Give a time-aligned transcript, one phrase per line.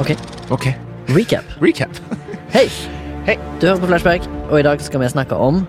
[0.00, 0.14] Ok,
[0.50, 0.74] okay.
[1.08, 1.44] recap.
[1.62, 1.90] Recap.
[2.54, 2.68] Hei!
[3.26, 3.36] Hei.
[3.60, 5.64] Du hører på Flashback, og i dag skal vi snakke om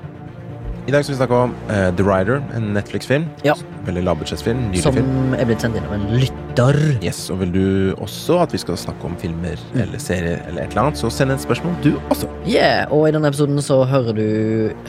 [0.87, 3.25] I dag skal vi snakke om eh, The Rider, en Netflix-film.
[3.45, 3.53] Ja.
[3.85, 4.61] Veldig lavbudsjettfilm.
[4.81, 5.33] Som film.
[5.37, 6.77] er blitt sendt inn av en lytter.
[7.05, 7.65] Yes, og Vil du
[8.01, 11.33] også at vi skal snakke om filmer eller serier eller et eller annet, så send
[11.35, 12.29] et spørsmål, du også.
[12.49, 14.25] Yeah, og i denne episoden så hører du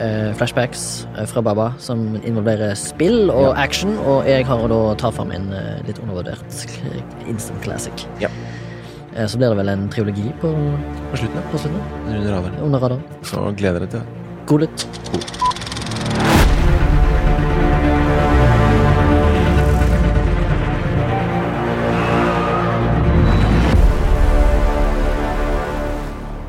[0.00, 0.86] eh, flashbacks
[1.18, 5.34] eh, fra Baba som involverer spill og action, og jeg har å da ta fram
[5.36, 8.06] en eh, litt undervurdert k- instant classic.
[8.24, 8.32] Ja.
[9.20, 10.48] Eh, så blir det vel en triologi på,
[11.10, 11.80] På slutten, på slutten.
[12.06, 12.60] Under radaren.
[12.60, 13.02] Under radaren.
[13.22, 14.06] Så gleder dere til det.
[14.46, 14.84] God lytt.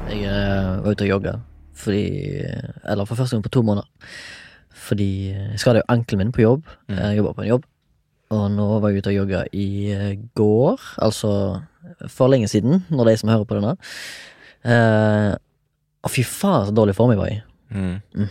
[0.10, 1.40] Jeg eh, var ute og jogga
[1.82, 2.06] fordi
[2.86, 3.88] Eller for første gang på to måneder.
[4.72, 6.64] Fordi jeg skada jo ankelen min på jobb.
[6.88, 6.96] Mm.
[6.98, 7.64] Jeg jobba på en jobb.
[8.30, 11.62] Og nå var jeg ute og jogga i eh, går, altså
[12.10, 13.76] for lenge siden, når de som hører på denne.
[14.66, 15.34] Uh,
[16.02, 17.40] Å, fy faen, så dårlig form jeg var i.
[17.72, 18.28] Mm.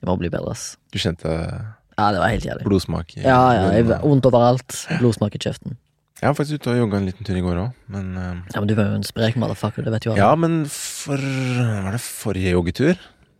[0.00, 0.74] Jeg må bli bedre, ass.
[0.92, 2.64] Du kjente Ja, det var helt jævlig.
[2.66, 4.78] blodsmak i Ja, ja, jeg, Vondt overalt.
[5.00, 5.76] Blodsmak i kjeften.
[6.20, 8.60] Jeg var faktisk ute og jogga en liten tur i går òg, men uh, Ja,
[8.60, 10.22] Men du var jo en sprek motherfucker, det vet jo alle.
[10.24, 12.94] Ja, men for Var det forrige joggetur?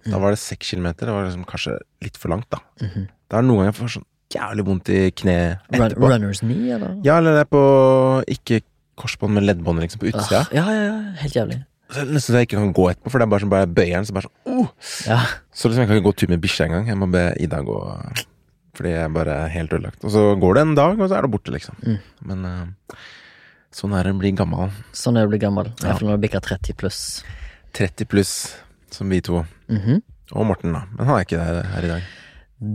[0.05, 1.09] Da var det seks kilometer.
[1.09, 2.61] Det var liksom kanskje litt for langt, da.
[2.85, 3.07] Mhm.
[3.09, 6.97] Det er noen ganger jeg får sånn jævlig vondt i kneet Run, runners knee, eller?
[7.07, 7.63] Ja, eller det er på
[8.35, 8.61] Ikke
[9.01, 10.45] korsbånd, med leddbånd liksom på utsida.
[10.45, 10.99] Ah, ja, ja, ja.
[11.23, 11.61] Helt jævlig.
[11.95, 14.07] Nesten så jeg ikke kan gå etterpå, for det er bare sånn bare bøyer den.
[14.09, 14.71] Så bare sånn oh!
[15.07, 15.19] Ja.
[15.55, 16.89] Så liksom jeg kan ikke gå tur med bikkja engang.
[16.91, 17.81] Jeg må be Ida gå
[18.75, 20.01] fordi jeg er bare helt ødelagt.
[20.03, 21.77] Og så går det en dag, og så er det borte, liksom.
[21.87, 21.99] Mm.
[22.31, 22.97] Men uh,
[23.75, 24.73] sånn er det å bli gammel.
[24.97, 25.71] Sånn er det å bli gammel.
[25.77, 25.93] Ja.
[25.93, 26.99] hvert fall når du bikker 30 pluss.
[27.79, 28.35] 30 pluss,
[28.95, 29.45] som vi to.
[29.71, 30.03] Mhm.
[30.35, 30.83] Og Morten, da.
[30.97, 32.11] Men han er ikke der her i dag.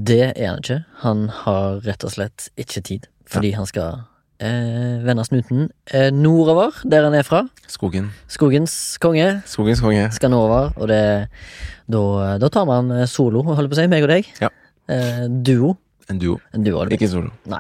[0.07, 0.79] Det er han ikke.
[1.01, 4.03] Han har rett og slett ikke tid, fordi han skal
[4.39, 7.43] eh, vende snuten eh, nordover, der han er fra.
[7.67, 8.09] Skogen.
[8.31, 10.07] Skogens konge Skogens konge.
[10.15, 11.27] skal nordover, og det
[11.89, 14.27] Da, da tar man eh, solo, holder på å si, meg og deg.
[14.41, 14.49] Ja.
[14.89, 15.75] Eh, duo.
[16.09, 16.37] En duo.
[16.53, 16.85] En duo.
[16.89, 17.31] Ikke solo.
[17.49, 17.59] Nei.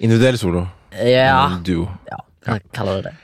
[0.00, 0.66] Individuell solo.
[0.96, 1.46] Ja.
[1.56, 1.88] En duo.
[2.10, 2.20] ja.
[2.46, 3.16] Jeg kaller det det.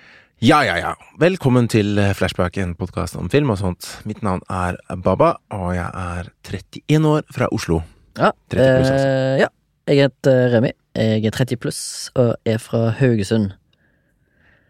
[0.44, 0.91] Ja, ja, ja.
[1.19, 3.86] Velkommen til Flashback, en podkast om film og sånt.
[4.04, 7.80] Mitt navn er Baba, og jeg er 31 år fra Oslo.
[8.19, 8.34] Ja.
[8.53, 9.06] 30 pluss, altså.
[9.09, 9.48] Eh, ja.
[9.88, 10.72] Jeg heter Remi.
[10.96, 11.80] Jeg er 30 pluss
[12.16, 13.50] og er fra Haugesund.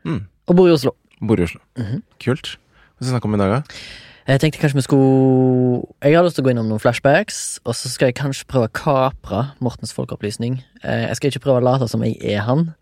[0.04, 0.24] Mm.
[0.46, 0.92] Og bor i Oslo.
[1.22, 1.60] Bor i Oslo.
[1.78, 2.02] Mhm.
[2.22, 2.56] Kult.
[2.96, 3.80] Hva skal vi snakke om i dag, da?
[4.26, 7.76] Jeg tenkte kanskje vi skulle Jeg har lyst til å gå innom noen flashbacks, og
[7.78, 10.62] så skal jeg kanskje prøve å kapre Mortens folkeopplysning.
[10.82, 12.74] Eh, Jeg skal ikke prøve å late som jeg er han.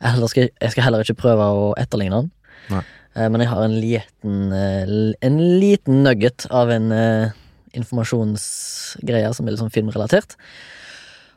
[0.00, 2.30] Jeg skal heller ikke prøve å etterligne han.
[2.70, 2.82] Nei.
[3.16, 7.32] Eh, Men jeg har en liten eh, En liten nugget av en
[7.74, 10.36] informasjonsgreie som er litt sånn filmrelatert.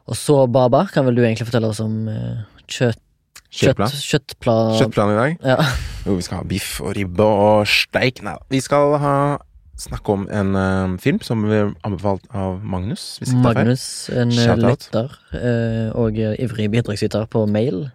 [0.10, 3.00] Og så, Baba, kan vel du egentlig fortelle oss om eh, kjøtt...
[3.54, 3.92] Kjøtt, Kjøttplan?
[4.02, 5.34] kjøttplan Kjøttplan i dag?
[5.46, 5.66] Ja.
[6.08, 8.24] Jo, vi skal ha biff og ribbe og steik.
[8.26, 8.48] Nei da.
[8.50, 9.18] Vi skal ha
[9.80, 13.20] snakke om en uh, film som vi anbefalt av Magnus.
[13.44, 17.88] Magnus, en eh, lytter uh, og ivrig bidragsyter på mail.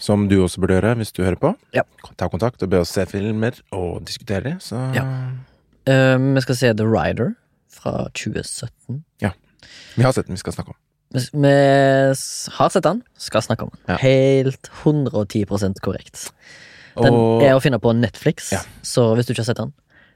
[0.00, 1.54] Som du også burde gjøre hvis du hører på.
[1.76, 1.84] Ja.
[2.20, 4.56] Ta kontakt og be oss se filmer og diskutere det.
[4.64, 5.04] Så Ja.
[5.88, 7.34] uh, vi skal se The Rider
[7.70, 9.04] fra 2017.
[9.20, 9.36] Ja.
[9.96, 10.80] vi har sett den vi skal snakke om.
[11.10, 11.52] Vi,
[12.54, 13.80] har sett den, skal snakke om den.
[13.88, 13.96] Ja.
[14.02, 16.28] Helt 110% korrekt.
[17.00, 18.60] Den Og er å finne på Netflix, Ja.
[18.82, 19.72] så hvis du ikke har sett den,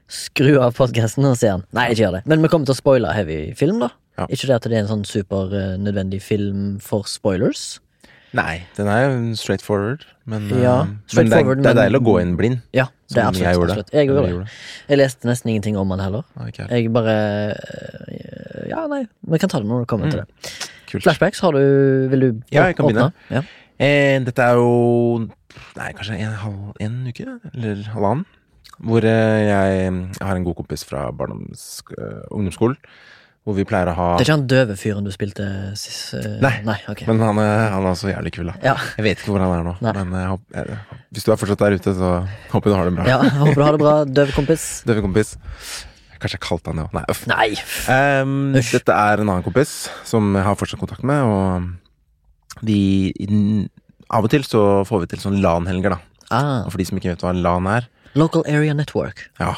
[0.07, 1.63] skru av podkasten og se den.
[1.73, 2.25] Nei, ikke gjør det.
[2.29, 3.89] Men vi kommer til å spoile heavy film, da.
[4.19, 4.27] Ja.
[4.31, 7.79] Ikke det at det er en sånn supernødvendig film for spoilers.
[8.35, 10.05] Nei, den er jo straight forward.
[10.27, 12.61] Men, Ja, straight men det, er, det er deilig å gå inn blind.
[12.75, 13.45] Ja, det er absolutt.
[13.45, 13.71] jeg gjorde.
[13.71, 13.91] absolutt.
[13.95, 14.47] Jeg gjorde det.
[14.89, 16.23] Jeg leste nesten ingenting om den heller.
[16.47, 16.67] Okay.
[16.69, 16.91] jeg.
[16.93, 17.15] Bare
[17.55, 20.11] øh, Ja, nei, vi kan ta det når det kommer Mm.
[20.11, 20.71] til det.
[20.95, 21.05] Kult.
[21.05, 23.11] Flashbacks, har du Vil du Ja, jeg kan begynne.
[23.31, 23.43] Ja.
[23.75, 25.25] Eh, dette er jo
[25.75, 28.25] Nei, kanskje en, halv, en uke, eller halvannen.
[28.83, 32.75] Hvor eh, jeg, har en god kompis fra barndoms, uh, ungdomsskolen.
[33.45, 35.45] Hvor vi pleier å ha Det er ikke han døve fyren du spilte
[35.77, 36.53] sist Uh, Nei.
[36.65, 37.05] nei okay.
[37.09, 38.55] Men han er, han er så jævlig kul, da.
[38.63, 39.75] Ja, Jeg vet ikke hvor han er nå.
[39.83, 39.93] Nei.
[40.01, 42.11] Men jeg, håper- jeg, hvis du er fortsatt der ute, så
[42.53, 43.07] håper jeg du har det bra.
[43.09, 44.65] ja, håper du har det bra, døve kompis.
[44.87, 45.35] Døve kompis.
[46.25, 46.93] Kanskje jeg kalte han det òg.
[46.97, 47.23] Nei, uff.
[47.29, 47.49] Nei.
[47.85, 49.75] Um, dette er en annen kompis
[50.09, 52.79] som jeg har fortsatt kontakt med, og vi
[54.09, 56.01] Av og til så får vi til sånn LAN-helger, da.
[56.33, 57.85] Ah, for de som ikke vet hva LAN er
[58.15, 59.27] local Area Network.
[59.41, 59.53] Ja.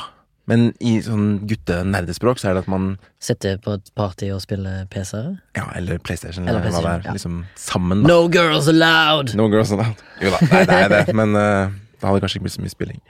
[0.47, 2.93] Men i sånn gutte-nerdespråk så er det at man
[3.23, 5.33] Sitter på et party og spiller PC-er.
[5.57, 7.07] Ja, eller PlayStation, Eller eller, hva det er.
[7.09, 7.15] ja.
[7.17, 8.13] Liksom sammen, da.
[8.13, 9.35] No girls allowed!
[9.35, 9.99] No girls allowed.
[10.23, 11.67] Jo da, nei, det er det, men uh,
[11.99, 13.01] det hadde kanskje ikke blitt så mye spilling.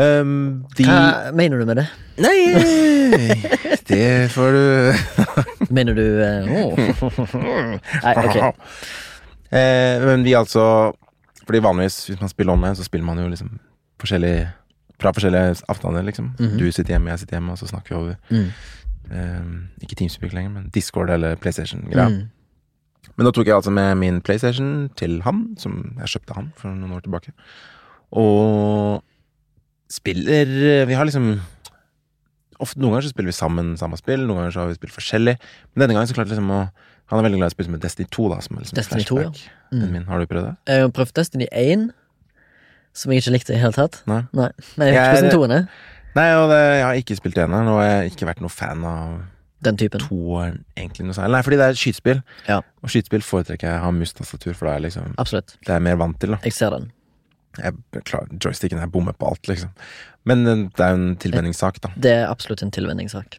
[0.00, 1.86] Ehm, de Hva mener du med det?
[2.22, 2.36] Nei,
[3.90, 4.62] det får du
[5.76, 7.76] Mener du uh...
[8.00, 8.38] Nei, ok.
[9.52, 10.64] Eh, men vi altså
[11.44, 13.58] Fordi vanligvis, hvis man spiller online, så spiller man jo liksom
[14.00, 14.34] forskjellig
[15.02, 16.32] fra forskjellige avstander, liksom.
[16.38, 16.56] Mhm.
[16.58, 18.48] Du sitter hjemme, jeg sitter hjemme, og så snakker vi over Mm.
[19.10, 22.08] eh, Ikke Teamspeak lenger, men Discord eller PlayStation-greia.
[22.08, 22.28] Mm.
[23.16, 26.68] Men da tok jeg altså med min PlayStation til han, som jeg kjøpte han for
[26.70, 27.32] noen år tilbake.
[28.12, 29.02] Og
[29.92, 31.34] spiller Vi har liksom
[32.62, 34.94] Ofte Noen ganger så spiller vi sammen samme spill, noen ganger så har vi spilt
[34.94, 35.32] forskjellig.
[35.74, 36.60] Men denne gangen så klarte jeg liksom å
[37.10, 39.04] Han er veldig glad i å spille med Destiny 2, da, som er liksom Destiny
[39.08, 39.32] 2, ja.
[39.74, 40.04] Mm.
[40.08, 40.52] Har du prøvd det?
[40.70, 41.82] Jeg har prøvd Destiny 1,
[42.96, 43.98] som jeg ikke likte i det hele tatt.
[44.08, 44.20] Nei.
[44.36, 44.46] Nei.
[44.78, 45.66] Men jeg vet ikke hvordan toen er.
[46.16, 48.82] Nei, og det, jeg har ikke spilt eneren, og jeg har ikke vært noe fan
[48.88, 49.12] av
[49.64, 50.00] Den typen.
[50.06, 51.34] toeren egentlig noe særlig.
[51.36, 52.58] Nei, fordi det er skytespill, Ja.
[52.82, 55.56] og skytespill foretrekker jeg å ha mus-tastatur, for det er liksom Absolutt.
[55.60, 56.40] Det er jeg mer vant til, da.
[56.44, 56.90] Jeg ser den.
[57.58, 59.72] Jeg klar, Joysticken er bommer på alt, liksom.
[60.28, 61.92] Men eh, det er jo en tilvenningssak, da.
[61.96, 63.38] Det er absolutt en tilvenningssak.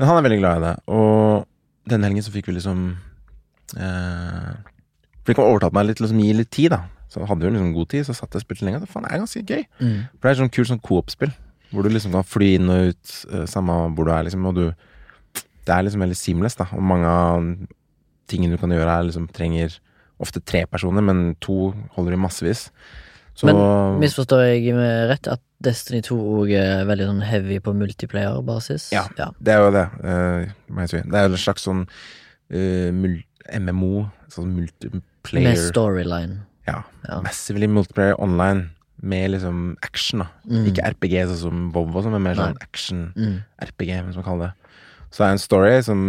[0.00, 2.84] Men han er veldig glad i det, og denne helgen så fikk vi liksom
[3.76, 4.52] eh,
[5.28, 6.80] Fikk overtalt meg litt til å liksom gi litt tid, da.
[7.12, 8.80] Så hadde vi liksom god tid, så satt jeg og spilte lenge.
[8.80, 9.64] Det er ganske gøy.
[9.82, 9.98] Mm.
[10.14, 11.34] For det er sånn kult sånn coop-spill,
[11.70, 14.56] hvor du liksom kan fly inn og ut, eh, samme hvor du er, liksom, og
[14.56, 14.64] du
[15.60, 17.44] Det er liksom veldig seamless, da, og mange av
[18.26, 19.76] tingene du kan gjøre, er liksom trenger
[20.20, 22.70] ofte tre personer, men to holder i massevis.
[23.40, 23.52] Så
[24.00, 28.90] Misforstår jeg med rett at Destiny 2 òg er veldig sånn heavy på multiplayer-basis?
[28.92, 29.06] Ja.
[29.16, 29.30] ja.
[29.40, 31.00] Det er jo det, eh, si.
[31.00, 31.86] Det er jo en slags sånn
[32.52, 32.90] uh,
[33.60, 36.42] MMO, sånn multiplayer Med storyline.
[36.68, 36.82] Ja.
[37.06, 37.20] Ja.
[37.24, 38.70] Massively multiplayer online,
[39.00, 40.28] med liksom action, da.
[40.44, 40.66] Mm.
[40.68, 44.10] Ikke RPG sånn som Bob og sånn, men mer sånn action-RPG, Mm.
[44.10, 44.76] hvis man kaller det.
[45.10, 46.02] Så det er en story som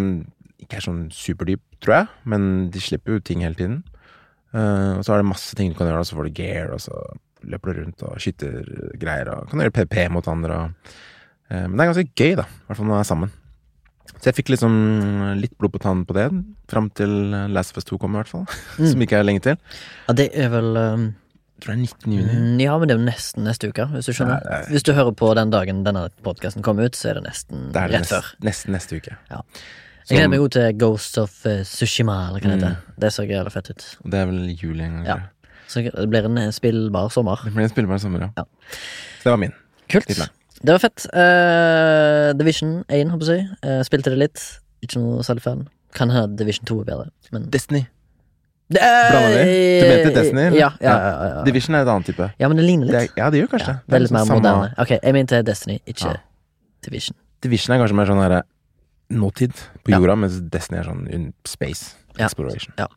[0.59, 3.83] ikke er sånn superdyp, tror jeg, men de slipper jo ting hele tiden.
[4.53, 6.71] Eh, og så er det masse ting du kan gjøre, og så får du gear,
[6.75, 6.91] og så
[7.43, 8.57] løper du rundt og skyter
[9.01, 10.57] greier, og kan gjøre PP mot andre.
[10.65, 10.95] Og,
[11.49, 13.31] eh, men det er ganske gøy, da, i hvert fall når man er sammen.
[14.21, 14.73] Så jeg fikk liksom
[15.39, 16.27] litt blod på tannen på det,
[16.69, 17.09] fram til
[17.49, 18.45] Last of Us 2 kom, i hvert fall.
[18.81, 18.87] Mm.
[18.91, 19.57] Som ikke er lenge til.
[20.07, 21.03] Ja, det er vel um,
[21.55, 22.13] Jeg tror det er 19.
[22.17, 22.35] juni.
[22.35, 24.41] mm, Ja, men det er jo nesten neste uke, hvis du skjønner.
[24.43, 27.23] Det er- Hvis du hører på den dagen denne podkasten kommer ut, så er det
[27.29, 28.29] nesten Det er det rett nest, før.
[28.49, 29.17] nesten neste uke.
[29.31, 29.41] Ja.
[30.11, 32.63] Jeg gleder meg jo til Ghost of uh, Sushima, eller hva det Mm.
[32.67, 32.99] heter.
[32.99, 33.85] Det så jævlig fett ut.
[34.11, 35.05] Det er vel juli en gang.
[35.07, 35.17] Ja.
[35.71, 37.39] Så det blir en eh, spillbar sommer.
[37.45, 38.29] Det blir en spillbar sommer, ja.
[38.37, 38.43] Ja.
[39.21, 39.53] Så det var min.
[39.89, 40.07] Kult.
[40.61, 41.07] Det var fett.
[41.15, 43.47] Uh, Division 1, håper jeg.
[43.65, 44.43] Uh, spilte det litt.
[44.83, 45.63] Ikke noe særlig fan.
[45.95, 47.85] Kan hende Division 2 er bedre, men Destiny.
[48.71, 49.43] Det er- Blander?
[49.43, 50.43] Du mente Destiny?
[50.59, 51.43] Ja, ja, ja.
[51.43, 52.29] Division er et annet type.
[52.39, 53.11] ja men det ligner Det litt.
[53.11, 53.79] er, ja, det gjør kanskje det.
[53.87, 54.73] det er litt mer liksom samme- moderne.
[54.79, 56.13] Ok, jeg mente Destiny, ikke.
[56.87, 57.15] Division.
[57.43, 58.43] Division er kanskje mer sånn herre
[59.11, 59.53] nåtid
[59.85, 62.73] på jorda, mens Destiny er sånn space exploration.
[62.79, 62.87] Ja.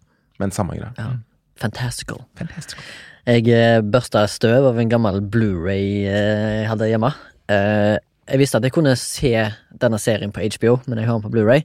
[0.42, 0.92] Men samme greia.
[0.98, 1.12] Ja.
[1.60, 2.24] Fantastical.
[2.38, 2.80] Fantastisk.
[3.24, 7.12] Jeg eh, børsta støv av en gammel Blu-ray eh, jeg hadde hjemme.
[7.52, 7.94] Eh,
[8.28, 9.32] jeg visste at jeg kunne se
[9.80, 11.64] denne serien på HBO, men jeg har den på Blu-ray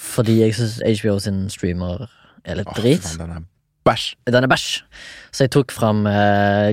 [0.00, 2.06] fordi jeg syns HBO sin streamer
[2.48, 3.08] er litt Åh, drit.
[3.20, 3.42] den er
[3.84, 4.04] bæsj.
[4.30, 4.68] Den er bæsj.
[5.34, 6.06] Så jeg tok fram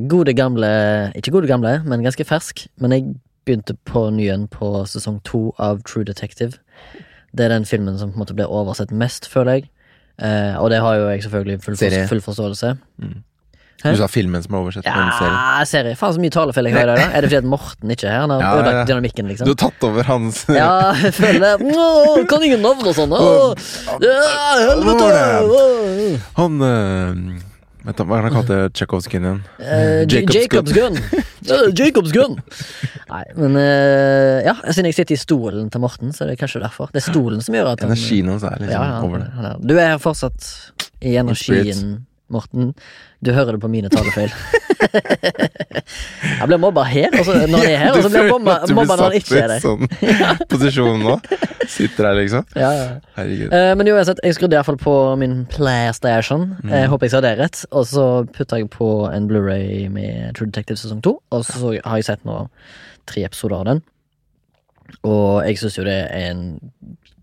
[0.08, 0.70] gode gamle
[1.18, 2.68] Ikke gode gamle, men ganske fersk.
[2.80, 3.10] Men jeg
[3.48, 6.60] begynte på nyen på sesong to av True Detective.
[7.36, 9.70] Det er den filmen som på en måte ble oversett mest, føler jeg.
[10.18, 12.76] Eh, og det har jo jeg selvfølgelig full, for, full forståelse.
[13.04, 13.18] Mm.
[13.78, 15.34] Du sa filmen som er oversett en serie.
[15.38, 15.96] Ja, serie.
[16.00, 16.98] Faen, så mye talefeil jeg har i dag.
[16.98, 17.10] da.
[17.14, 18.24] Er det fordi at Morten ikke er her?
[18.24, 18.86] Han har Ja, ja, ja.
[18.90, 19.52] dynamikken, Du liksom.
[19.52, 20.72] har tatt over hans Ja,
[21.04, 21.76] jeg føler det.
[21.78, 23.14] Åh, kan ingen navn og sånn?
[24.02, 24.16] Ja,
[24.72, 26.18] helvete!
[26.40, 27.47] Han øh, Vet du,
[27.88, 29.38] Hva er det han kalte Tsjekhovskyen igjen?
[29.64, 30.98] Eh, J- Jacob's gun.
[31.78, 32.36] Jacob's gun.
[33.14, 36.60] Nei, men uh, ja, siden jeg sitter i stolen til Morten, så er det kanskje
[36.66, 36.92] derfor.
[36.92, 39.30] Det er stolen som gjør at han Energien hans er liksom ja, ja, over det.
[39.38, 40.50] han Du er fortsatt
[41.00, 42.02] i energien,
[42.34, 42.74] Morten.
[43.24, 44.34] Du hører det på mine talefeil.
[46.40, 48.98] jeg blir mobba her, og når jeg er her, og så blir jeg mobba mobba
[49.00, 49.64] når han ikke er der.
[49.64, 49.88] sånn
[50.52, 51.18] posisjon nå.
[51.68, 52.48] Sitter her, liksom.
[52.64, 52.88] Ja, ja.
[53.18, 53.54] Herregud.
[53.54, 56.50] Eh, men uansett, jeg skrudde iallfall på min PlayStation.
[56.64, 56.74] Mm.
[56.76, 57.64] Jeg håper jeg sa det rett.
[57.72, 58.08] Og så
[58.38, 61.18] putta jeg på en Blu-ray med True Detective sesong to.
[61.36, 62.46] Og så har jeg sett nå
[63.08, 63.84] tre episoder av den.
[65.08, 66.44] Og jeg syns jo det er en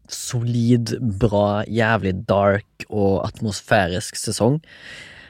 [0.08, 4.60] solid, bra, jævlig dark og atmosfærisk sesong.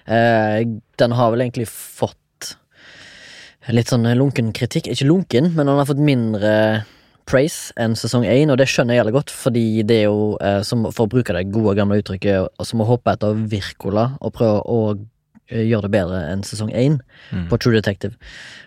[0.07, 0.65] Eh,
[0.99, 2.19] den har vel egentlig fått
[3.73, 4.91] litt sånn lunken kritikk.
[4.93, 6.85] Ikke lunken, men den har fått mindre
[7.25, 10.61] praise enn sesong én, og det skjønner jeg jævlig godt, fordi det er jo, eh,
[10.67, 14.61] som, for å bruke det gode, gamle uttrykket, som å hoppe etter Virkola og prøve
[14.69, 14.81] å
[15.49, 17.01] eh, gjøre det bedre enn sesong én
[17.33, 17.49] Mm.
[17.49, 18.15] på True Detective.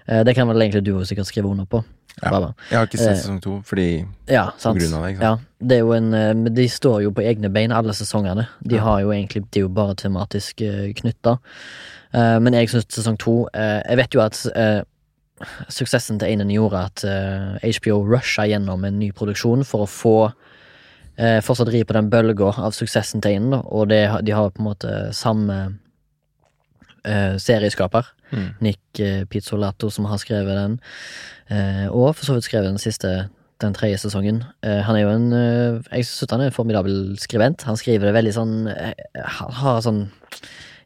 [0.08, 1.84] Eh, det kan vel egentlig du også sikkert skrive under på.
[2.24, 2.32] Ja.
[2.32, 2.54] Baba.
[2.72, 3.88] Jeg har ikke sett eh, sesong to, fordi
[4.26, 5.12] Ja, på grunn av det.
[5.14, 7.94] ikke Ja, det er jo en eh, Men de står jo på egne bein, alle
[7.94, 8.48] sesongene.
[8.66, 11.38] De har jo egentlig De er jo bare tematisk uh, knytta.
[12.14, 14.82] men jeg syns sesong to eh, Jeg vet jo at eh,
[15.70, 20.16] suksessen til Einen gjorde at eh, HBO rusha gjennom en ny produksjon for å få
[21.18, 24.64] eh, fortsatt ri på den bølga av suksessen til Einen, og det, de har på
[24.64, 25.58] en måte samme
[27.06, 28.10] eh, serieskaper.
[28.32, 28.48] Mm.
[28.66, 30.80] Nick eh, Pizzolato, som har skrevet den.
[31.50, 33.30] Eh, og for så vidt skrevet den siste,
[33.64, 34.44] den tredje sesongen.
[34.66, 37.64] Eh, han er jo en eh, Jeg synes han er en formidabel skribent.
[37.64, 40.04] Han skriver det veldig sånn Han har sånn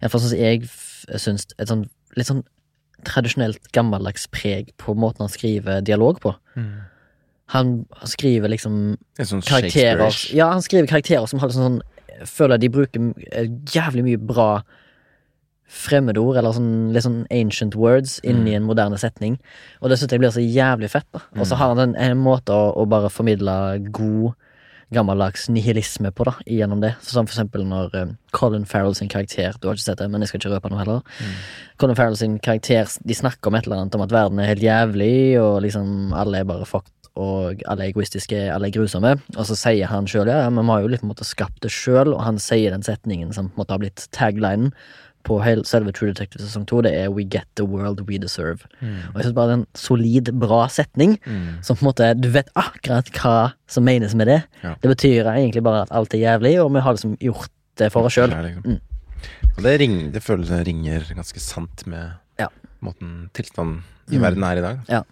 [0.02, 2.44] Iallfall sånn som jeg synes syns et sånn litt sånn
[3.08, 6.36] tradisjonelt gammeldags preg på måten han skriver dialog på.
[6.54, 6.84] Mm.
[7.56, 7.72] Han
[8.06, 8.76] skriver liksom
[9.18, 10.36] En sånn karakterer Shakespeare-ish.
[10.38, 13.08] Ja, han skriver karakterer som har sånn, sånn Føler de bruker
[13.74, 14.50] jævlig mye bra
[15.72, 19.38] fremmedord, eller sånn litt sånn ancient words, inn i en moderne setning.
[19.80, 21.24] Og det syns jeg blir så jævlig fett, da.
[21.40, 23.56] Og så har han en, en måte å, å bare formidle
[23.96, 24.34] god
[24.92, 26.94] gammeldags nihilisme på, da, gjennom det.
[27.06, 30.24] Som for eksempel når um, Colin Farrell sin karakter Du har ikke sett det, men
[30.24, 31.22] jeg skal ikke røpe noe heller.
[31.80, 34.66] Colin Farrell sin karakter De snakker om et eller annet om at verden er helt
[34.66, 39.16] jævlig, og liksom alle er bare fucked, og alle er egoistiske, alle er grusomme.
[39.38, 41.64] Og så sier han sjøl ja, men vi har jo litt på en måte skapt
[41.64, 44.76] det sjøl, og han sier den setningen som på en måte har blitt taglinen
[45.24, 48.66] på hele, selve True Detective sesong to, det er We get the world we deserve.
[48.82, 51.64] Og jeg synes bare det er en solid, bra setning, Mm.
[51.64, 54.44] som på en måte Du vet akkurat hva som menes med det.
[54.64, 54.76] Ja.
[54.82, 58.04] Det betyr egentlig bare at alt er jævlig, og vi har liksom gjort det for
[58.06, 58.32] oss sjøl.
[58.66, 58.80] Mm.
[59.62, 62.48] Det, ring, det føles det ringer ganske sant med Ja.
[62.82, 64.22] måten tilstanden i Mm.
[64.22, 65.06] verden er i dag.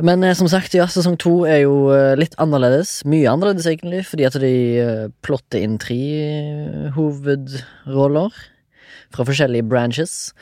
[0.00, 3.04] Men eh, som sagt, ja, sesong to er jo eh, litt annerledes.
[3.06, 4.50] Mye annerledes, egentlig, fordi at de
[4.82, 8.32] eh, plotter inn tre eh, hovedroller
[9.14, 10.34] fra forskjellige branches.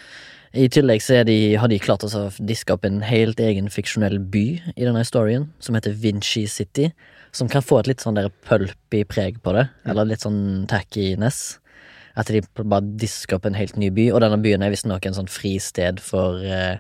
[0.53, 4.47] I tillegg så de, har de klart å diske opp en helt egen fiksjonell by
[4.75, 6.91] i denne historien, som heter Vinci City.
[7.33, 11.57] Som kan få et litt sånn der pulpy preg på det, eller litt sånn tackiness.
[12.21, 15.17] At de bare disker opp en helt ny by, og denne byen er visstnok en
[15.17, 16.77] sånn fristed for eh,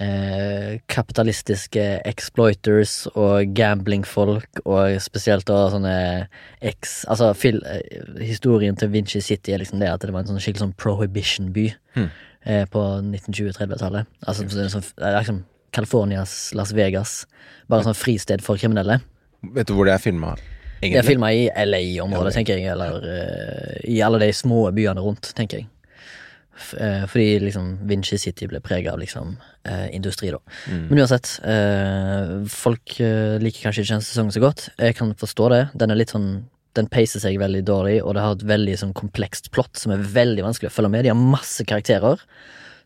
[0.00, 5.94] eh, kapitalistiske exploiters og gamblingfolk, og spesielt da sånne
[6.64, 7.04] ex...
[7.10, 10.42] Altså, fil, eh, historien til Vinci City er liksom det at det var en sånn
[10.42, 12.08] skikkelig sånn prohibition-by Hmm.
[12.44, 14.06] eh, på 1920-30-tallet.
[14.26, 17.24] Altså, så det er sånn, liksom Californias Las Vegas.
[17.70, 19.00] Bare sånn fristed for kriminelle.
[19.54, 20.34] Vet du hvor det er filma?
[20.84, 22.34] Det er filma i LA-området, LA.
[22.34, 25.68] tenker jeg, eller uh, i alle de små byene rundt, tenker jeg.
[26.78, 29.34] Eh, fordi liksom Vinci City ble prega av liksom
[29.66, 30.38] eh, industri, da.
[30.70, 30.86] Mm.
[30.88, 34.68] Men uansett, eh, folk eh, liker kanskje ikke den sesongen så godt.
[34.78, 35.62] Jeg kan forstå det.
[35.74, 38.92] Den er litt sånn Den pacer seg veldig dårlig, og det har et veldig sånn
[38.98, 41.04] komplekst plott som er veldig vanskelig å følge med.
[41.06, 42.18] De har masse karakterer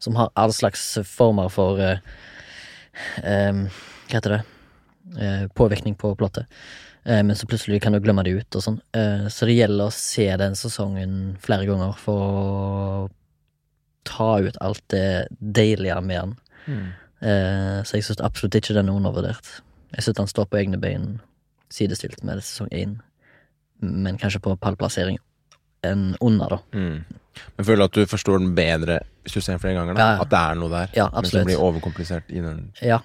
[0.04, 1.96] som har all slags former for eh,
[3.24, 4.42] Hva heter det?
[5.16, 6.44] Eh, påvirkning på plottet.
[7.08, 8.76] Men så plutselig kan du glemme det ut og sånn.
[9.32, 13.06] Så det gjelder å se den sesongen flere ganger for å
[14.04, 16.34] ta ut alt det deilige med den.
[16.66, 16.86] Mm.
[17.20, 19.50] Eh, så jeg syns absolutt ikke den er undervurdert.
[19.94, 21.20] Jeg syns den står på egne bein,
[21.72, 22.98] sidestilt med sesong én,
[23.80, 25.18] men kanskje på pallplassering
[25.86, 26.58] enn under, da.
[26.74, 27.18] Mm.
[27.56, 29.94] Men føler du at du forstår den bedre hvis du ser den flere ganger?
[29.94, 30.00] Da?
[30.00, 30.24] Ja, ja.
[30.24, 32.98] At det er noe der, Ja, men som blir overkomplisert i den Ja.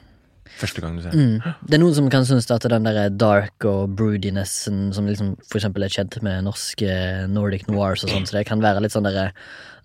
[0.60, 1.36] Første gang du ser den?
[1.38, 1.56] Mm.
[1.68, 5.60] Det er noen som kan synes at den der dark og broodinessen som liksom for
[5.60, 6.98] eksempel er kjent med norske
[7.32, 9.30] Nordic noirs og sånn, så det kan være litt sånn derre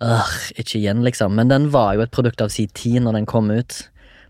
[0.05, 1.35] øh, ikke igjen, liksom.
[1.37, 3.81] Men den var jo et produkt av sin tid når den kom ut.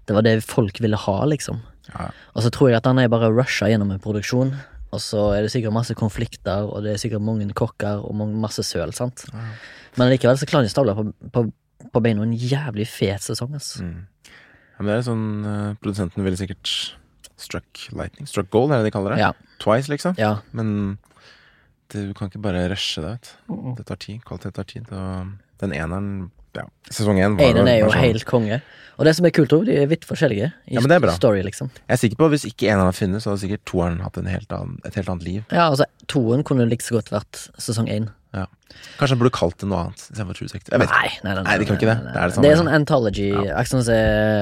[0.09, 1.61] Det var det folk ville ha, liksom.
[1.93, 2.09] Ja.
[2.35, 4.53] Og så tror jeg at han er bare rusha gjennom en produksjon.
[4.89, 8.63] Og så er det sikkert masse konflikter, og det er sikkert mange kokker og masse
[8.65, 9.27] søl, sant.
[9.29, 9.49] Ja.
[9.99, 11.05] Men likevel så klarer de å stable på,
[11.35, 11.43] på,
[11.93, 13.75] på beina en jævlig fet sesong, ass.
[13.85, 14.07] Mm.
[14.79, 16.71] Ja, men det er sånn uh, Produsenten ville sikkert
[17.39, 18.27] struck lightning.
[18.27, 19.19] Struck gold, er det de kaller det?
[19.21, 19.33] Ja.
[19.59, 20.15] Twice, liksom.
[20.19, 20.37] Ja.
[20.55, 20.97] Men
[21.91, 23.31] du kan ikke bare rushe det, vet.
[23.79, 24.19] Det tar tid.
[24.27, 24.91] Kvalitet tar tid.
[24.95, 26.11] Og den eneren
[26.55, 26.63] ja.
[26.89, 28.61] Sesong én var Einen er jo sånn- helt konge.
[28.97, 31.13] Og det som er kult, de er vidt forskjellige i Ja, men det er bra.
[31.15, 31.69] story, liksom.
[31.87, 34.17] Jeg er sikker på at hvis ikke eneren hadde funnet, så hadde sikkert toeren hatt
[34.17, 35.45] en helt annen, et helt annet liv.
[35.51, 38.09] Ja, altså, toeren kunne like så godt vært sesong én.
[38.31, 40.75] Kanskje han burde kalt det noe annet istedenfor True Detective.
[40.75, 40.91] Jeg vet.
[40.93, 41.95] Nei, nei, nei, Nei, de kan ikke det.
[42.05, 43.63] Det er det Det er sånn anthology, Ja.
[43.65, 43.89] sånn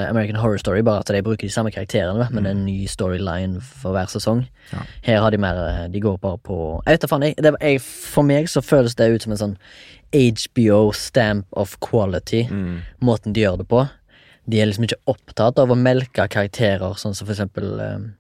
[0.09, 2.85] American Horror Story, bare at de bruker de samme karakterene, men det er en ny
[2.87, 4.47] storyline for hver sesong.
[4.73, 4.79] Ja.
[5.03, 8.61] Her har de mer De går bare på Jeg vet da faen, For meg så
[8.61, 9.57] føles det ut som en sånn
[10.13, 12.81] HBO stamp of quality, Mm.
[13.01, 13.89] måten de gjør det på.
[14.49, 18.13] De er liksom ikke opptatt av å melke karakterer, sånn som for eksempel um,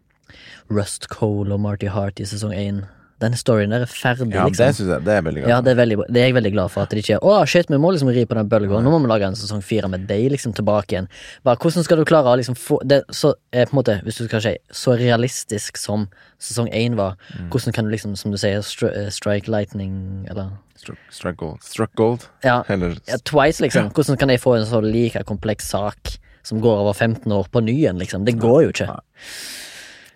[0.69, 2.87] Rust Cole og Marty Hart i sesong én.
[3.19, 4.65] Den storyen der er ferdig, Ja, liksom.
[4.67, 5.03] det synes jeg.
[5.07, 5.49] Det er veldig glad.
[5.49, 6.81] Ja, det er, veldig, det er jeg veldig glad for.
[6.85, 8.77] At de ikke er Å, shit, vi må liksom ri på den bølga.
[8.85, 11.07] Nå må vi lage en sesong fire med deg liksom tilbake igjen.
[11.43, 14.17] Bare Hvordan skal du klare å liksom få det så, eh, på en måte, Hvis
[14.21, 16.07] du skal si så realistisk som
[16.39, 17.49] sesong én var, Mm.
[17.49, 21.63] hvordan kan du liksom, som du sier, stri eh, strike lightning, eller Struck, struck gold.
[21.63, 22.27] Struck gold.
[22.43, 23.89] Ja, Eller ja twice, liksom.
[23.91, 27.63] Hvordan kan jeg få en så like kompleks sak som går over 15 år på
[27.63, 28.23] ny igjen, liksom?
[28.25, 28.85] Det går jo ikke.
[28.87, 28.99] Nei.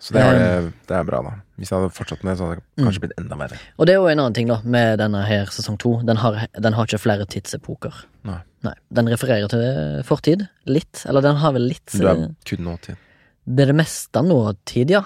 [0.02, 1.32] Så det det, det er bra, da.
[1.60, 3.58] Hvis jeg hadde fortsatt med, så hadde det kanskje blitt enda verre.
[3.78, 5.92] Og det er jo en annen ting, da, med denne her sesong to.
[6.08, 8.00] Den har, den har ikke flere tidsepoker.
[8.26, 8.40] Nei.
[8.66, 8.72] Nei.
[8.98, 10.42] Den refererer til fortid.
[10.66, 11.04] Litt.
[11.06, 12.98] Eller den har vel litt Du er eh, kun nåtid.
[13.46, 15.04] Det er det meste nåtid, ja.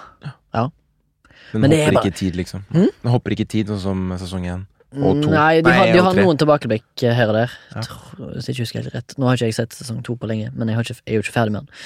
[1.53, 2.65] Den Men det er hopper bare- ikke i tid, liksom.
[2.73, 2.89] Hm?
[3.03, 4.65] Den hopper ikke i tid, sånn som sesong én.
[4.95, 5.31] Og to.
[5.33, 7.55] Nei, de har, de har noen tilbakeblikk eh, her og der.
[7.75, 7.81] Ja.
[8.17, 9.15] Hvis jeg ikke husker helt rett.
[9.19, 11.19] Nå har ikke jeg sett sesong to på lenge, men jeg, har ikke, jeg er
[11.19, 11.81] jo ikke ferdig med den.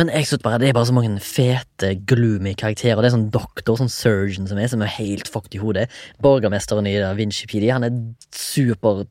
[0.00, 3.02] Men jeg synes bare det er bare så mange fete, gloomy karakterer.
[3.04, 5.88] Det er sånn doktor, sånn surgeon som er, som er helt fucked i hodet.
[6.24, 7.98] Borgermesteren i Da Vinci PD, han er
[8.32, 9.04] super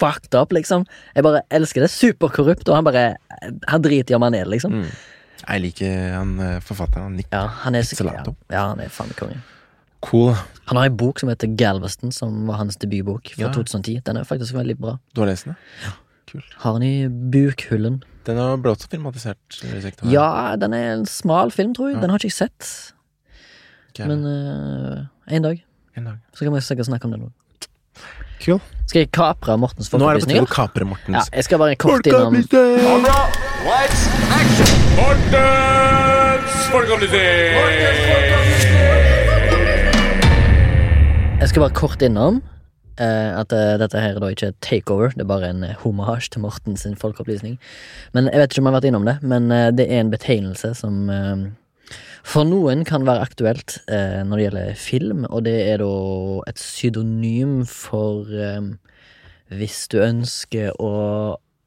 [0.00, 0.86] fucked up, liksom.
[1.14, 1.92] Jeg bare elsker det.
[1.94, 3.04] Superkorrupt, og han bare
[3.70, 4.80] Han driter i om han er det, liksom.
[4.80, 4.90] Mm.
[5.44, 7.06] Jeg liker han eh, forfatteren.
[7.06, 7.30] Han Nick.
[7.30, 9.38] Ja, han er sikkert ja, han er faen konge.
[10.00, 10.34] Cool.
[10.70, 13.52] Han har en bok som heter Galveston, som var hans debutbok fra Ja.
[13.52, 14.00] 2010.
[14.04, 14.98] Den er faktisk veldig bra.
[15.14, 15.56] Du har lest den?
[15.84, 15.90] Ja.
[16.28, 16.44] Kult.
[16.58, 18.02] Har han i bukhullen.
[18.24, 19.38] Den er ble også filmatisert.
[19.48, 21.96] tar- Ja, den er en smal film, tror jeg.
[21.96, 22.00] Ja.
[22.02, 22.92] Den har ikke jeg sett.
[23.98, 24.06] Jeg.
[24.06, 25.64] Men uh, en dag
[25.96, 26.18] En dag.
[26.34, 27.30] så kan vi sikkert snakke om det nå.
[28.44, 28.60] Cool.
[28.86, 31.58] Skal jeg kapre Mortens Nå er det på tide å kapre Ja, Mortens jeg skal
[31.58, 32.32] bare kort innom!
[34.96, 38.57] Mortens folkeopplysning!
[41.48, 42.42] Jeg skal bare kort innom
[43.00, 46.28] uh, at uh, dette her er da ikke takeover, det er bare en eh, hommage
[46.28, 47.54] til Mortens folkeopplysning.
[48.12, 50.10] Men Jeg vet ikke om jeg har vært innom det, men uh, det er en
[50.12, 51.08] betegnelse som
[52.20, 55.88] for noen kan være aktuelt når det gjelder film, og det er da
[56.52, 58.28] et pseudonym for
[59.48, 60.92] hvis du ønsker å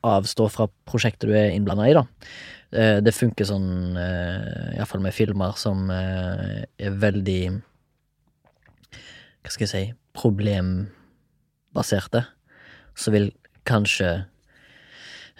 [0.05, 2.05] avstå fra prosjektet du er innblanda i, da.
[3.01, 7.41] Det funker sånn, iallfall med filmer som er veldig
[9.41, 9.83] Hva skal jeg si
[10.17, 12.21] problembaserte.
[12.97, 13.29] Så vil
[13.69, 14.09] kanskje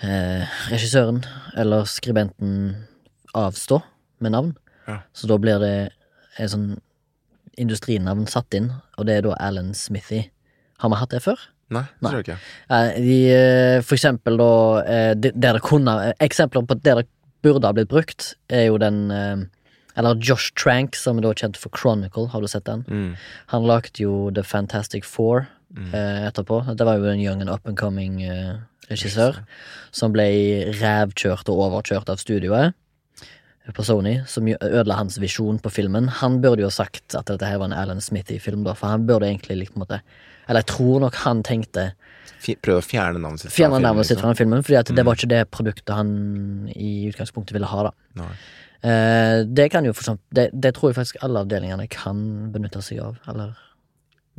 [0.01, 1.19] eh, regissøren
[1.59, 2.51] eller skribenten
[3.37, 3.81] avstå
[4.21, 4.51] med navn.
[4.87, 4.97] Ja.
[5.13, 5.73] Så da blir det
[6.39, 6.69] et sånn
[7.59, 10.21] industrinavn satt inn, og det er da Alan Smithy.
[10.81, 11.39] Har vi hatt det før?
[11.71, 12.39] Nei, det tror jeg ikke.
[12.75, 14.49] Eh, De, eh, for eksempel da
[14.83, 17.07] eh, det- Der det kunne eh, Eksempler på der det
[17.43, 19.37] burde ha blitt brukt, er jo den eh,
[19.97, 22.83] Eller Josh Trank, som er da kjent for Chronicle, har du sett den?
[22.87, 23.15] Mm.
[23.47, 25.93] Han lagde jo The Fantastic Four Mm.
[25.93, 26.75] eh, etterpå.
[26.75, 28.57] Det var jo en young and up and coming eh,
[28.89, 29.37] regissør
[29.91, 30.25] som ble
[30.81, 32.73] rævkjørt og overkjørt av studioet
[33.73, 36.09] på Sony, som ødela hans visjon på filmen.
[36.19, 39.29] Han burde jo sagt at dette her var en Alan Smithy-film, da, for han burde
[39.29, 40.01] egentlig likt måte
[40.49, 41.93] Eller jeg tror nok han tenkte
[42.65, 43.51] Prøve å fjerne navnet sitt.
[43.51, 44.29] fra Fjerne filmen, navnet sitt liksom.
[44.33, 45.05] fra filmen, fordi at det Mm.
[45.05, 47.91] var ikke det produktet han i utgangspunktet ville ha, da.
[48.15, 48.33] Nei.
[48.81, 53.03] Eh, det kan jo for det, det tror jeg faktisk alle avdelingene kan benytte seg
[53.05, 53.53] av, eller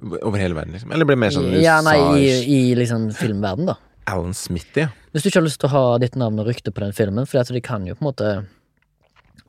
[0.03, 0.91] Over hele verden, liksom.
[0.91, 3.77] Eller blir det mer sånn Ja, nei, i, i liksom filmverden, da.
[4.11, 4.89] Alan Smithy.
[5.13, 7.29] Hvis du ikke har lyst til å ha ditt navn og rykte på den filmen,
[7.29, 8.31] for det kan jo på en måte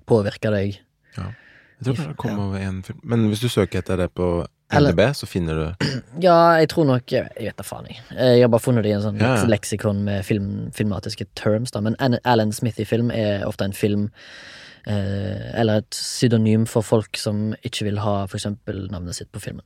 [0.05, 0.81] påvirke deg.
[1.17, 2.99] Jeg tror det kom over én film.
[3.03, 4.27] Men hvis du søker etter det på
[4.73, 5.87] LDB, så finner du
[6.27, 7.99] Ja, jeg tror nok Jeg vet da faen, jeg.
[8.13, 9.49] Jeg har bare funnet det i en sånn Ja, ja.
[9.49, 11.81] leksikon med film, filmatiske terms, da.
[11.83, 17.15] Men Alan Smith i film er ofte en film eh, Eller et pseudonym for folk
[17.19, 19.63] som ikke vil ha eksempel navnet sitt på filmen.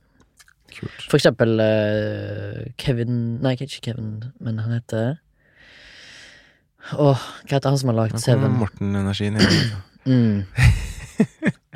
[0.68, 1.06] Kult.
[1.08, 5.16] For eksempel eh, Kevin Nei, ikke Kevin, men han heter
[6.94, 8.58] Åh, hva heter han som har lagd Seven?
[8.60, 9.76] Morten-energien igjen.
[10.08, 10.44] Mm.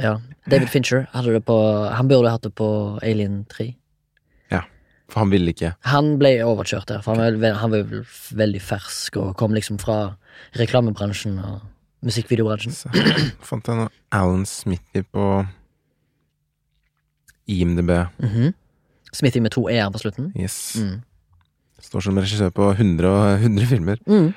[0.01, 0.13] ja.
[0.49, 1.57] David Fincher hadde det på
[1.93, 2.69] Han burde hatt det på
[3.03, 3.67] Alien 3.
[4.55, 4.63] Ja,
[5.11, 5.75] For han ville ikke.
[5.91, 7.91] Han ble overkjørt der, for han var, han var
[8.39, 9.99] veldig fersk og kom liksom fra
[10.57, 11.67] reklamebransjen og
[12.03, 12.75] musikkvideobransjen.
[12.75, 12.91] Så
[13.49, 15.29] fant jeg noe Alan Smithy på
[17.51, 17.91] IMDb.
[18.23, 18.53] Mhm.
[19.13, 20.31] Smithy med to e-er på slutten.
[20.39, 20.77] Yes.
[20.81, 21.03] Mm.
[21.83, 24.01] Står som regissør på 100, og 100 filmer.
[24.09, 24.33] Mm.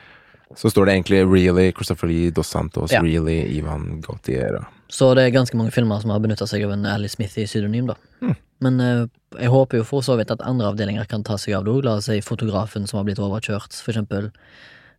[0.56, 3.02] Så står det egentlig Really Christopher Lee Dos Santos, Ja.
[3.02, 4.66] Really Ivan Gautier.
[4.90, 7.96] Så det er ganske mange filmer som har benytta seg av en Ali Smithy-pseudonym, da.
[8.22, 8.36] Mm.
[8.64, 9.08] Men uh,
[9.40, 11.82] jeg håper jo for så vidt at andre avdelinger kan ta seg av det òg.
[11.88, 14.30] La oss si fotografen som har blitt overkjørt, for eksempel.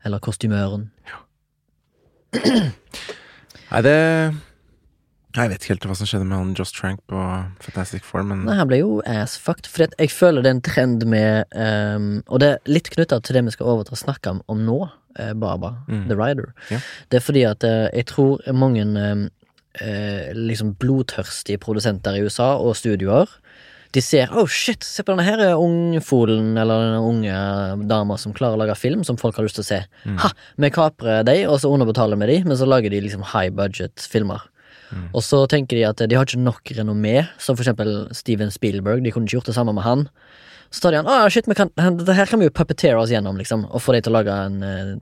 [0.04, 0.90] Eller kostymøren.
[3.70, 3.96] Nei, det
[5.36, 7.22] Jeg vet ikke helt hva som skjedde med han Joss Trank på
[7.64, 9.68] Fantastic Four, men Nei, han ble jo ass-fucked.
[9.68, 13.36] For jeg føler det er en trend med um, Og det er litt knytta til
[13.36, 14.78] det vi skal overta snakke om, om nå,
[15.18, 16.06] eh, Baba, Mm.
[16.08, 16.52] The Rider.
[16.72, 16.80] Ja.
[17.10, 19.26] Det er fordi at eh, jeg tror mange ehm,
[19.80, 23.28] eh, liksom blodtørstige produsenter i USA og studioer
[23.96, 28.58] de ser oh shit, se på denne her ungfolen eller denne unge dama som klarer
[28.58, 29.80] å lage film som folk har lyst til å se.
[30.04, 30.18] Mm.
[30.24, 30.32] Ha!
[30.60, 34.04] Vi kaprer de, og så underbetaler vi de, men så lager de liksom high budget
[34.12, 34.44] filmer.
[34.92, 35.08] Mm.
[35.12, 39.02] Og så tenker de at de har ikke nok renommé, som for eksempel Steven Spielberg.
[39.02, 40.06] De kunne ikke gjort det samme med han.
[40.70, 43.38] Så tar de han, ah, shit, kan, dette her kan vi jo puppetere oss gjennom,
[43.38, 44.96] liksom, og få de til å lage en eh,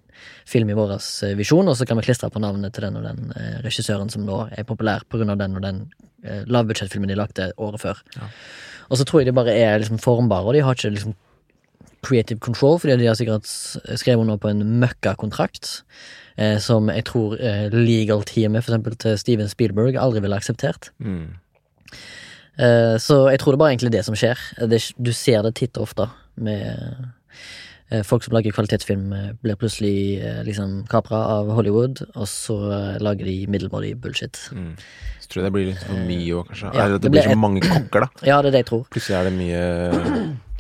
[0.48, 3.07] film i vår eh, visjon, og så kan vi klistre på navnet til den og
[3.07, 5.80] den eh, regissøren som nå er populær på grunn av den og den
[6.22, 8.04] eh, lavbudsjettfilmen de lagde året før.
[8.18, 8.28] Ja.
[8.88, 11.14] Og så tror jeg de bare er liksom formbare, og de har ikke liksom
[12.04, 13.48] creative control, fordi de har sikkert
[13.96, 15.82] skrevet under på en møkkakontrakt.
[16.36, 20.90] Eh, som jeg tror eh, legal-teamet for eksempel til Steven Spielberg aldri ville akseptert.
[20.98, 21.36] Mm.
[22.58, 24.40] Eh, så jeg tror det er bare egentlig det som skjer.
[24.70, 27.12] Det, du ser det titt og ofte med
[28.04, 33.02] folk som lager kvalitetsfilm, eh, blir plutselig eh, liksom kapra av Hollywood, og så eh,
[33.04, 34.40] lager de middelmådig bullshit.
[34.52, 34.72] Mm.
[35.20, 36.72] Så tror jeg det blir litt for mye òg, kanskje.
[36.72, 38.26] Ja, Eller at det det blir så mange kokker, da.
[38.26, 38.82] Ja, det er det jeg tror.
[38.90, 39.62] Plutselig er det mye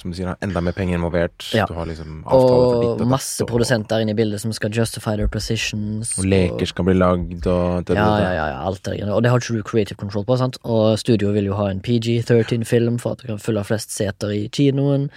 [0.00, 1.44] Som du sier, da, enda mer penger involvert.
[1.54, 1.64] Ja.
[1.70, 4.52] Du har liksom avtaler for ditt Og datt, masse og- produsenter inne i bildet som
[4.52, 6.18] skal justify their positions.
[6.18, 9.12] Og leker skal bli lagd, og det, Ja, ja, ja, ja, alt det der.
[9.14, 10.58] Og det har ikke du creative control på, sant?
[10.64, 14.48] Og studioet vil jo ha en PG-13-film for at du kan fylle flest seter i
[14.48, 15.10] kinoen.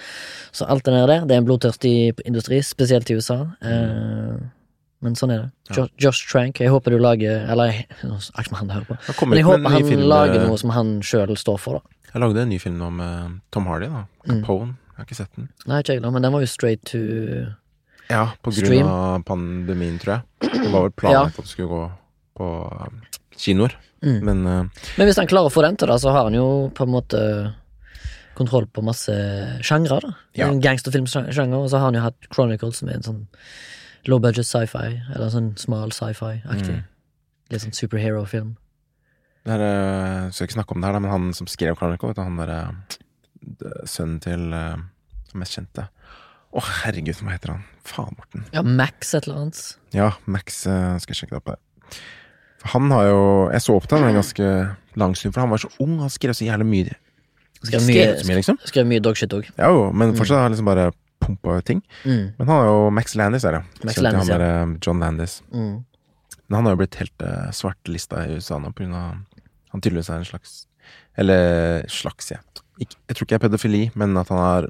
[0.54, 3.48] Så alt det der, det er en blodtørstig industri, spesielt i USA.
[3.62, 4.38] Eh,
[5.02, 5.52] men sånn er det.
[5.78, 5.88] Ja.
[6.00, 8.98] Josh Trank, jeg håper du lager Eller jeg- jeg, jeg, hører på.
[8.98, 11.80] jeg, jeg, Men jeg håper han lager eh, noe som han sjøl står for, da.
[12.14, 14.06] Jeg lagde en ny film nå med Tom Hardy, da.
[14.28, 14.42] Mm.
[14.42, 14.76] Capone.
[14.98, 15.50] Jeg har ikke sett den.
[15.70, 17.02] Nei, ikke jeg da, men den var jo straight to
[18.08, 18.88] Ja, på grunn Stream.
[18.90, 20.52] av pandemien, tror jeg.
[20.56, 21.84] Det var vel planlagt at det skulle gå
[22.40, 24.20] på eh, kinoer, mm.
[24.26, 26.48] men uh, Men hvis han klarer å få den til, da, så har han jo
[26.74, 27.22] på en måte
[28.38, 29.14] kontroll på masse
[29.66, 30.14] sjangre, da.
[30.38, 30.52] Ja.
[30.54, 33.24] Gangsterfilmsjanger, og så har han jo hatt Chronicles, som er en sånn
[34.08, 36.78] low budget sci-fi, eller sånn smal sci-fi-aktig.
[36.78, 36.86] Mm.
[37.54, 38.56] Litt sånn superhero-film.
[39.48, 42.40] Det er, eh, Skal ikke snakke om det her, men han som skrev Chronicle, han
[42.42, 42.62] derre
[43.88, 45.88] Sønnen til den mest kjente.
[46.56, 47.66] Å, herregud, hva heter han?
[47.88, 48.46] Faen, Morten.
[48.56, 49.64] Ja, Max et eller annet.
[49.96, 51.98] Ja, Max eh, Skal jeg sjekke det opp der.
[52.74, 53.20] Han har jo
[53.54, 54.48] Jeg så opp til han en ganske
[54.98, 56.00] lang stund, for han var så ung.
[56.02, 56.96] Han skrev så jævlig mye.
[57.62, 58.58] Skrev mye, mye, liksom.
[58.70, 59.50] skrev mye dogshit òg.
[59.58, 60.90] Ja jo, men fortsatt har han liksom bare
[61.24, 61.84] pumpa ting.
[62.06, 62.34] Mm.
[62.38, 63.62] Men han er jo Max Landis, er det.
[63.86, 65.40] Max Landis, han der, eh, John Landis.
[65.54, 65.78] Mm.
[66.48, 69.24] Men han har jo blitt helt uh, svartlista i USA nå, av
[69.74, 70.58] Han tydeligvis er en slags
[71.18, 72.42] Eller slags, ja.
[72.80, 74.68] Ikke, jeg tror ikke det er pedofili, men at han har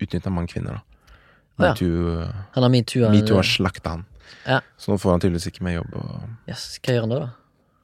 [0.00, 1.12] utnytta mange kvinner, da.
[1.60, 1.74] Å, ja.
[1.74, 2.14] Metoo
[2.56, 3.10] Han har metoo.
[3.12, 4.06] Metoo har slakta han.
[4.46, 4.62] Ja.
[4.80, 5.92] Så nå får han tydeligvis ikke mer jobb.
[6.00, 7.30] Og Yes, hva gjør han da, da?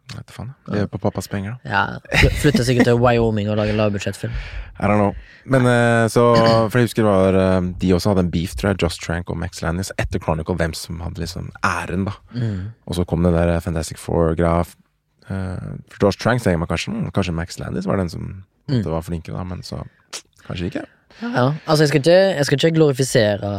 [0.07, 0.50] jeg vet faen.
[0.70, 1.70] Lever på pappas penger, da.
[1.72, 4.35] Ja, Flytter sikkert til Wyoming og lager lavbudsjettfilm.
[4.79, 5.16] I don't know.
[5.50, 6.22] Men eh, så
[6.70, 9.31] For jeg husker det var eh, De også hadde en beef, tror jeg, Josh Trank
[9.33, 12.14] og Max Landis, etter Chronicle, hvem som hadde liksom æren, da.
[12.37, 12.68] Mm.
[12.87, 14.76] Og så kom det der Fantastic Four-graf.
[15.26, 18.80] Uh, for Josh Trank tenker man kanskje mm, Kanskje Max Landis var den som Mm.
[18.82, 19.76] var flinke, da, men så
[20.46, 20.80] kanskje ikke.
[21.22, 23.50] Ja, altså jeg skal ikke, jeg skal ikke glorifisere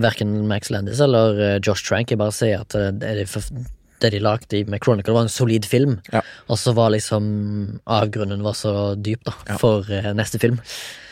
[0.00, 2.08] verken Max Landis eller eh, Josh Trank.
[2.10, 3.64] Jeg bare sier at eh, det, de,
[4.00, 5.98] det de lagde med Chronicle, var en solid film.
[6.12, 6.22] Ja.
[6.48, 10.56] Og så var liksom avgrunnen var så dyp, da, for eh, neste film.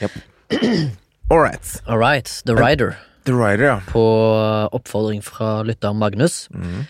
[1.31, 1.81] All right.
[1.87, 2.97] All right, The Rider.
[3.29, 3.81] The Rider, ja.
[3.93, 4.07] På
[4.73, 6.47] oppfordring fra lytter Magnus.
[6.51, 6.87] Mhm.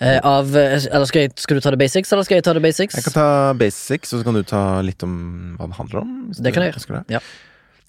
[0.00, 2.54] Eh, av eh, Eller skal, jeg, skal du ta det basics, eller skal jeg ta
[2.56, 2.96] det basics?
[2.96, 5.14] Jeg kan ta basics, og så kan du ta litt om
[5.58, 6.14] hva det handler om.
[6.32, 7.02] Det kan jeg gjøre.
[7.02, 7.18] Det.
[7.18, 7.20] Ja.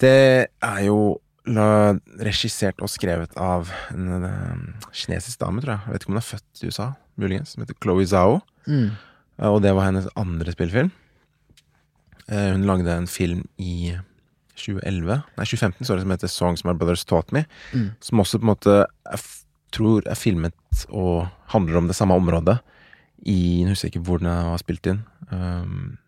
[0.04, 0.16] det
[0.68, 0.98] er jo
[2.22, 5.86] regissert og skrevet av en, eh, kinesisk dame, tror jeg.
[5.86, 7.54] Jeg vet ikke om hun er født i USA, muligens.
[7.54, 8.40] Som heter Chloé Zhao.
[8.68, 8.92] Mm.
[9.48, 10.92] Og det var hennes andre spillefilm.
[12.28, 13.96] Hun lagde en film i
[14.54, 17.46] 2011, nei 2015, sorry, som heter Songs My Brothers Taught Me.
[17.72, 17.88] Mm.
[18.04, 18.76] Som også på en måte
[19.72, 22.58] tror er filmet og handler om det samme området.
[23.22, 25.02] I Jeg husker ikke hvor den var spilt inn.
[25.30, 25.98] Um,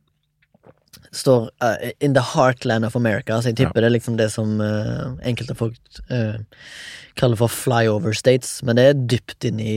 [1.14, 4.58] står uh, In the heartland of America, så jeg tipper det er liksom det som
[4.60, 6.40] uh, enkelte folk uh,
[7.18, 9.76] kaller for flyover states, men det er dypt inn i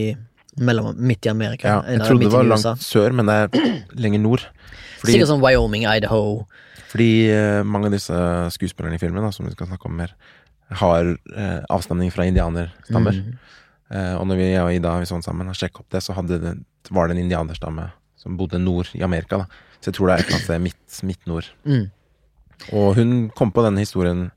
[0.58, 1.68] mellom, midt i Amerika.
[1.68, 3.68] ja, jeg trodde det var langt sør, men det er
[4.04, 4.48] lenger nord.
[4.98, 6.48] Fordi, Sikkert sånn Wyoming, Idaho.
[6.90, 8.22] fordi uh, mange av disse
[8.56, 10.16] skuespillerne i filmen, da, som vi skal snakke om mer,
[10.82, 13.22] har uh, avstamning fra indianerstammer.
[13.22, 13.38] Mm.
[13.94, 16.16] Eh, og når vi jeg og Ida vi sånn sammen har sjekket opp det, så
[16.18, 16.54] hadde det,
[16.92, 19.44] var det en indianerstamme som bodde nord i Amerika.
[19.44, 21.52] da Så jeg tror det er et eller annet sted midt, midt-nord.
[21.64, 21.86] Mm.
[22.74, 24.32] Og hun kom på denne historien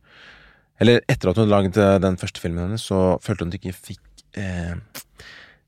[0.80, 3.60] Eller etter at hun laget eh, den første filmen hennes, så følte hun at hun
[3.60, 4.76] ikke fikk eh,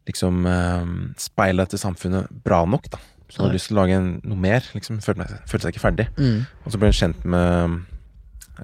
[0.08, 0.86] liksom eh,
[1.20, 3.00] speilet til samfunnet bra nok, da.
[3.28, 4.64] Så hun hadde lyst til å lage en, noe mer.
[4.72, 6.06] liksom Følte, følte seg ikke ferdig.
[6.16, 6.46] Mm.
[6.64, 7.76] Og så ble hun kjent med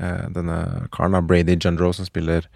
[0.01, 0.59] eh, denne
[0.95, 2.49] karen, da, Brady Jundro, som spiller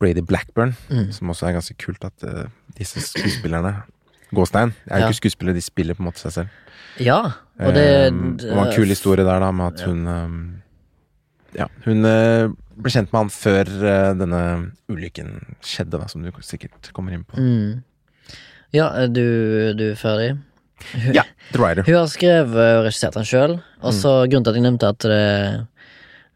[0.00, 0.74] Brady Blackburn.
[0.90, 1.12] Mm.
[1.12, 2.44] Som også er ganske kult at uh,
[2.78, 3.74] disse skuespillerne
[4.34, 5.08] Gåstein er jo Ja.
[5.12, 6.48] ikke skuespillere, de spiller på en måte seg selv.
[7.00, 7.20] Ja,
[7.60, 10.38] og det, um, det var en kul historie der, da, med at hun um,
[11.54, 12.50] Ja, hun uh,
[12.82, 14.40] ble kjent med han før uh, denne
[14.90, 17.38] ulykken skjedde, da, som du sikkert kommer inn på.
[17.38, 17.82] mm.
[18.74, 19.22] Ja, du,
[19.78, 20.32] du er ferdig?
[20.90, 21.84] Hun, Ja, The Rider.
[21.86, 23.98] hun har skrevet og regissert den sjøl, og Mm.
[24.00, 25.66] så grunnen til at jeg nevnte at det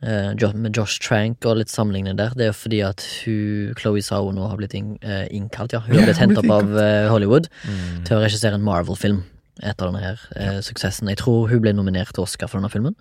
[0.00, 4.30] med Josh Trank og litt sammenlignende der, det er jo fordi at hun, Chloé Zhao
[4.32, 5.80] nå har blitt eh, innkalt, ja.
[5.80, 8.04] Hun har blitt hentet opp av eh, Hollywood Mm.
[8.06, 9.24] til å regissere en Marvel-film
[9.62, 10.61] etter denne her ja.
[10.62, 11.08] suksessen.
[11.11, 12.94] Jeg tror hun ble nominert til Oscar for denne filmen.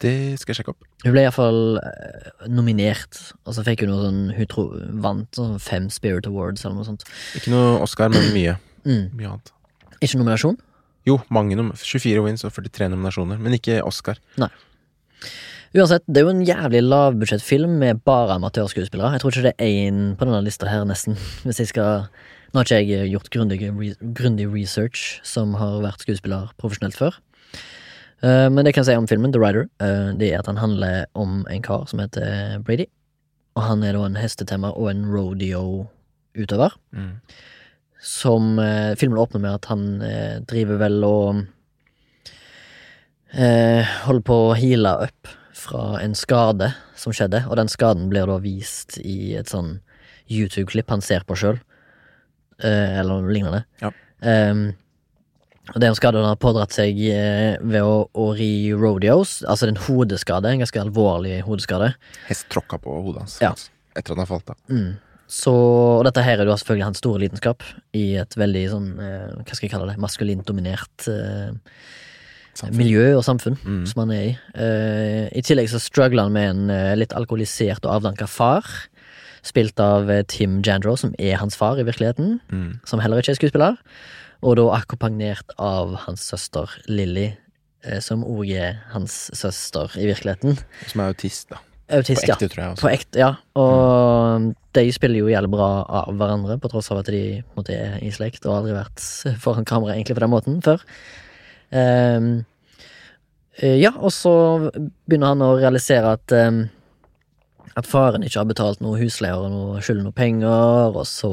[0.00, 0.86] Det skal jeg sjekke opp.
[1.04, 1.78] Hun ble iallfall
[2.48, 4.64] nominert, og så fikk hun noe sånn Hun tro,
[5.04, 7.04] vant sånn fem Spirit Awards eller noe sånt.
[7.36, 8.56] Ikke noe Oscar, men mye.
[8.80, 9.10] Mm.
[9.12, 9.50] Mye annet.
[10.00, 10.54] Ikke nominasjon?
[11.04, 14.16] Jo, mange nom 24 wins og 43 nominasjoner, men ikke Oscar.
[15.70, 19.12] Uansett, det er jo en jævlig lavbudsjettfilm med bare amatørskuespillere.
[19.14, 21.14] Jeg tror ikke det er én på denne lista her, nesten.
[21.46, 22.08] Hvis jeg skal
[22.50, 23.58] Nå har ikke jeg gjort grundig,
[24.18, 27.20] grundig research som har vært skuespiller profesjonelt før.
[28.26, 30.58] Eh, men det kan jeg si om filmen, The Rider, eh, det er at han
[30.58, 32.88] handler om en kar som heter Brady.
[33.54, 36.74] Og han er da en hestetemmer og en rodeo-utøver.
[36.90, 37.14] Mm.
[38.02, 41.44] Som eh, Filmen åpner med at han eh, driver vel og
[43.30, 48.28] eh, holder på å heale opp fra en skade som skjedde, og den skaden blir
[48.30, 49.78] da vist i et sånn
[50.30, 51.58] YouTube-klipp han ser på sjøl,
[52.62, 53.64] eh, eller noe lignende.
[53.82, 53.90] Ja.
[54.20, 54.70] Um,
[55.70, 59.40] og det er en skade han har pådratt seg eh, ved å, å ri rodeos,
[59.44, 61.92] altså det er en hodeskade, en ganske alvorlig hodeskade.
[62.26, 63.52] Hest tråkka på hodet hans Ja.
[63.94, 64.58] etter at han falt av.
[64.72, 64.96] Mm.
[65.30, 67.62] Så, og dette her er jo selvfølgelig hans store lidenskap
[67.94, 71.52] i et veldig sånn, eh, hva skal jeg kalle det, maskulint dominert eh,
[72.54, 72.76] Samfunn.
[72.76, 73.86] miljø og samfunn Mm.
[73.86, 74.38] som han er i.
[74.56, 78.64] Uh, I tillegg så struggler han med en uh, litt alkoholisert og avdanka far,
[79.42, 82.80] spilt av eh, Tim Jandro, som er hans far i virkeligheten, Mm.
[82.84, 83.78] som heller ikke er skuespiller,
[84.42, 87.30] og da akkompagnert av hans søster Lilly,
[88.04, 90.58] som òg er hans søster i virkeligheten.
[90.86, 91.56] Som er autist, da.
[91.90, 92.34] Autist, På ja.
[92.36, 92.82] ekte, tror jeg også.
[92.84, 93.30] På ekte, ja.
[93.56, 97.96] Og de spiller jo jævlig bra av hverandre, på tross av at de måte, er
[98.04, 99.00] i slekt og aldri vært
[99.40, 100.84] foran kamera egentlig på den måten før.
[101.70, 102.44] Ehm,
[103.58, 104.34] eh, ja, og så
[104.72, 106.64] begynner han å realisere at ehm,
[107.78, 111.30] at faren ikke har betalt noe husleie og noe skylder noe penger, og så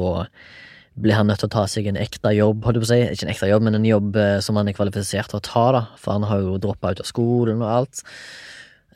[0.98, 3.00] blir han nødt til å ta seg en ekte jobb, holdt jeg på å si.
[3.14, 5.64] Ikke en ekte jobb, men en jobb eh, som han er kvalifisert til å ta,
[5.76, 8.02] da, for han har jo droppa ut av skolen og alt.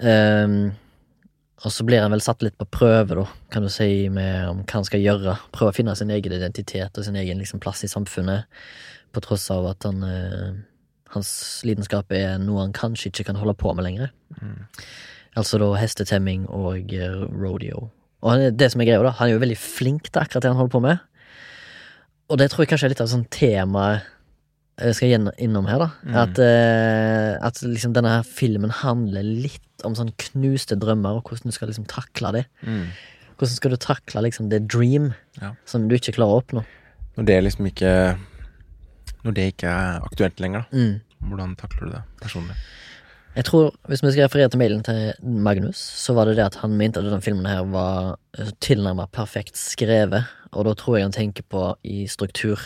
[0.02, 0.72] Um,
[1.62, 4.64] og så blir han vel satt litt på prøve, da, kan du si, med om
[4.64, 5.36] hva han skal gjøre.
[5.54, 8.50] Prøve å finne sin egen identitet og sin egen liksom, plass i samfunnet,
[9.14, 10.50] på tross av at han eh,
[11.14, 14.12] hans lidenskap er noe han kanskje ikke kan holde på med lenger.
[15.38, 17.88] Altså da hestetemming og eh, rodeo.
[18.22, 20.60] Og det som er greia, da, han er jo veldig flink til akkurat det han
[20.60, 20.98] holder på med.
[22.30, 23.86] Og det tror jeg kanskje er litt av sånn tema
[24.82, 25.88] jeg skal innom her, da.
[26.02, 26.14] Mm.
[26.22, 31.52] At, eh, at liksom denne her filmen handler litt om sånn knuste drømmer, og hvordan
[31.52, 32.44] du skal liksom takle det.
[32.64, 32.86] Mm.
[33.36, 35.52] Hvordan skal du takle liksom det dream Ja.
[35.66, 36.64] som du ikke klarer å oppnå?
[37.18, 37.92] Når det liksom ikke
[39.24, 40.76] Når det ikke er aktuelt lenger, da.
[40.78, 41.28] Mm.
[41.30, 42.56] Hvordan takler du det personlig?
[43.36, 46.56] Jeg tror, Hvis vi skal referere til mailen til Magnus, så var det det at
[46.60, 48.18] han mente at denne filmen her var
[48.60, 50.26] tilnærmet perfekt skrevet.
[50.52, 52.60] Og da tror jeg han tenker på i struktur,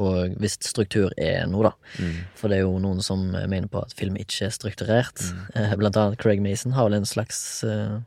[0.00, 1.72] og hvis struktur er noe, da.
[2.00, 2.16] Mm.
[2.38, 5.20] For det er jo noen som mener på at film ikke er strukturert.
[5.52, 5.76] Mm.
[5.82, 7.98] Blant annet Craig Mason har vel en slags uh,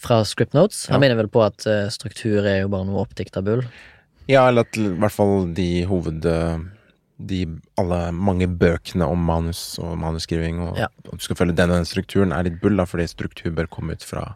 [0.00, 0.86] Fra Script Notes.
[0.88, 1.04] Han Ja.
[1.04, 3.60] mener vel på at eh, struktur er jo bare noe oppdikta bull.
[4.30, 6.24] Ja, eller at i hvert fall de hoved...
[7.26, 7.46] De
[7.78, 10.86] alle mange bøkene om manus og manusskriving, og Ja.
[11.04, 13.66] at du skal følge den og den strukturen, er litt bull, da, fordi struktur bør
[13.68, 14.34] komme ut fra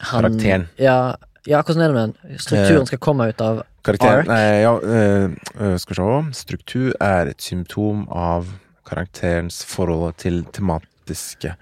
[0.00, 0.68] Han- Karakteren.
[0.78, 1.14] Ja,
[1.46, 2.38] ja, hvordan er det med den?
[2.38, 4.26] Strukturen skal komme ut av Karakteren?
[4.26, 6.32] Nei, ja, øh, skal vi se.
[6.40, 8.46] Struktur er et symptom av
[8.86, 11.54] karakterens forhold til tematiske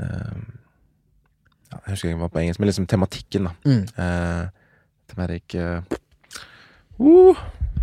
[0.00, 0.40] øh,
[1.70, 3.50] ja, Jeg husker ikke hva på engelsk, men liksom tematikken, da.
[3.64, 3.84] mm.
[3.98, 4.48] Uh,
[5.10, 5.82] Tematikk uh,
[7.00, 7.36] uh,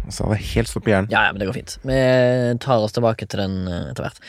[0.09, 1.09] Så hadde jeg helt stopp i hjernen.
[1.11, 1.77] Ja, ja, men det går fint.
[1.83, 1.97] Vi
[2.63, 4.21] tar oss tilbake til den eh, etter hvert.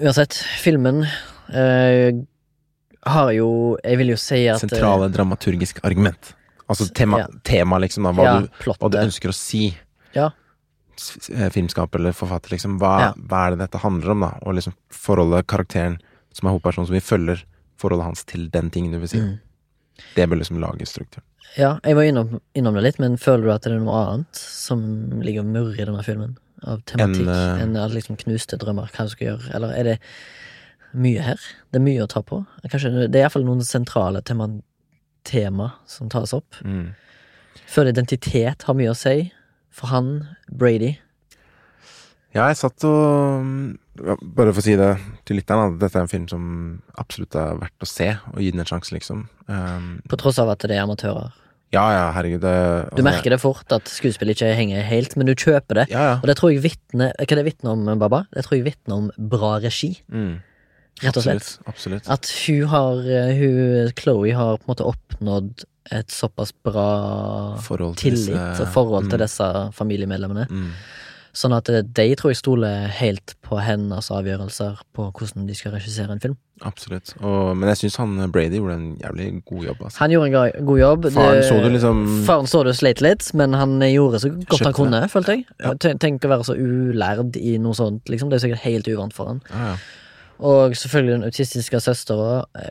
[0.00, 1.02] Uansett, filmen
[1.50, 2.12] eh,
[3.10, 3.48] har jo
[3.82, 6.34] Jeg vil jo si at eh, Sentrale dramaturgisk argument.
[6.70, 7.26] Altså tema, Ja.
[7.44, 8.12] tema liksom, da.
[8.14, 9.64] Hva, ja, du, hva du ønsker å si.
[10.14, 10.28] Ja.
[11.34, 12.78] Eh, Filmskaper eller forfatter, liksom.
[12.78, 13.12] Hva, Ja.
[13.16, 14.32] hva er det dette handler om, da?
[14.46, 15.98] Og liksom forholdet karakteren,
[16.32, 17.42] som er hovedpersonen, som vi følger,
[17.80, 19.18] forholdet hans til den tingen du vil si.
[19.18, 19.40] Mm.
[20.14, 21.22] Det bør liksom lage struktur.
[21.58, 24.38] Ja, jeg var innom, innom det litt, men føler du at det er noe annet
[24.38, 24.82] som
[25.24, 26.36] ligger og murrer i denne filmen?
[26.68, 27.84] Av tematikk enn uh...
[27.86, 29.50] at liksom knuste drømmer, hva du skal gjøre?
[29.56, 29.96] Eller er det
[30.92, 31.42] mye her?
[31.70, 32.42] Det er mye å ta på?
[32.66, 34.50] Kanskje Det er iallfall noen sentrale tema,
[35.26, 36.60] tema som tas opp.
[36.62, 36.92] Mm.
[37.70, 39.30] Føler identitet har mye å si
[39.74, 40.12] for han,
[40.50, 40.96] Brady.
[42.34, 43.46] Ja, jeg satt og
[43.98, 44.92] ja, Bare for å si det
[45.30, 46.42] til lytteren, at Dette er en film som
[46.98, 49.22] absolutt er verdt å se, og gi den en sjanse, liksom.
[49.46, 51.30] Um, På tross av at det er amatører.
[51.70, 52.42] ja, ja, herregud.
[52.42, 55.88] Det, Du merker det fort at skuespillet ikke henger helt, men du kjøper det.
[55.94, 56.14] Ja, ja.
[56.18, 58.24] Og det tror jeg vitner Hva det vitner om, Baba?
[58.34, 60.40] Det tror jeg vitner om bra regi, Mm.
[61.00, 61.58] rett og slett.
[61.64, 62.04] Absolutt.
[62.04, 62.10] absolutt.
[62.10, 67.96] At hun har eh, hun, Chloé har på en måte oppnådd et såpass bra Forhold
[67.96, 69.22] til tillit disse- og forhold til mm.
[69.24, 69.46] disse
[69.78, 70.46] familiemedlemmene.
[70.50, 70.72] Mm.
[71.36, 75.72] Sånn at eh, de tror jeg stoler helt på hennes avgjørelser på hvordan de skal
[75.76, 76.34] regissere en film.
[76.66, 77.12] Absolutt.
[77.22, 79.84] Og, men jeg syns han eh, Brady gjorde en jævlig god jobb.
[79.86, 79.98] Altså.
[80.02, 81.06] Han gjorde en god jobb.
[81.14, 84.64] Faren Det- så du liksom Faren så du sleit litt, men han gjorde så godt
[84.66, 85.46] han kunne, kunne, følte jeg.
[85.62, 85.74] Ja.
[86.02, 88.28] Tenk å være så ulærd i noe sånt, liksom.
[88.30, 89.42] Det er sikkert helt uvant for han.
[89.50, 89.80] ja, ja.
[90.40, 92.70] Og selvfølgelig den autistiske søstera eh,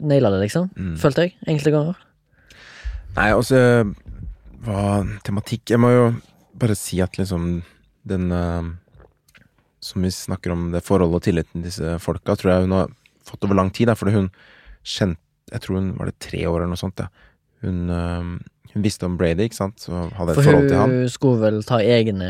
[0.00, 0.70] naila det, liksom.
[0.76, 0.94] Mm.
[0.96, 1.34] Følte jeg.
[1.46, 1.98] Enkelte ganger.
[3.18, 3.58] Nei, altså
[4.64, 6.04] Hva tematikk Jeg må jo
[6.56, 7.62] bare si at liksom
[8.08, 8.70] den eh,
[9.82, 12.90] Som vi snakker om det forholdet og tilliten til disse folka, tror jeg hun har
[13.26, 13.88] fått over lang tid.
[13.90, 14.28] Da, fordi hun
[14.86, 15.18] kjente
[15.52, 17.02] Jeg tror hun var det tre år eller noe sånt.
[17.02, 17.08] Ja.
[17.62, 18.28] Hun, eh,
[18.72, 20.90] hun visste om Brady, ikke sant, så hadde et For forhold til han.
[21.02, 22.28] hun skulle vel ta egne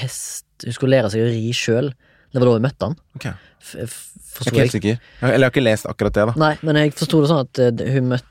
[0.00, 1.92] hest Hun skulle lære seg å ri sjøl.
[2.32, 2.96] Det var da hun møtte han.
[3.16, 3.32] Okay.
[3.74, 4.98] Jeg er ikke helt sikker.
[5.22, 6.34] Eller jeg har ikke lest akkurat det, da.
[6.40, 8.26] Nei, men jeg forsto det sånn at eh, hun møtte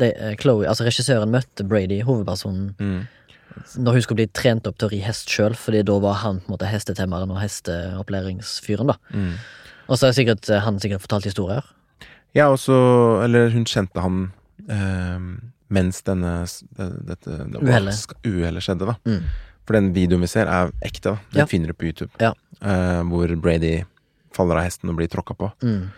[0.00, 0.08] de,
[0.40, 3.04] Chloe, altså regissøren møtte Brady, hovedpersonen, Mm.
[3.76, 6.40] Når hun skulle bli trent opp til å ri hest sjøl, fordi da var han
[6.40, 8.96] på en måte hestetemmeren og hesteopplæringsfyren, da.
[9.14, 9.32] Mm.
[9.88, 11.64] Og så har sikkert, eh, han sikkert fortalt historier.
[12.34, 14.32] Ja, og så Eller hun kjente han
[14.68, 15.18] eh,
[15.70, 18.06] mens denne det, dette Uhellet.
[18.26, 18.96] uhelle skjedde, da.
[19.06, 19.22] Mm.
[19.66, 21.02] For den videoen vi ser, er ekte.
[21.14, 21.46] da Den Ja.
[21.46, 22.10] finner du på YouTube.
[22.20, 22.32] Ja.
[22.60, 23.84] Eh, hvor Brady
[24.32, 25.52] faller av hesten og blir tråkka på.
[25.62, 25.90] Mm.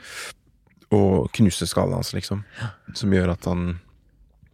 [0.92, 2.44] Og knuser skallen hans, liksom.
[2.94, 3.80] Som gjør at han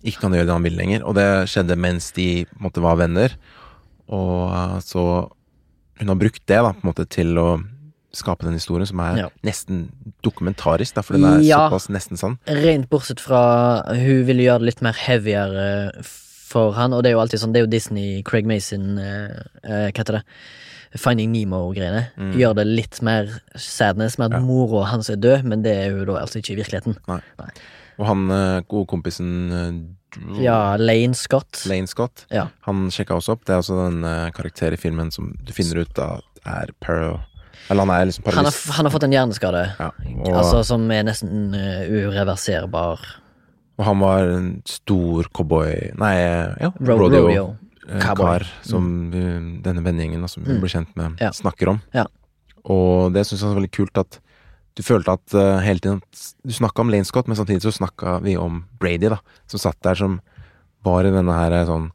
[0.04, 1.04] ikke kan gjøre det han vil lenger.
[1.06, 3.34] Og det skjedde mens de måte, var venner.
[4.08, 5.04] Og eh, så
[6.00, 7.62] Hun har brukt det da på en måte til å
[8.12, 9.28] skape den historien, som er Ja.
[9.44, 9.88] nesten
[10.24, 11.68] dokumentarisk, da, for den er Ja.
[11.70, 12.38] såpass nesten sånn.
[12.46, 15.54] Rent bortsett fra Hun ville gjøre det litt mer heavier
[15.96, 18.98] eh, for han, og det er jo alltid sånn, det er jo Disney, Craig Mason
[18.98, 19.30] eh,
[19.64, 20.22] eh, Hva heter det?
[20.98, 22.08] Finding Nemo-greiene.
[22.18, 22.34] Mm.
[22.36, 24.44] Gjør det litt mer sadness med at Ja.
[24.44, 26.98] mora hans er død, men det er jo da altså ikke i virkeligheten.
[27.98, 31.64] Og han eh, gode kompisen eh, Ja, Lane Scott.
[31.66, 32.48] Lane Scott, Ja.
[32.66, 33.44] han sjekka også opp.
[33.44, 37.20] Det er også den eh, karakter i filmen som du finner ut av er paro...
[37.70, 38.70] Eller han er liksom Han har, paralys.
[38.76, 39.90] han har fått en hjerneskade, Ja,
[40.26, 41.52] og, altså som er nesten
[41.88, 43.00] ureverserbar.
[43.78, 46.14] og han var en stor cowboy Nei,
[46.60, 47.26] ja, Ro rodeo.
[47.28, 47.46] rodeo.
[48.02, 50.60] kar som eh, denne vennegjengen som vi Mm.
[50.60, 51.30] ble kjent med, Ja.
[51.30, 51.80] snakker om.
[51.94, 52.06] Ja.
[52.64, 54.20] Og det syns jeg er veldig kult at
[54.76, 55.98] du følte at uh, hele tiden
[56.46, 59.18] Du snakka om Lane Scott, men samtidig så snakka vi om Brady, da.
[59.46, 60.20] Som satt der som
[60.82, 61.90] var i denne her eh, sånn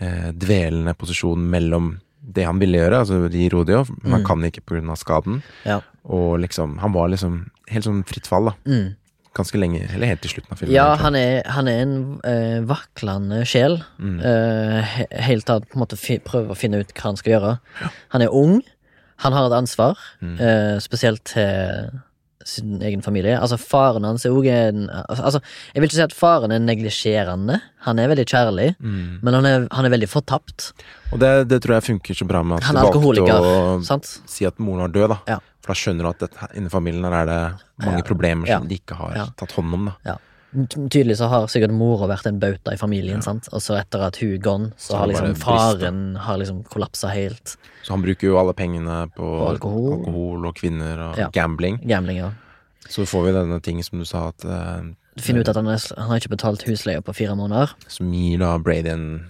[0.00, 1.90] uh, dvelende posisjonen mellom
[2.20, 4.26] det han ville gjøre, altså de rodeo, men han Mm.
[4.28, 4.62] kan ikke
[4.92, 5.42] av skaden.
[5.64, 5.80] Ja.
[6.04, 8.54] Og liksom Han var liksom helt sånn fritt fall, da.
[8.66, 8.94] Mm.
[9.34, 10.74] Ganske lenge, eller helt til slutten av filmen.
[10.74, 13.82] Ja, han er, han er en uh, vaklende sjel.
[13.98, 14.20] Mm.
[15.20, 17.52] Helt til han på en måte prøver å finne ut hva han skal gjøre.
[18.14, 18.62] Han er ung,
[19.24, 20.80] han har et ansvar, Mm.
[20.80, 21.90] spesielt til
[22.44, 23.34] sin egen familie.
[23.38, 25.40] Altså Faren hans er òg en altså,
[25.74, 27.60] Jeg vil ikke si at faren er neglisjerende.
[27.86, 29.18] Han er veldig kjærlig, Mm.
[29.22, 30.72] men han er, han er veldig fortapt.
[31.12, 33.40] Og det, det tror jeg funker så bra med at Han du er valgte alkoholiker,
[33.84, 35.18] å si at moren var død, da.
[35.28, 35.38] Ja.
[35.60, 37.40] For da skjønner du at dette, innen familien her er det
[37.84, 38.08] mange Ja.
[38.08, 38.68] problemer som Ja.
[38.68, 40.16] de ikke har tatt hånd om, da.
[40.50, 43.46] Ty- Tydelig så har sikkert mora vært en bauta i familien, sant?
[43.52, 47.56] og så etter at hun er gone, så har liksom faren har liksom kollapsa helt.
[47.86, 49.92] Så han bruker jo alle pengene på, På alkohol.
[50.00, 51.28] alkohol og kvinner og Ja.
[51.30, 51.78] gambling.
[51.86, 52.30] Gambling, ja.
[52.88, 54.80] Så får vi denne ting som du sa, at uh,
[55.16, 57.70] Du finner ut at han, er, han har ikke betalt husleia på fire måneder.
[57.86, 59.26] som gir da Brady en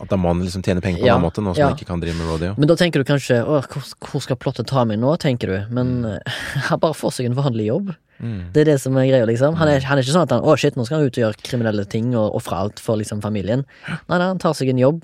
[0.00, 1.66] At da må han liksom tjene penger på en Ja, annen måte, nå som ja.
[1.68, 2.54] han ikke kan drive med rodeo.
[2.56, 3.62] Men da tenker du kanskje hvor,
[4.00, 5.66] hvor skal plottet ta meg nå, tenker du.
[5.74, 6.18] Men mm.
[6.70, 7.94] han bare får seg en vanlig jobb.
[8.18, 8.52] Mm.
[8.54, 9.56] Det er det som er greia, liksom.
[9.58, 11.24] Han er, han er ikke sånn at han Å, shit, nå skal han ut og
[11.24, 13.64] gjøre kriminelle ting og ofre alt for liksom familien.
[13.88, 15.02] Nei, nei, han tar seg en jobb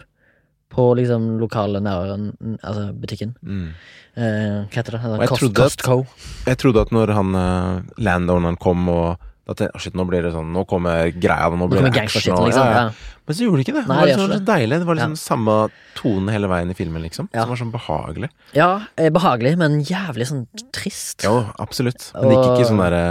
[0.70, 2.18] på liksom lokale nære,
[2.62, 3.35] Altså butikken.
[3.42, 3.73] Mm.
[4.14, 5.01] Eh, hva heter det?
[5.03, 6.29] Altså, jeg trodde at-.
[6.46, 10.23] Jeg trodde at når han uh, landowneren kom og da tenkte, jeg, shit, nå blir
[10.25, 12.37] det sånn, nå kommer greia, nå blir nå det action.
[12.47, 12.67] liksom.
[12.71, 13.17] ja, ja.
[13.31, 13.83] Men så gjorde det ikke det.
[13.87, 14.77] Det var liksom så deilig.
[14.81, 15.23] Det var liksom Ja.
[15.23, 15.57] samme
[15.95, 17.29] tone hele veien i filmen, liksom.
[17.35, 18.31] Som var sånn behagelig.
[18.57, 21.23] ja, eh, behagelig, men jævlig sånn trist.
[21.27, 22.13] Jo, absolutt.
[22.15, 23.03] Men det gikk ikke sånn derre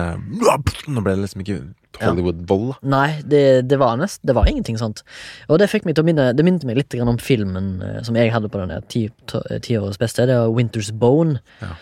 [0.90, 1.60] Nå ble det liksom ikke
[2.00, 2.88] Hollywood-vold, da.
[2.88, 5.02] Nei, det, det var nest Det var ingenting sånt.
[5.50, 8.16] Og det fikk meg til å minne Det minte meg litt om filmen eh, som
[8.16, 9.60] jeg hadde på den ti- to- eh,
[10.00, 10.26] beste.
[10.28, 11.40] Det var Winter's Bone.
[11.62, 11.74] Ja.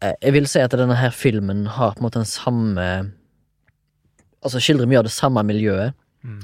[0.00, 3.12] Eh, Jeg vil si at denne her filmen har på en måte den samme
[4.44, 5.96] Altså skildrer mye av det samme miljøet.
[6.26, 6.42] Mm.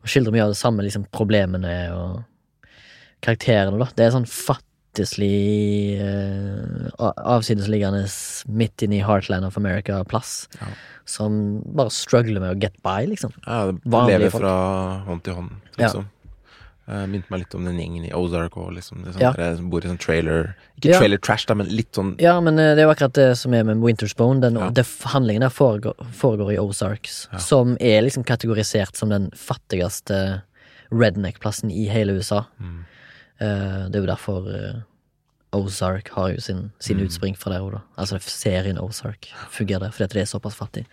[0.00, 2.20] Og skildrer mye av det samme liksom, problemene og
[3.24, 3.88] karakterene, da.
[3.96, 8.06] Det er sånn fattigslig eh, avsidesliggende
[8.48, 10.46] midt inne i Heartland of America-plass.
[10.60, 10.70] Ja.
[11.08, 13.34] Som bare struggler med å get by, liksom.
[13.44, 14.44] Ja, det lever folk.
[14.44, 14.56] fra
[15.08, 15.92] hånd til hånd, Ja.
[16.86, 17.02] Liksom.
[17.02, 19.56] Eh, Minte meg litt om den gjengen i Ozark og liksom det sånn Ja.
[19.56, 20.98] som bor i sånn trailer Ikke Ja.
[20.98, 23.52] trailer trash, da, men litt sånn Ja, men uh, det er jo akkurat det som
[23.54, 24.40] er med Winter's Bone.
[24.40, 24.70] Den, Ja.
[24.70, 27.38] det, handlingen der foregår, foregår i Ozarks, Ja.
[27.38, 30.42] som er liksom kategorisert som den fattigste
[30.90, 32.44] redneck-plassen i hele USA.
[32.60, 32.84] mm.
[33.40, 34.80] Uh, det er jo derfor eh,
[35.52, 37.06] Ozark har jo sin, sin Mm.
[37.08, 37.80] utspring fra der òg, da.
[37.96, 40.84] Altså serien Ozark fungerer der, fordi at det er såpass fattig.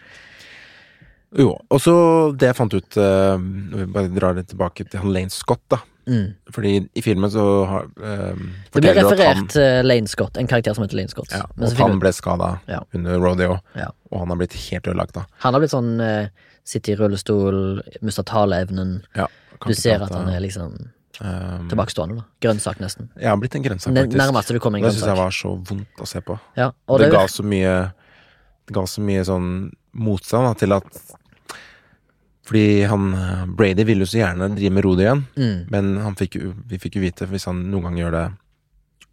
[1.36, 1.94] Jo, og så
[2.40, 5.82] det jeg fant ut uh, vi bare drar det tilbake til han Lane Scott, da.
[6.08, 6.30] Mm.
[6.56, 8.38] Fordi i filmen så har uh,
[8.72, 11.34] Det blir referert til Lane Scott, en karakter som heter Lane Scott.
[11.36, 12.80] ja, finner han ble skada Ja.
[12.96, 13.90] under rodeo, Ja.
[14.12, 15.26] og han har blitt helt ødelagt, da.
[15.44, 16.30] Han har blitt sånn uh,
[16.68, 19.02] sitte i rullestol, mista taleevnen.
[19.16, 19.28] Ja,
[19.66, 20.76] Du ser at han er liksom
[21.22, 22.26] um, tilbakestående, da.
[22.44, 23.10] Grønnsak, nesten.
[23.20, 24.18] Jeg har blitt en grønnsak, faktisk.
[24.20, 25.00] Nærmest du kom en grønnsak.
[25.00, 26.40] Det syns jeg var så vondt å se på.
[26.56, 27.76] Ja, Og og det, det, ga så mye
[28.68, 29.52] Det ga så mye sånn
[29.98, 30.88] motstand da, til at
[32.48, 36.16] Fordi han eh, Brady ville jo så gjerne drive med rodet igjen, mm, men han
[36.16, 36.38] fikk
[36.72, 38.26] vi fikk jo vite hvis han noen gang gjør det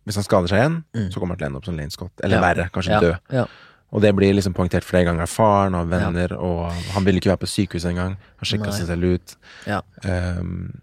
[0.04, 1.06] Hvis han skader seg igjen, Mm.
[1.10, 2.12] så kommer han til å ende opp som Lane Scott.
[2.22, 2.42] Eller Ja.
[2.44, 3.12] verre, kanskje ja, dø.
[3.32, 3.46] Ja.
[3.90, 7.30] Og det blir liksom poengtert flere ganger av faren og venner, og han ville ikke
[7.32, 8.18] være på sykehus engang.
[8.36, 9.36] Han sjekka seg selv ut.
[9.66, 9.80] Ja.
[10.04, 10.74] Ehm,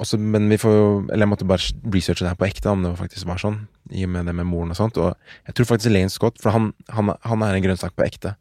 [0.00, 1.62] også, men vi får jo Eller jeg måtte bare
[1.94, 4.46] researche det her på ekte, om det faktisk var sånn, i og med det med
[4.46, 4.98] moren og sånt.
[4.98, 5.14] Og
[5.46, 8.34] jeg tror faktisk Lane Scott, for han, han, han er en grønnsak på ekte.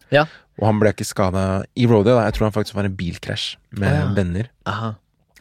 [0.62, 2.28] Og han ble ikke skada i rodeo, da.
[2.28, 4.12] Jeg tror han faktisk var en bilkrasj med Å, ja.
[4.18, 4.52] venner.
[4.70, 4.92] Aha.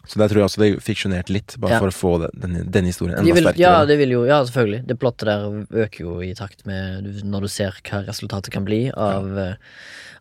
[0.03, 1.79] Så der tror jeg også det fiksjonerte litt, bare Ja.
[1.79, 3.61] for å få denne, denne historien De enda vil, sterkere.
[3.63, 4.81] ja, det vil jo, ja, selvfølgelig.
[4.89, 5.45] Det plottet der
[5.85, 9.55] øker jo i takt med når du ser hva resultatet kan bli av ja.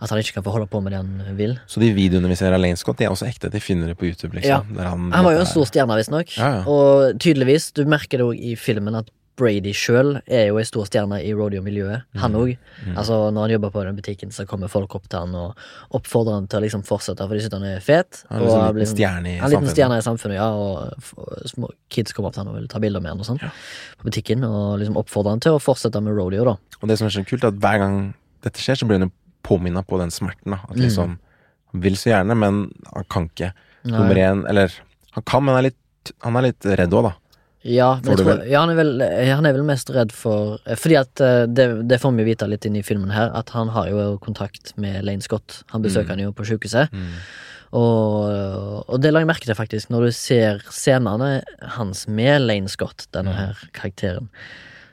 [0.02, 1.56] at han ikke kan få holde på med det han vil.
[1.66, 3.50] Så de videoene vi ser av Lane Scott, de er også ekte.
[3.50, 4.52] De finner det på YouTube, liksom.
[4.54, 4.62] Ja.
[4.78, 6.38] Der han, Han var jo en stor stjerne, visstnok.
[6.38, 6.62] Ja, ja.
[6.70, 9.10] Og tydeligvis, du merker det òg i filmen, at
[9.42, 12.04] Brady sjøl er jo ei stor stjerne i rodeo-miljøet.
[12.22, 12.52] Han òg.
[12.86, 12.94] Mm.
[12.94, 15.58] Altså, når han jobber på den butikken, så kommer folk opp til han og
[15.98, 18.22] oppfordrer han til å liksom fortsette, for de syns han er fet.
[18.30, 20.50] Han er og liksom en liten stjerne i Han er liten stjerne i samfunnet, ja,
[20.54, 23.42] og små kids kommer opp til han og vil ta bilder med han og sånn.
[23.42, 23.50] Ja.
[24.00, 26.56] På butikken, og liksom oppfordrer han til å fortsette med rodeo, da.
[26.82, 27.98] Og det som er så kult, er at hver gang
[28.46, 29.12] dette skjer, så blir han
[29.44, 30.54] påminna på den smerten.
[30.54, 30.62] Da.
[30.70, 30.86] At Mm.
[30.86, 31.18] liksom
[31.72, 32.56] Han vil så gjerne, men
[32.94, 33.54] han kan ikke.
[33.86, 34.74] Nummer én Eller
[35.14, 37.14] han kan, men han er litt, han er litt redd òg, da.
[37.62, 40.74] Ja, men jeg tror, ja han, er vel, han er vel mest redd for eh,
[40.80, 43.70] Fordi at eh, det, det får vi vite litt inn i filmen her, at han
[43.76, 45.62] har jo kontakt med Lane Scott.
[45.76, 46.90] Han besøker han jo på sjukehuset.
[47.72, 51.30] Og, og det la jeg merke til, faktisk, når du ser scenene
[51.78, 54.28] hans med Lane Scott, denne her karakteren,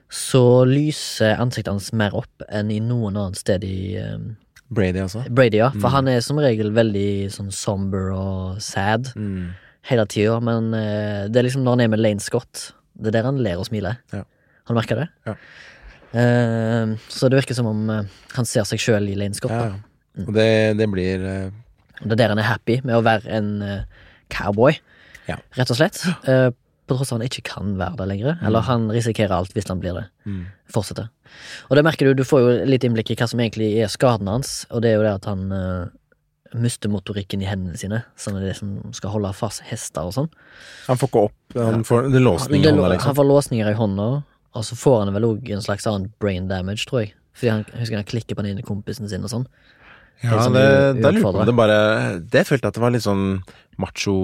[0.08, 4.36] så lyser ansiktet hans mer opp enn i noen annet sted i um,
[4.72, 5.24] Brady også.
[5.32, 5.70] Brady, ja.
[5.80, 9.48] For han er som regel veldig sånn somber og sad Mm.
[9.86, 13.18] Hele tida, men eh, det er liksom når han er med Lane Scott, det er
[13.20, 14.00] der han ler og smiler.
[14.12, 14.24] Ja.
[14.66, 15.08] Har du merka det?
[15.26, 15.34] Ja.
[16.12, 18.02] Eh, så det virker som om eh,
[18.34, 19.52] han ser seg sjøl i Lane Scott.
[19.54, 19.74] Ja, Da.
[20.18, 20.26] ja.
[20.26, 20.48] Og det,
[20.80, 21.50] det blir eh,
[22.02, 23.82] det er der han er happy med å være en eh,
[24.34, 24.78] cowboy,
[25.28, 25.36] Ja.
[25.58, 26.00] rett og slett.
[26.30, 26.48] Eh,
[26.88, 28.38] på tross av at han ikke kan være det lenger.
[28.48, 30.06] Eller han risikerer alt hvis han blir det.
[30.24, 30.44] mm.
[30.72, 31.10] Fortsetter.
[31.68, 34.28] Og det merker du, du får jo litt innblikk i hva som egentlig er skaden
[34.30, 35.90] hans, og det er jo det at han eh,
[36.54, 40.28] mister motorikken i hendene sine, som er det som skal holde fast hester og sånn.
[40.86, 42.84] Han får ikke opp Han får det låsning i hånda, liksom?
[42.84, 43.14] Han liksom.
[43.20, 44.08] får låsninger i hånda,
[44.54, 47.14] og så får han vel òg en slags annen brain damage, tror jeg.
[47.38, 49.46] Fordi han husker han klikker på den ene kompisen sin og sånn.
[50.22, 50.64] Ja, sånn det,
[50.98, 51.74] lurer jeg på det bare
[52.18, 53.20] Det følte jeg at det var litt sånn
[53.78, 54.14] macho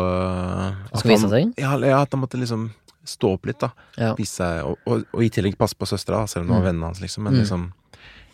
[0.00, 1.50] uh, at Skal vise seg?
[1.60, 2.70] Ja, ja, at han måtte liksom
[3.04, 3.68] stå opp litt, da.
[3.98, 4.12] Ja.
[4.16, 6.68] Vise seg, og, og, og i tillegg passe på søstera, selv om det var Mm.
[6.70, 7.24] vennene hans, liksom.
[7.26, 7.40] Men Mm.
[7.42, 7.72] liksom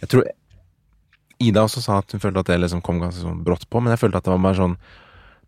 [0.01, 0.25] Jeg tror
[1.41, 3.93] Ida også sa at hun følte at det liksom kom ganske sånn brått på, men
[3.95, 4.79] jeg følte at det var bare sånn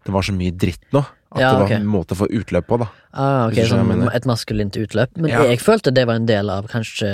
[0.01, 1.03] Det var så mye dritt nå.
[1.31, 2.87] At Ja, det var en måte å få utløp på, da.
[3.13, 4.11] Ah, okay, mener.
[4.17, 5.11] et maskulint utløp.
[5.17, 5.43] Men Ja.
[5.45, 7.07] jeg følte det var en del av kanskje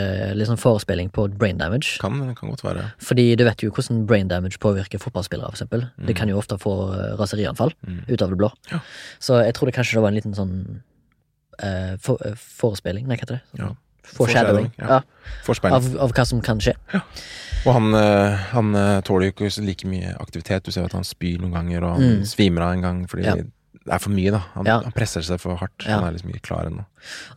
[0.47, 1.99] sånn forespilling på brain damage.
[1.99, 2.93] Kan, kan godt være.
[3.03, 5.91] Fordi du vet jo hvordan brain damage påvirker fotballspillere, for eksempel.
[6.07, 8.05] Det kan jo ofte få raserianfall Mm.
[8.09, 8.53] ut av det blå.
[8.71, 8.79] Ja.
[9.19, 10.81] Så jeg tror det kanskje det var en liten sånn
[11.59, 13.43] eh, for, eh, forespilling, nei, hva heter det?
[13.59, 13.71] Ja.
[14.15, 14.71] Foreshadowing.
[14.79, 14.87] Ja.
[14.87, 15.01] Ja.
[15.71, 16.75] Av, av hva som kan skje.
[17.67, 20.63] Og han, eh, han eh, tåler jo ikke like mye aktivitet.
[20.65, 22.25] Du ser at han spyr noen ganger, og han Mm.
[22.27, 23.35] svimer av en gang fordi Ja.
[23.35, 23.51] det
[23.91, 24.39] er for mye, da.
[24.55, 24.81] Han, Ja.
[24.83, 25.85] han presser seg for hardt.
[25.87, 25.99] Ja.
[26.01, 26.85] Han er liksom ikke klar ennå.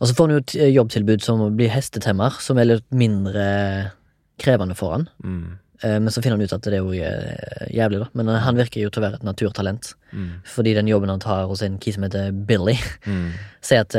[0.00, 2.90] Og så får han jo et eh, jobbtilbud som å bli hestetemmer, som er litt
[2.92, 3.92] mindre
[4.38, 5.08] krevende for han.
[5.24, 5.58] Mm.
[5.82, 8.08] Eh, Men så finner han ut at det er jo eh, jævlig, da.
[8.14, 9.92] Men eh, han virker jo til å være et naturtalent.
[10.12, 10.30] Mm.
[10.44, 12.76] Fordi den jobben han tar hos en kis som heter Billy,
[13.06, 13.30] Mm.
[13.66, 13.94] sier at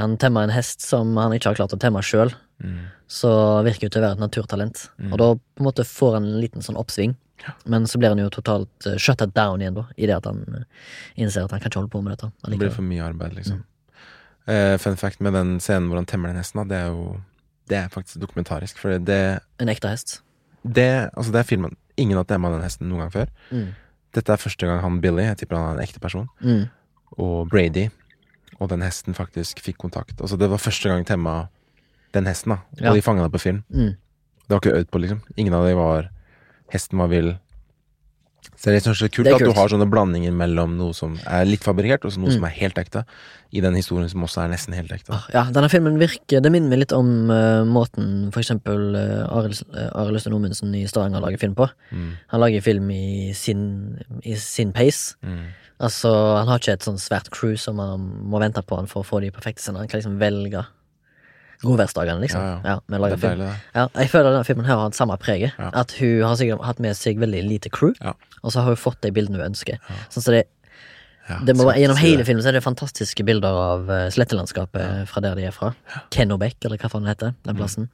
[0.00, 2.32] han temmer en hest som han ikke har klart å temme sjøl.
[2.64, 2.86] Mm.
[3.08, 3.30] Så
[3.66, 4.88] virker jo til å være et naturtalent.
[4.98, 5.12] Mm.
[5.12, 7.14] Og da på en måte får han en liten sånn oppsving.
[7.68, 10.40] Men så blir han jo totalt uh, shutted down igjen, da, i det at han
[11.20, 12.30] innser at han kan ikke holde på med dette.
[12.48, 13.60] Det blir for mye arbeid, liksom.
[14.48, 17.20] Eh, fun fact med den scenen hvor han temmer den hesten, da, det er jo
[17.68, 18.78] Det er faktisk dokumentarisk.
[18.78, 20.20] For det, En ekte hest.
[20.72, 23.28] Det Altså, det er filmen Ingen har temma den hesten noen gang før.
[23.50, 23.68] Mm.
[24.12, 26.66] Dette er første gang han Billy, jeg tipper han er en ekte person, Mm.
[27.18, 27.88] og Brady
[28.60, 30.20] og den hesten faktisk fikk kontakt.
[30.20, 31.48] Altså, det var første gang temma
[32.12, 32.58] den hesten, da.
[32.78, 32.92] Og Ja.
[32.94, 33.64] de fanga det på film.
[33.70, 33.96] Mm.
[33.96, 35.22] Det var ikke øvd på, liksom.
[35.36, 36.10] Ingen av dem var
[36.72, 37.38] Hesten var vill.
[38.56, 41.44] Så det er så kult er at du har sånne blandinger mellom noe som er
[41.44, 42.36] litt fabrikkert, og så noe Mm.
[42.38, 43.04] som er helt ekte,
[43.52, 45.12] i den historien som også er nesten helt ekte.
[45.12, 49.28] Ah, Ja, denne filmen virker Det minner meg litt om uh, måten for eksempel uh,
[49.38, 51.68] Arild uh, Arild Omundsen i Stavanger lager film på.
[51.92, 52.10] Mm.
[52.32, 55.14] Han lager film i sin, i sin pace.
[55.22, 55.52] Mm.
[55.78, 59.04] Altså, han har ikke et sånn svært crew som man må vente på han for
[59.04, 59.84] å få de perfekte scenene.
[59.84, 60.64] Han kan liksom velge
[61.62, 62.42] godværsdagene, liksom.
[62.42, 63.16] Ja, Ja, ja.
[63.16, 63.48] deilig.
[63.74, 65.52] Ja, jeg føler denne filmen her har hatt samme preget.
[65.58, 65.70] Ja.
[65.72, 68.12] At hun har sikkert hatt med seg veldig lite crew, Ja.
[68.42, 69.78] og så har hun fått de bildene hun ønsker.
[69.80, 69.94] Ja.
[70.10, 70.44] Sånn så det,
[71.28, 75.20] Ja, det må, gjennom hele filmen så er det fantastiske bilder av uh, slettelandskapet fra
[75.20, 75.72] der de er fra.
[76.14, 77.32] Kenobekk, eller hva faen det heter.
[77.34, 77.40] Mm.
[77.48, 77.88] Den plassen.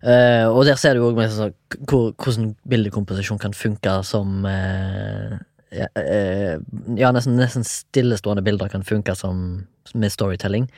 [0.00, 1.52] Eh, og der ser du òg sånn,
[1.88, 5.34] hvor, hvordan bildekomposisjon kan funke som uh,
[5.74, 6.56] ja, eh,
[6.98, 10.68] ja, nesten, nesten stillestående bilder kan funke som med storytelling.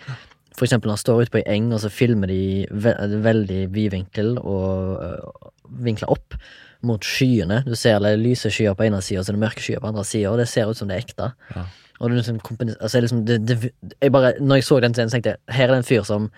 [0.57, 2.95] For eksempel når han står ute på ei eng, og så filmer de ve
[3.25, 5.51] veldig vidvinkel og øh,
[5.85, 6.37] vinkler opp
[6.83, 7.63] mot skyene.
[7.67, 10.05] Du ser det lyse skyer på ene sida, og så det mørke skyer på andre
[10.05, 11.31] sida, og det ser ut som det er ekte.
[11.55, 11.67] Ja.
[12.01, 12.41] Og det er liksom,
[12.81, 13.71] altså, liksom det, det,
[14.03, 16.29] jeg bare, når jeg så den scenen, tenkte jeg her er det en fyr som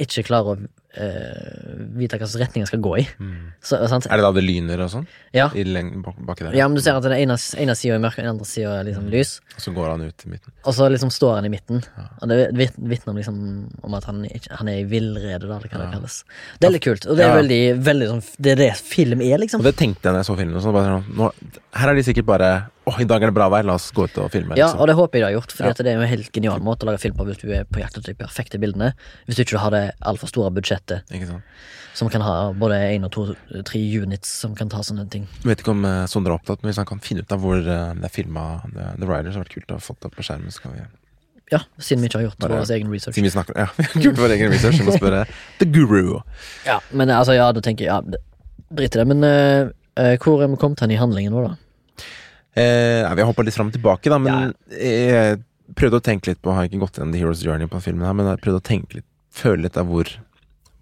[0.00, 3.04] ikke klarer å øh, vite slags retning jeg skal gå i.
[3.18, 3.34] Mm.
[3.64, 4.06] Så, sant?
[4.10, 5.06] Er det da det lyner og sånn?
[5.34, 5.48] Ja.
[5.54, 6.54] I leng bak- der?
[6.56, 8.80] ja, men du ser at den ene, ene sida er mørk, og den andre sida
[8.80, 9.36] er liksom lys.
[9.56, 10.52] Og så går han ut i midten.
[10.64, 11.82] Og så liksom står han i midten.
[11.96, 12.06] Ja.
[12.22, 13.40] Og det vit- vitner om, liksom,
[13.82, 15.90] om at han, han er i villrede, da, eller hva det Ja.
[15.98, 16.24] kalles.
[16.60, 17.06] Det er litt kult.
[17.06, 19.60] Og det er veldig, veldig sånn Det er det film er, liksom.
[19.60, 20.60] Og det tenkte jeg når jeg så filmen.
[20.62, 21.32] Sånn, bare, nå,
[21.74, 22.52] her er de sikkert bare
[22.86, 24.56] Åh, i dag er det bra vær, la oss gå ut og filme.
[24.58, 24.80] Ja, Liksom.
[24.80, 25.72] og det håper jeg de har gjort, for Ja.
[25.72, 27.80] det er jo en helt genial måte å lage film på hvis du er på
[27.80, 28.92] jakt etter de perfekte bildene.
[29.26, 31.42] Hvis du ikke har det altfor store budsjettet Ikke sant?
[31.94, 35.26] som kan ha både én og to, tre units som kan ta sånne ting.
[35.44, 37.40] Jeg vet ikke om uh, Sondre er opptatt, men hvis han kan finne ut av
[37.40, 40.16] hvor eh, det er filma The, The Riders, har vært kult å fått det opp
[40.16, 40.50] på skjermen.
[40.52, 40.82] Så kan vi
[41.52, 43.14] Ja, siden vi ikke har gjort Bare- vår egen research.
[43.14, 43.66] Siden vi snakker Ja,
[44.02, 44.76] kult vår egen research.
[44.80, 45.24] Vi må spørre
[45.60, 46.20] The Guru.
[46.66, 48.00] Ja, men altså, ja, da tenker jeg ja,
[48.74, 49.06] Drit i det.
[49.06, 51.56] Men eh, eh, hvor er vi kommet hen i handlingen vår, da?
[52.56, 55.40] Eh, vi har hoppa litt fram og tilbake, da, men jeg
[55.74, 58.04] prøvde å tenke litt på Har ikke gått gjennom The Hero's Journey på den filmen,
[58.06, 60.06] her, men jeg prøvde å tenke litt føle litt av hvor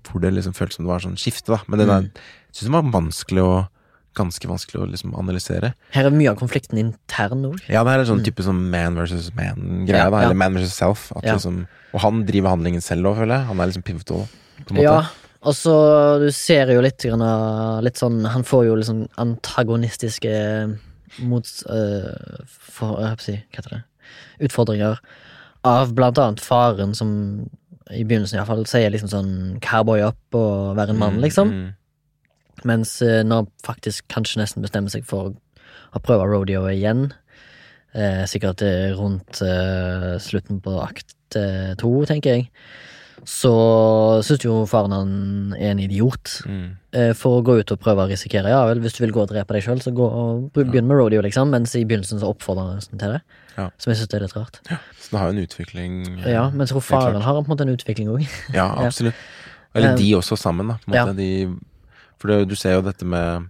[0.05, 1.61] Hvor det liksom føltes som det var sånn skifte, da.
[1.69, 2.11] Men det der Mm.
[2.53, 3.69] syns jeg var vanskelig å
[4.15, 5.73] Ganske vanskelig å liksom analysere.
[5.93, 7.63] Her er mye av konflikten intern òg.
[7.67, 8.25] Ja, det her er sånn Mm.
[8.27, 9.89] type sånn man versus man-greie.
[9.97, 10.21] Ja, ja.
[10.27, 11.11] Eller man versus self.
[11.17, 11.33] At Ja.
[11.37, 13.47] liksom, og han driver handlingen selv òg, føler jeg.
[13.47, 14.29] Han er liksom pivotal.
[14.77, 15.07] Ja,
[15.43, 20.79] og så du ser jo litt grann, Litt sånn Han får jo liksom antagonistiske
[21.19, 21.49] mot...
[21.69, 23.83] uh, for, jeg holdt si, hva heter det?
[24.49, 25.01] Utfordringer
[25.69, 27.11] av blant annet faren som
[27.93, 29.33] i begynnelsen iallfall sier liksom sånn
[29.63, 31.53] cowboy up og være en mann, Mm, liksom.
[31.53, 31.71] mm.
[32.69, 35.35] Mens uh, når han faktisk kanskje nesten bestemmer seg for
[35.93, 37.11] å prøve rodeo igjen,
[37.93, 42.47] eh, sikkert eh, rundt eh, slutten på akt eh, to, tenker jeg,
[43.29, 43.53] så
[44.27, 45.11] syns jo faren han
[45.59, 46.41] er en idiot.
[46.49, 46.65] Mm.
[46.93, 48.51] Eh, for å gå ut og prøve å risikere.
[48.53, 50.99] Ja vel, hvis du vil gå og drepe deg sjøl, så gå og begynn med
[50.99, 51.53] rodeo, liksom.
[51.55, 53.21] Mens i begynnelsen så oppfordrer han til det.
[53.57, 53.69] Ja.
[53.79, 54.59] Som jeg syns er litt rart.
[54.99, 55.97] Så det har jo en utvikling.
[56.25, 58.27] eh, Ja, men jeg tror faren har på en måte en utvikling òg.
[58.59, 59.15] Ja, absolutt.
[59.75, 60.77] Eller Um, de også sammen, da.
[60.93, 61.07] Ja.
[61.07, 61.17] måte.
[61.17, 61.57] De,
[62.21, 63.49] for det, du ser jo dette med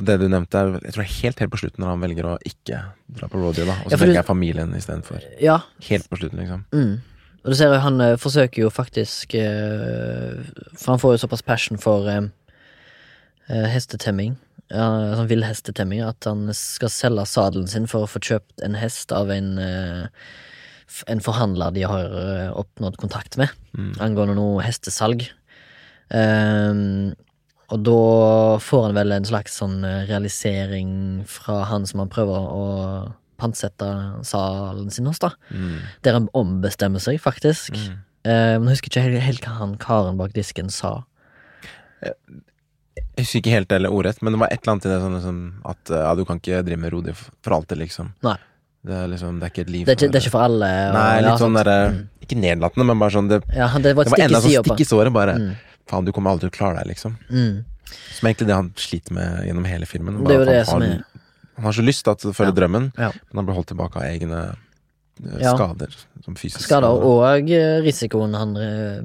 [0.00, 2.26] Det du nevnte, er jeg tror det er helt helt på slutten når han velger
[2.30, 2.78] å ikke
[3.18, 3.74] dra på rodeo, da.
[3.84, 5.24] Og så Ja, velger jeg familien istedenfor.
[5.42, 6.62] Ja, Helt på slutten, liksom.
[6.72, 7.02] Mm.
[7.40, 10.40] Og du ser jo han eh, forsøker jo faktisk eh,
[10.76, 12.28] For han får jo såpass passion for eh,
[13.72, 14.36] hestetemming.
[14.70, 19.32] Sånn villhestetemming at han skal selge sadelen sin for å få kjøpt en hest av
[19.34, 19.56] en
[21.10, 22.14] En forhandler de har
[22.58, 23.92] oppnådd kontakt med Mm.
[24.02, 25.28] angående noe hestesalg.
[26.10, 27.12] Um,
[27.70, 32.64] og da får han vel en slags sånn realisering fra han som han prøver å
[33.40, 33.88] pantsette
[34.28, 35.32] salen sin hos, da.
[35.50, 35.78] Mm.
[36.06, 37.74] Der han ombestemmer seg, faktisk.
[37.76, 37.96] Mm.
[38.28, 40.98] Eh, men jeg husker ikke helt, helt hva han karen bak disken sa.
[42.04, 42.14] Jeg
[43.24, 45.40] husker ikke helt eller ordrett, men det var et eller annet i det sånn liksom,
[45.72, 48.12] at ja, du kan ikke drive med rodig for alltid, liksom.
[48.24, 48.36] Nei.
[48.80, 50.44] Det er liksom, det er ikke et liv Det er ikke, det er ikke for
[50.46, 50.68] alle.
[50.88, 52.06] og- Nei, ja, sånn derre Mm.
[52.24, 55.12] Ikke nedlatende, men bare sånn Det, Ja, det var var enda sånn stikk i såret,
[55.12, 55.34] bare.
[55.36, 55.56] Mm.
[55.86, 57.18] Faen, du kommer aldri til å klare deg, liksom.
[57.28, 57.64] Mm.
[58.14, 60.24] Som er egentlig det han sliter med gjennom hele filmen.
[60.24, 61.04] Det er jo det som er
[61.60, 62.58] Han har så lyst da, til å følge Ja.
[62.62, 63.10] drømmen, Ja.
[63.12, 64.56] men han blir holdt tilbake av egne
[65.20, 65.92] eh, skader.
[66.24, 69.02] Som fysiske skader, og eh, risikoen han eh,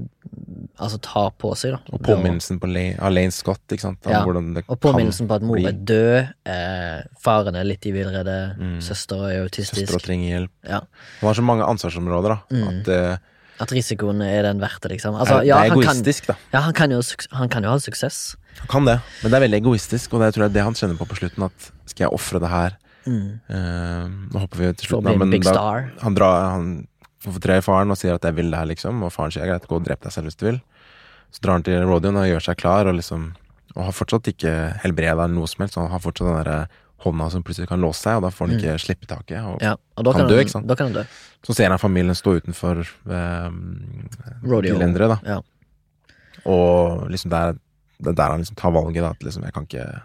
[0.79, 1.79] altså tar på seg, da.
[1.95, 3.99] Og påminnelsen på Lane, av Lane Scott, ikke sant.
[4.07, 8.79] Ja, Og påminnelsen på at mor er død, eh, faren er litt i villrede, Mm.
[8.81, 9.87] søster er autistisk.
[9.87, 10.51] Søster trenger hjelp.
[10.63, 10.79] Ja.
[11.21, 12.39] Han har så mange ansvarsområder, da.
[12.55, 12.67] Mm.
[12.67, 13.19] At det,
[13.59, 15.15] At risikoen er den verdt det, liksom.
[15.15, 16.57] Altså, ja, det er egoistisk, kan, da.
[16.57, 17.01] ja, han kan, jo,
[17.31, 18.35] han kan jo ha suksess.
[18.59, 20.73] Han kan det, men det er veldig egoistisk, og det tror jeg er det han
[20.77, 21.43] kjenner på på slutten.
[21.49, 23.37] At skal jeg ofre det her Mm.
[23.45, 25.65] Uh, Nå hopper vi til slutten, da, men da,
[26.01, 26.87] han drar Han
[27.21, 29.03] i faren og sier at 'jeg vil det her', liksom.
[29.03, 30.61] Og faren sier 'greit, gå og drep deg selv hvis du vil'.
[31.31, 33.35] Så drar han til rodeoen og gjør seg klar, og liksom
[33.75, 35.75] Og har fortsatt ikke helbreda eller noe som helst.
[35.75, 36.67] Han har fortsatt den derre
[37.03, 39.43] hånda som plutselig kan låse seg, og da får han ikke slippe taket.
[39.43, 40.67] Og Ja, og da Kan kan, dø, han, ikke sant?
[40.67, 41.03] da kan han dø.
[41.43, 42.79] så ser han familien stå utenfor
[43.09, 43.51] eh,
[44.47, 44.77] Rodeo.
[44.77, 45.19] gelenderet, da.
[45.25, 45.41] Ja.
[46.45, 47.57] Og liksom der,
[48.01, 49.09] det er der han liksom tar valget, da.
[49.15, 50.01] At liksom, jeg kan ikke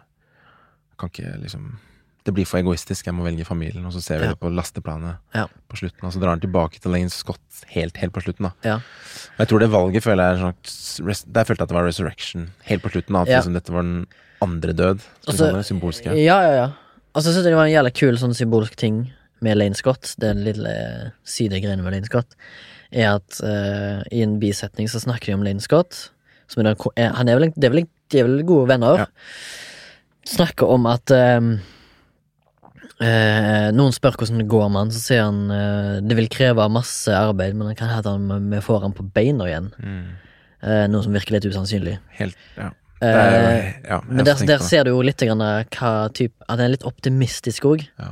[1.01, 1.79] kan ikke liksom
[2.27, 3.85] Det blir for egoistisk, jeg må velge familien.
[3.87, 4.31] Og så ser vi Ja.
[4.35, 5.47] det på lasteplanet Ja.
[5.71, 8.51] på slutten, og så drar han tilbake til Lane Scott helt, helt på slutten, da.
[8.63, 8.75] Ja.
[8.75, 10.55] Og jeg tror det valget føler jeg er en
[11.33, 13.15] Der følte jeg at det var resurrection helt på slutten.
[13.15, 14.07] da, At liksom dette var den
[14.43, 15.01] andre død.
[15.29, 16.05] Og Som det, symbolske.
[16.13, 16.69] Ja, ja, ja.
[17.15, 19.11] Og så syns jeg det var en jævlig kul sånn symbolsk ting
[19.41, 20.15] med Lane Scott.
[20.21, 22.37] Den lille sidegreiene med Lane Scott.
[22.93, 26.11] Er at uh, i en bisetning så snakker de om Lane Scott.
[26.51, 29.05] Som er er, han er vel, de, er vel, de er vel gode venner.
[29.05, 29.07] Ja.
[30.31, 31.39] Snakker om at eh,
[33.01, 36.67] eh, Noen spør hvordan det går med han, så sier han eh, det vil kreve
[36.73, 39.71] masse arbeid, men han kan hende vi får han på beina igjen.
[39.81, 40.05] Mm.
[40.61, 41.99] Eh, noe som virker litt usannsynlig.
[42.21, 42.71] Helt Ja.
[42.71, 46.67] Er, Eh, ja men der, der ser du jo litt grann hva type At han
[46.67, 48.11] er litt optimistisk òg, Ja.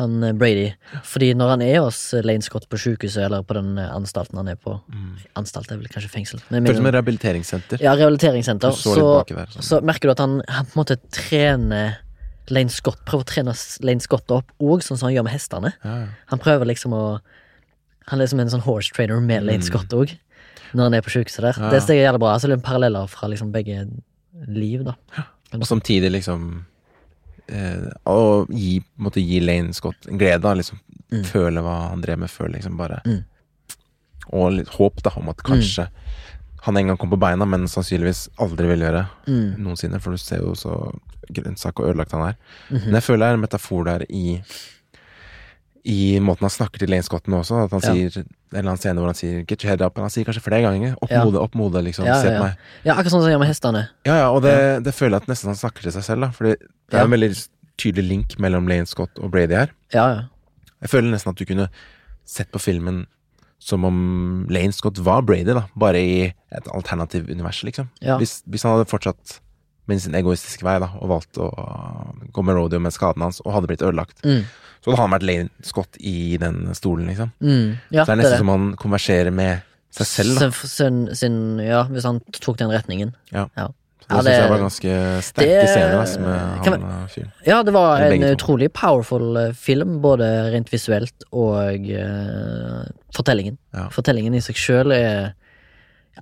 [0.00, 0.70] Han eh, Brady.
[1.06, 4.40] Fordi når han er hos eh, Lane Scott på sjukehuset, eller på den eh, anstalten
[4.40, 5.16] han er på Mm.
[5.38, 6.40] Anstalt er vel kanskje fengsel.
[6.50, 7.80] Men, Føles som et rehabiliteringssenter.
[7.84, 8.72] ja, rehabiliteringssenter.
[8.74, 9.62] Så Så, litt sånn.
[9.68, 11.98] så merker du at han, han på en måte trener
[12.50, 13.54] Lane Scott Prøver å trene
[13.86, 15.70] Lane Scott opp òg, sånn som han gjør med hestene.
[15.84, 16.06] Ja, ja.
[16.32, 17.04] Han prøver liksom å
[18.10, 19.68] Han er som en sånn horse trainer med Lane Mm.
[19.68, 20.16] Scott òg,
[20.74, 21.54] når han er på sjukehuset der.
[21.60, 21.70] Ja.
[21.70, 22.32] Det synes jeg er jævlig bra.
[22.34, 23.84] Altså det er paralleller fra liksom begge
[24.48, 24.94] liv, da.
[25.54, 26.64] Og samtidig liksom
[28.06, 30.78] Å gi, måtte gi Lane Scott en glede, av Liksom
[31.10, 31.24] Mm.
[31.26, 32.76] føle hva han drev med før, liksom.
[32.78, 33.24] Bare Mm.
[34.32, 35.88] Og litt håp, da, om at kanskje
[36.62, 39.56] han en gang kom på beina, men sannsynligvis aldri vil gjøre Mm.
[39.58, 40.94] noensinne, for du ser jo så
[41.32, 42.36] grønnsak og ødelagt han er.
[42.70, 42.84] -hmm.
[42.84, 44.42] Men jeg føler det er en metafor der i
[45.84, 47.64] i måten han snakker til Lane Scott nå også.
[47.64, 47.92] At han Ja.
[47.94, 49.96] sier en eller annen scene hvor han sier 'get your head up'.
[49.98, 50.94] Han sier kanskje flere ganger.
[51.02, 51.22] Opp Ja.
[51.24, 52.04] hodet, opp hodet, liksom.
[52.04, 52.56] Ja, Se ja, på meg.
[52.84, 53.88] Ja, akkurat sånn som han gjør med hestene.
[54.04, 56.28] Ja, ja, og det, det føler jeg at nesten han snakker til seg selv, da.
[56.30, 56.56] Fordi
[56.90, 59.70] det er en veldig tydelig link mellom Lane Scott og Brady her.
[59.94, 60.22] Ja, ja.
[60.82, 61.68] Jeg føler nesten at du kunne
[62.26, 63.06] sett på filmen
[63.58, 65.64] som om Lane Scott var Brady, da.
[65.78, 67.88] Bare i et alternativ univers, liksom.
[68.00, 68.18] Ja.
[68.18, 69.40] Hvis, hvis han hadde fortsatt
[69.86, 71.50] med sin egoistiske vei, da, og valgt å
[72.32, 74.44] gå med rodeo med skaden hans, og hadde blitt ødelagt, Mm.
[74.80, 77.32] Så hadde han vært Lane Scott i den stolen, liksom.
[77.40, 77.76] Mm.
[77.92, 80.48] Ja, så det er nesten som han konverserer med seg selv, da.
[80.70, 83.12] Sin, sin, ja, hvis han tok den retningen.
[83.34, 83.48] Ja.
[83.58, 83.68] Ja.
[84.00, 86.82] Så det Ja, syns det- jeg var ganske sterke i scener, altså, med kan han
[87.02, 87.32] eh, fyren.
[87.46, 93.58] Ja, det var en utrolig powerful eh, film, både rent visuelt og uh, fortellingen.
[93.94, 95.34] Fortellingen i seg sjøl er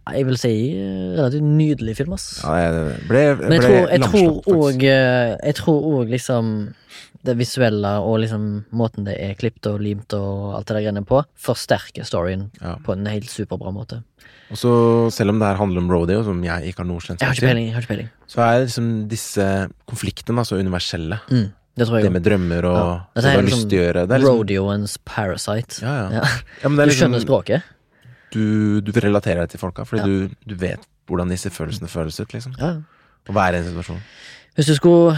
[0.07, 2.41] jeg vil si eh, relativt nydelig film, ass.
[2.45, 6.53] Ja, jeg ble, ble, Men jeg tror, jeg tror òg Jeg tror òg liksom
[7.27, 8.45] det visuelle og liksom
[8.79, 12.77] måten det er klippet og limt og alt det der greiene på, forsterker storyen Ja.
[12.85, 14.03] på en helt superbra måte.
[14.51, 14.71] Og så,
[15.13, 18.41] selv om det her handler om rodeo, som jeg ikke har noe kjennskap til, så
[18.47, 21.19] er liksom disse konfliktene så universelle.
[21.29, 23.05] mm, Det Det med drømmer og Ja.
[23.15, 24.07] det, du å gjøre.
[24.09, 25.83] Det er liksom, Rodeoens parasite.
[25.83, 26.23] ja, ja.
[26.63, 26.69] Ja.
[26.69, 27.63] men det Du er liksom, skjønner språket?
[28.33, 30.07] Du, du relaterer deg til folka, fordi Ja.
[30.07, 32.55] du, du vet hvordan disse følelsene føles ut, liksom.
[32.59, 32.75] Ja.
[33.29, 34.01] Å være i en situasjon.
[34.59, 35.17] Hvis du skulle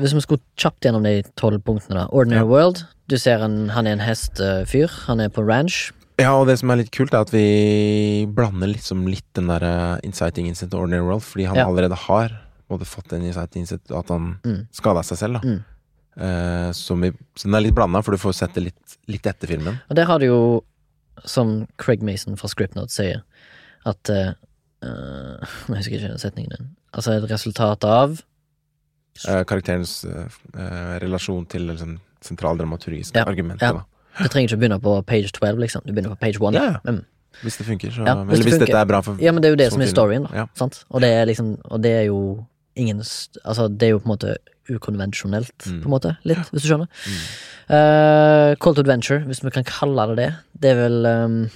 [0.00, 2.06] Hvis vi skulle kjapt gjennom de tolv punktene, da.
[2.10, 2.48] Ordinary Ja.
[2.48, 2.84] World.
[3.08, 4.88] Du ser en, han er en hestefyr.
[5.06, 5.92] Han er på ranch.
[6.18, 9.62] Ja, og det som er litt kult, er at vi blander liksom litt den der
[9.64, 11.66] eh, inciting incident og ordinary world, fordi han Ja.
[11.66, 12.30] allerede har
[12.68, 14.68] både fått en inciting incident, at han Mm.
[14.72, 15.48] skada seg selv, da.
[15.48, 15.64] Mm.
[16.20, 19.46] Uh, vi, så den er litt blanda, for du får sett det litt, litt etter
[19.48, 19.78] filmen.
[19.88, 20.64] Og der har du jo,
[21.24, 23.22] som Craig Mason fra Scriptnote sier,
[23.88, 24.32] at uh,
[24.82, 26.68] Jeg husker ikke setningen din.
[26.92, 30.26] Altså et resultat av uh, karakterens uh,
[31.02, 33.62] relasjon til liksom, sentraldramaturgiske Ja, argument.
[33.62, 33.82] ja.
[34.18, 35.82] Du trenger ikke å begynne på page 12, liksom.
[35.86, 36.56] Du begynner på page 1.
[36.58, 36.80] Ja.
[36.84, 37.04] Mm.
[37.44, 38.66] Hvis det funker, så Ja, hvis Eller hvis funker.
[38.66, 40.46] dette er bra for Ja, men det er jo det som er storyen, da.
[40.90, 42.46] Og det er liksom Og det er jo
[42.76, 42.98] ingen
[43.44, 44.36] Altså, det er jo på en måte
[44.68, 45.80] ukonvensjonelt, Mm.
[45.82, 46.16] på en måte.
[46.24, 46.88] Litt, hvis du skjønner.
[47.06, 47.22] Mm.
[47.70, 50.30] Uh, Call to Adventure, hvis vi kan kalle det det.
[50.60, 51.50] Det er vel um,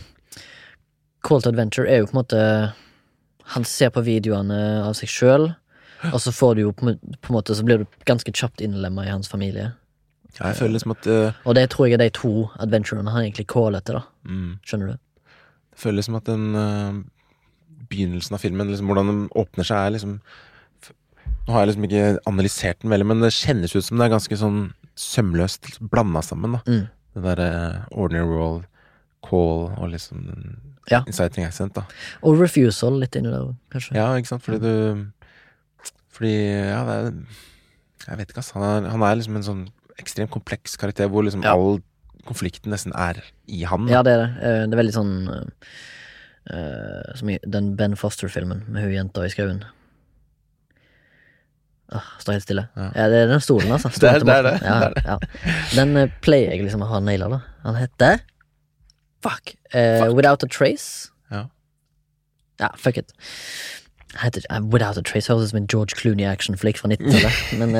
[1.24, 2.72] Call to Adventure er jo på en måte
[3.54, 5.50] Han ser på videoene av seg sjøl,
[6.12, 8.60] og så får du jo på, en- på en måte Så blir du ganske kjapt
[8.64, 9.72] innlemma i hans familie.
[10.40, 13.22] Ja, jeg føler liksom at uh, Og det tror jeg er de to adventurene han
[13.24, 14.02] egentlig caller etter, da.
[14.24, 14.98] mm, Skjønner du?
[15.74, 17.02] Jeg føler liksom at den uh,
[17.90, 20.20] begynnelsen av filmen, liksom hvordan den åpner seg, er liksom
[21.46, 24.14] Nå har jeg liksom ikke analysert den veldig, men det kjennes ut som det er
[24.14, 24.60] ganske sånn
[24.96, 26.60] sømløst blanda sammen, da.
[26.70, 26.86] Mm.
[27.14, 27.48] Det derre
[27.92, 28.64] ordinary world,
[29.24, 30.56] call og liksom
[30.90, 31.02] Ja.
[31.06, 31.84] inciting accent, da.
[32.22, 33.94] Og refusal litt inni der kanskje.
[33.96, 35.10] Ja, ikke sant, fordi du
[36.14, 36.30] Fordi,
[36.70, 37.12] ja, det er
[38.06, 38.50] Jeg vet ikke, ass.
[38.52, 39.68] Han er, han er liksom en sånn
[39.98, 41.52] ekstremt kompleks karakter hvor liksom Ja.
[41.54, 41.80] all
[42.24, 43.86] konflikten nesten er i han.
[43.86, 43.92] da.
[43.92, 44.36] Ja, det er det.
[44.42, 45.52] Eh, Det er veldig sånn
[46.50, 49.64] eh, Som i den Ben Foster-filmen med hun jenta i skauen.
[51.94, 52.64] Åh, Står helt stille.
[52.76, 52.88] Ja.
[52.96, 53.08] Ja.
[53.12, 53.88] det er den stolen, altså.
[54.00, 55.18] Det er- det er det, Ja, det er Ja.
[55.76, 57.40] Den eh, pleier jeg liksom å ha naila, da.
[57.64, 58.20] Han heter
[59.22, 59.54] Fuck.
[59.72, 61.10] Eh, Without a Trace.
[61.30, 61.46] Ja.
[62.60, 63.12] Ja, fuck it.
[64.20, 67.74] Heter eh, Without a Trace høres ut som en George Clooney actionflick fra 90-tallet, men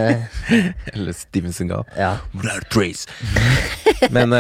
[0.95, 2.17] Eller Steven Gap ja.
[2.35, 3.07] Without a trace.
[4.11, 4.33] Men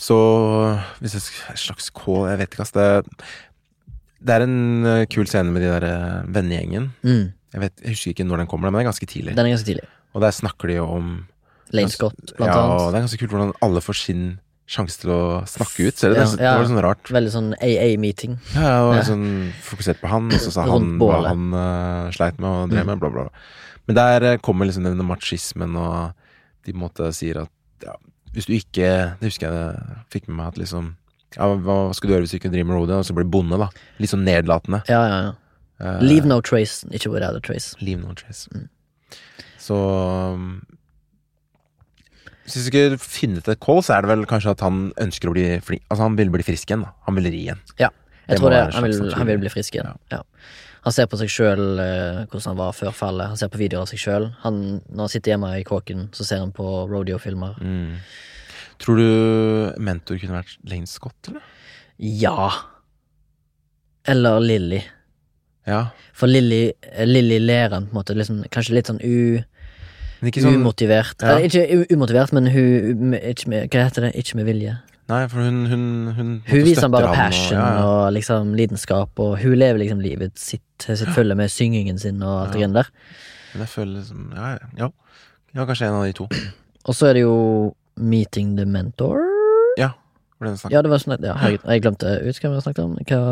[0.00, 0.16] så
[1.02, 2.72] Hvis jeg sk- slags kål Jeg vet ikke, ass.
[2.72, 2.86] Det,
[4.22, 6.88] det er en kul scene med de der vennegjengen.
[7.02, 9.34] Mm, Jeg, vet, jeg husker ikke når den kommer, men det er ganske tidlig.
[9.36, 9.86] den er ganske tidlig.
[10.14, 11.08] Og der snakker de jo om
[11.72, 14.22] Lane Scott, blant ja, og det er ganske kult hvordan alle får sin
[14.68, 15.96] sjanse til å snakke ut.
[15.96, 16.18] Ser du?
[16.18, 17.10] Ja, det, det var sånn rart.
[17.12, 18.34] Veldig sånn AA-meeting.
[18.54, 19.02] Ja, ja, og Ja.
[19.08, 19.26] sånn
[19.64, 22.90] fokusert på han, og så sa han hva han uh, sleit med og drev Mm.
[22.92, 23.00] med, mm.
[23.00, 23.28] bla, bla.
[23.88, 26.12] Men der eh, kommer liksom denne machismen, og
[26.66, 27.52] de på en måte sier at
[27.84, 27.94] ja,
[28.34, 30.90] hvis du ikke Det husker jeg det fikk med meg at liksom
[31.36, 33.56] ja, hva skal du gjøre hvis du ikke driver med rodeo, og så blir bonde,
[33.60, 33.68] da.
[34.00, 34.82] Litt sånn nedlatende.
[34.88, 35.32] Ja, ja, ja.
[35.80, 37.76] Eh, Leave no trace, ikke without a trace.
[37.80, 38.48] Leave no trace.
[38.54, 38.68] Mm.
[39.58, 39.76] Så
[40.34, 40.60] um,
[42.44, 45.34] Hvis vi skulle finne til call, så er det vel kanskje at han ønsker å
[45.36, 46.94] bli flink Altså, han vil bli frisk igjen, da.
[47.08, 47.60] Han vil ri igjen.
[47.78, 47.90] Ja,
[48.24, 49.92] Jeg Det tror det, han, vil, han vil bli frisk igjen.
[50.12, 50.22] Ja.
[50.86, 53.28] Han ser på seg sjøl hvordan han var før fallet.
[53.32, 54.28] Han ser på videoer av seg sjøl.
[54.44, 57.58] Når han sitter hjemme i kåken, så ser han på rodeo-filmer.
[57.60, 57.98] Mm.
[58.78, 59.08] Tror du
[59.82, 61.44] mentor kunne vært Lane Scott, eller?
[61.98, 62.48] Ja.
[64.08, 64.80] Eller Lilly.
[65.68, 65.80] Ja.
[66.16, 66.72] For Lilly,
[67.06, 69.38] Lilly ler han på en måte liksom, kanskje litt sånn u,
[70.24, 71.20] sånn umotivert.
[71.22, 71.36] Ja.
[71.36, 74.14] Eller, ikke umotivert, men hun ikke med, Hva heter det?
[74.18, 74.78] Ikke med vilje.
[75.08, 75.84] Nei, for hun Hun,
[76.16, 77.86] hun, Hun viser han bare passion og, ja, ja.
[77.86, 82.42] og liksom lidenskap, og hun lever liksom livet sitt, sitt følge med syngingen sin og
[82.42, 82.66] alt det Ja.
[82.66, 82.90] greiene der.
[83.54, 84.66] Men jeg føler liksom Ja, ja.
[84.84, 84.90] ja.
[85.56, 86.28] Ja, kanskje en av de to.
[86.84, 89.24] Og så er det jo Meeting the Mentor.
[90.38, 92.60] Var det den snakket Ja, det var sånn Ja, herregud, jeg glemte ut hva vi
[92.62, 92.92] snakket om.
[93.08, 93.22] Hva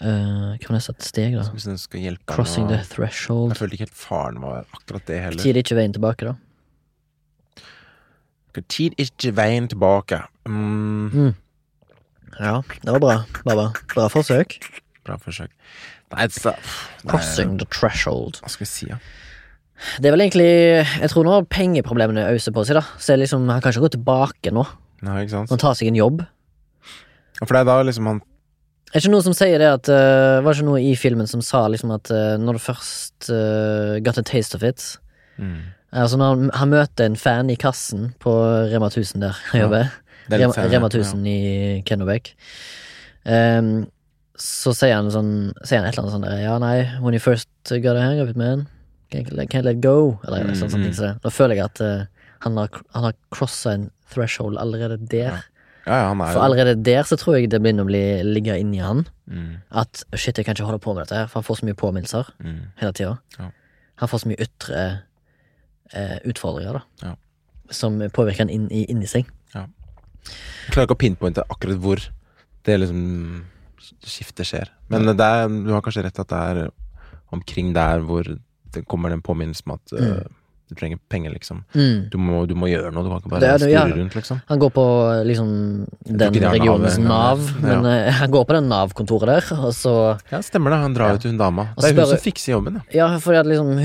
[0.00, 1.44] eh, Hva var neste steg, da?
[1.52, 3.52] Hvis den skal hjelpe Crossing the threshold.
[3.52, 5.42] Jeg følte ikke helt faren var akkurat det heller.
[5.42, 6.36] Tid er ikke veien tilbake, da.
[8.68, 10.22] Tid er ikke veien tilbake.
[10.48, 11.32] Mm,
[12.40, 13.16] Ja, det var bra.
[13.44, 13.66] Baba.
[13.94, 14.56] Bra forsøk.
[15.04, 15.50] bra forsøk.
[16.12, 16.52] Nei, så,
[17.08, 18.38] Crossing the threshold.
[18.40, 18.98] Hva skal vi si, da?
[19.98, 20.46] Det er vel egentlig
[21.02, 22.84] Jeg tror nå pengeproblemene øser på seg, da.
[23.02, 24.64] Så liksom, han kan ikke gå tilbake nå.
[25.02, 25.50] Nei, ikke sant?
[25.50, 26.22] Han tar seg en jobb.
[27.40, 28.20] Ja, For det er da liksom han
[28.92, 31.40] Er det ikke noe som sier det at uh, Var ikke noe i filmen som
[31.44, 34.84] sa liksom at uh, når du først uh, got a taste of it
[35.40, 35.62] mm,
[35.96, 38.32] Altså når han, han møter en fan i kassen på
[38.72, 39.88] Rema 1000 der han Ja, jobber,
[40.28, 41.40] er Rema, Rema 1000 i
[41.88, 42.34] Kennebec,
[43.22, 43.84] Um,
[44.34, 47.22] så sier han sånn Sier han et eller annet sånn der Ja, nei, when you
[47.22, 48.64] first got a hang of it, man,
[49.14, 50.88] can't, can't let go, eller Mm, sånn, mm.
[50.90, 51.20] ting.
[51.22, 55.38] Da føler jeg at uh, han har, han har crossa en threshold allerede der.
[55.38, 55.38] Ja,
[55.86, 58.78] ja, han er For allerede der så tror jeg det begynner å bli ligge inni
[58.82, 59.04] han.
[59.26, 61.66] mm, At shit, jeg kan ikke holde på med dette her, for han får så
[61.68, 63.16] mye påminnelser mm, hele tida.
[63.38, 63.48] Ja.
[64.02, 64.82] Han får så mye ytre
[65.92, 66.82] eh, utfordringer, da.
[67.08, 67.14] Ja.
[67.72, 69.26] Som påvirker han inn, i- inni seg.
[69.54, 71.98] Jeg klarer ikke å pinpointe akkurat hvor
[72.64, 73.00] det liksom
[74.06, 74.68] skiftet skjer.
[74.88, 76.70] Men det er, du har kanskje rett at det er
[77.34, 78.22] omkring der hvor
[78.72, 80.22] det kommer den påminnelsen om at uh,
[80.72, 81.62] du trenger penger, liksom.
[81.76, 82.08] Mm.
[82.12, 83.84] Du må, du må gjøre noe, du kan ikke bare det, det, ja.
[83.88, 84.40] rundt, liksom.
[84.48, 84.84] Han går på
[85.28, 85.50] liksom
[86.08, 89.94] den regionens Nav men eh, han går på den Nav-kontoret der, og så
[90.32, 90.80] Ja, stemmer det.
[90.86, 91.18] Han drar Ja.
[91.18, 91.68] jo til hun dama.
[91.76, 93.02] Det er hun spør- som fikser jobben, ja.
[93.02, 93.76] Ja, fordi at liksom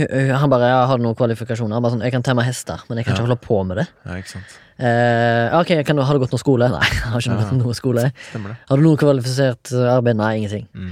[0.41, 2.97] Han bare ja, 'Har du noen kvalifikasjoner?' Han bare sånn 'Jeg kan temme hester, men
[2.97, 3.19] jeg kan Ja.
[3.21, 3.87] ikke holde på med det'.
[4.05, 4.57] ja ikke sant.
[4.79, 6.69] Uh, ok, kan du, Har du gått noe skole?
[6.75, 7.43] Nei, jeg har ikke Ja.
[7.49, 8.01] gått noe skole.
[8.33, 8.41] Det.
[8.69, 10.15] Har du noe kvalifisert eh, arbeid?
[10.15, 10.67] Nei, ingenting.
[10.75, 10.91] Mm.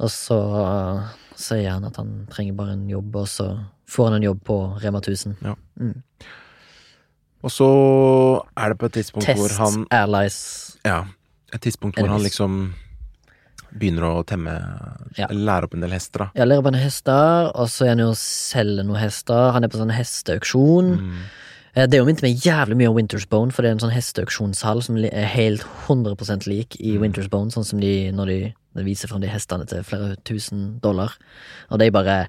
[0.00, 1.02] Og så uh,
[1.36, 3.58] sier han at han trenger bare en jobb, og så
[3.88, 5.36] får han en jobb på Rema 1000.
[7.46, 7.68] Og så
[8.58, 10.38] er det på et tidspunkt hvor Test han Airlies.
[10.86, 11.04] Ja.
[11.54, 12.74] Et tidspunkt hvor han liksom
[13.76, 14.52] begynner å temme
[15.18, 15.26] Ja.
[15.30, 16.28] Lære opp en del hester, da.
[16.38, 19.50] Ja, lære opp en hester, og så er han jo og selger noen hester.
[19.52, 20.90] Han er på sånn hesteauksjon.
[20.96, 21.18] Mm.
[21.76, 23.92] Eh, Det er jo minnet meg jævlig mye om Wintersbone, for det er en sånn
[23.94, 27.00] hesteauksjonshall som er helt 100% lik i Mm.
[27.02, 31.12] Wintersbone, sånn som de når de, de viser fram de hestene til flere tusen dollar.
[31.70, 32.28] Og de bare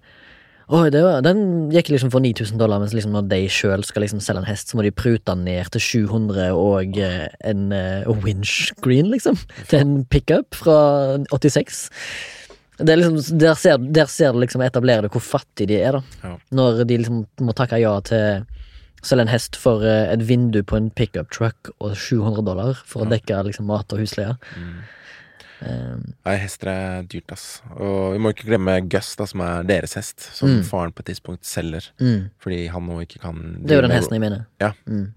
[0.68, 4.03] Oi, det var, den gikk liksom for 9000 dollar, mens liksom når de sjøl skal
[4.03, 7.70] liksom selge en hest, så må de prute den ned til 700 og eh, en
[7.72, 9.39] winch windscreen, liksom.
[9.72, 10.76] Til en pickup fra
[11.32, 11.86] 86.
[12.78, 15.97] Det er liksom, der, ser, der ser du liksom etablerer det hvor fattig de er,
[15.97, 16.28] da.
[16.28, 16.36] Ja.
[16.59, 20.59] Når de liksom må takke ja til å selge en hest for eh, et vindu
[20.68, 24.36] på en pickup truck og 700 dollar for å dekke liksom mat og husleie.
[24.59, 24.78] Mm.
[25.62, 25.95] Eh,
[26.26, 27.62] Nei, hester er dyrt, ass.
[27.76, 30.20] Og vi må ikke glemme Gus, da, som er deres hest.
[30.38, 30.64] Som Mm.
[30.64, 31.89] faren på et tidspunkt selger.
[31.99, 32.30] mm.
[32.39, 34.45] Fordi han nå ikke kan Det er jo den med- hesten jeg mener.
[34.62, 34.72] Ja.
[34.88, 35.14] Mm.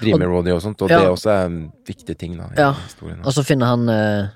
[0.00, 0.80] drive med rodeo og sånt.
[0.82, 0.98] Og Ja.
[1.00, 2.44] det også er en viktig ting, da.
[2.44, 2.72] I Ja.
[2.72, 3.18] historien.
[3.26, 4.28] Og så finner han uh,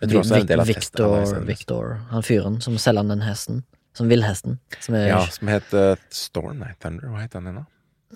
[0.00, 1.40] Jeg tror også det er en del av Victor, er.
[1.44, 3.62] Victor, han fyren som selger han den hesten.
[3.92, 4.58] Som villhesten.
[4.80, 7.66] Som er Ja, som het uh, Storm, nei, Thunder, hva het den ennå?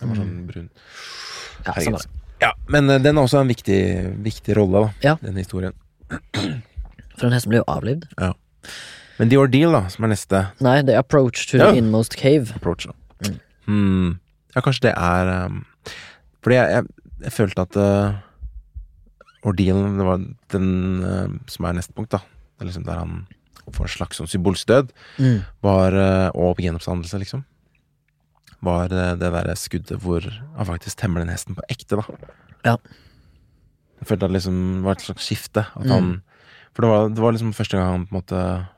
[0.01, 0.71] Den var sånn brun.
[1.67, 2.07] Ja, Herregud.
[2.41, 5.15] Ja, men uh, den har også en viktig, viktig rolle, da, Ja.
[5.23, 5.73] den historien.
[7.15, 8.09] For den hesten ble jo avlivd.
[9.19, 11.71] Men The Ordeal, da, som er neste Nei, The Approach to Ja.
[11.71, 12.51] the Inmost Cave.
[12.57, 12.95] approach, da.
[13.29, 13.39] Mm.
[13.67, 14.09] Hmm.
[14.57, 15.61] Ja, kanskje det er um,
[16.43, 16.85] Fordi jeg, jeg,
[17.25, 18.19] jeg følte at uh,
[19.47, 20.69] Ordealen, det var den
[21.05, 22.19] uh, som er neste punkt, da.
[22.59, 23.27] Det er liksom der han
[23.73, 24.91] får en slags sånn symbolsk død.
[25.21, 25.39] Mm.
[25.65, 27.45] Var uh, Og gjenoppstandelse, liksom.
[28.65, 32.35] Var uh, det derre skuddet hvor han faktisk temmer den hesten på ekte, da.
[32.65, 32.77] Ja.
[34.05, 35.65] Jeg følte at det liksom var et slags skifte.
[35.75, 36.21] At Mm.
[36.75, 38.69] For det var, det var liksom første gang han på en måte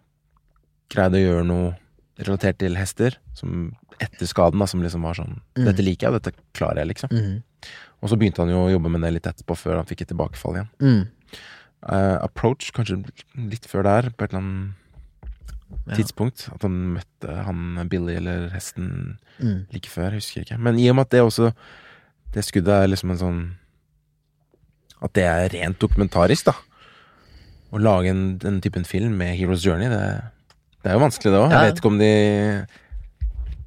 [0.93, 1.77] greide å gjøre noe
[2.21, 5.65] relatert til hester, som etter skaden, da, som liksom var sånn Mm.
[5.65, 7.11] Dette liker jeg, dette klarer jeg, liksom.
[7.11, 7.43] Mm.
[8.03, 10.09] Og så begynte han jo å jobbe med det litt etterpå, før han fikk et
[10.13, 11.09] tilbakefall igjen.
[11.89, 13.03] Eh, approach, kanskje
[13.37, 14.75] litt før der, på et eller annet
[15.89, 15.95] Ja.
[15.97, 16.49] tidspunkt.
[16.55, 19.67] At han møtte han Billy eller hesten Mm.
[19.73, 20.59] like før, jeg husker ikke.
[20.61, 21.53] Men i og med at det også
[22.33, 23.55] Det skuddet er liksom en sånn
[25.03, 26.55] At det er rent dokumentarisk, da.
[27.75, 30.03] Å lage en, den typen film med Heroes Journey, det,
[30.83, 31.51] det er jo vanskelig, det òg.
[31.53, 31.63] Ja.
[31.67, 32.13] Jeg vet ikke om de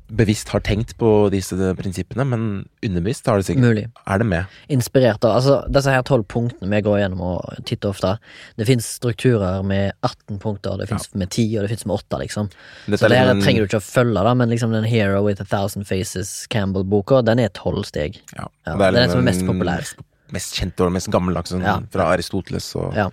[0.10, 2.46] bevisst har tenkt på disse prinsippene, men
[2.82, 3.84] underbevisst har det sikkert Mulig.
[4.10, 4.56] Er det med?
[4.74, 8.16] Inspirert av Altså, disse her tolv punktene vi går gjennom og titter ofte.
[8.58, 12.22] Det fins strukturer med 18 punkter, det fins med 10, og det fins med 8,
[12.24, 12.50] liksom.
[12.88, 14.90] Dette Så det her liksom en- trenger du ikke å følge, da, men liksom den
[14.90, 18.18] Hero with a Thousand Faces Campbell-boka, den er tolv steg.
[18.36, 19.86] Ja, Ja, det er den er som er mest den populær.
[20.32, 21.80] Mest kjente og mest gammeldagse, sånn, Ja.
[21.92, 23.10] fra Aristoteles og Ja.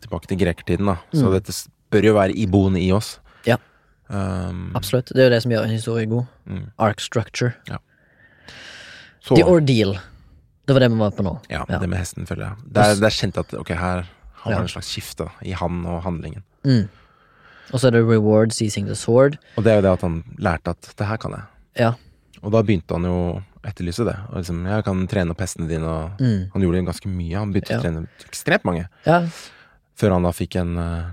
[0.00, 0.86] tilbake til grekertiden.
[0.86, 1.32] da Så Mm.
[1.32, 1.52] dette
[1.92, 3.18] bør jo være iboende i oss.
[3.46, 3.56] Ja.
[4.08, 5.06] Um, Absolutt.
[5.14, 6.26] Det er jo det som gjør en historie god.
[6.48, 6.70] Mm.
[6.78, 7.54] Arc structure.
[9.22, 9.98] Så, The Ordeal.
[10.66, 11.40] Det var det vi var på nå.
[11.50, 11.78] ja, Ja.
[11.78, 12.56] det med hesten, føler jeg.
[12.72, 14.02] Det er, det er kjent at ok, her
[14.34, 14.56] har Ja.
[14.56, 16.42] man en slags skifte i han og handlingen.
[16.64, 16.88] Mm.
[17.72, 19.38] Og så er det Reward Seizing the Sword.
[19.56, 21.42] Og det er jo det at han lærte at det her kan jeg.
[21.78, 21.92] Ja.
[22.42, 24.16] Og da begynte han jo etterlyse det.
[24.30, 26.50] Og liksom, jeg kan trene opp hestene dine, og Mm.
[26.52, 27.36] han gjorde ganske mye.
[27.38, 27.78] Han begynte Ja.
[27.78, 29.20] å trene ekstremt mange, ja.
[29.96, 31.04] før han da fikk en uh,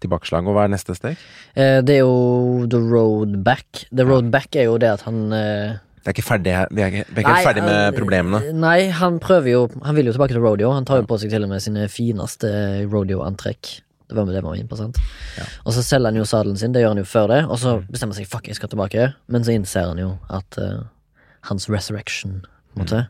[0.00, 0.46] tilbakeslag.
[0.48, 1.16] Og hva er neste steg?
[1.54, 3.86] Eh, det er jo The Road Back.
[3.94, 6.54] The Road Back er jo det at han uh, Det er ikke ferdig.
[6.72, 8.52] Vi er ikke, vi er ikke nei, ferdig med han- problemene.
[8.54, 10.72] Nei, han prøver jo Han vil jo tilbake til rodeo.
[10.72, 12.48] Han tar jo på seg til og med sine fineste
[12.90, 13.80] rodeo-antrekk.
[14.08, 14.96] Det var med det var på, sant?
[15.38, 15.44] Ja.
[15.66, 17.76] Og så selger han jo sadelen sin, det gjør han jo før det, og så
[17.78, 17.86] Mm.
[17.92, 20.80] bestemmer han seg fuck, jeg skal tilbake, men så innser han jo at eh,
[21.48, 22.42] hans resurrection,
[22.74, 23.08] på en måte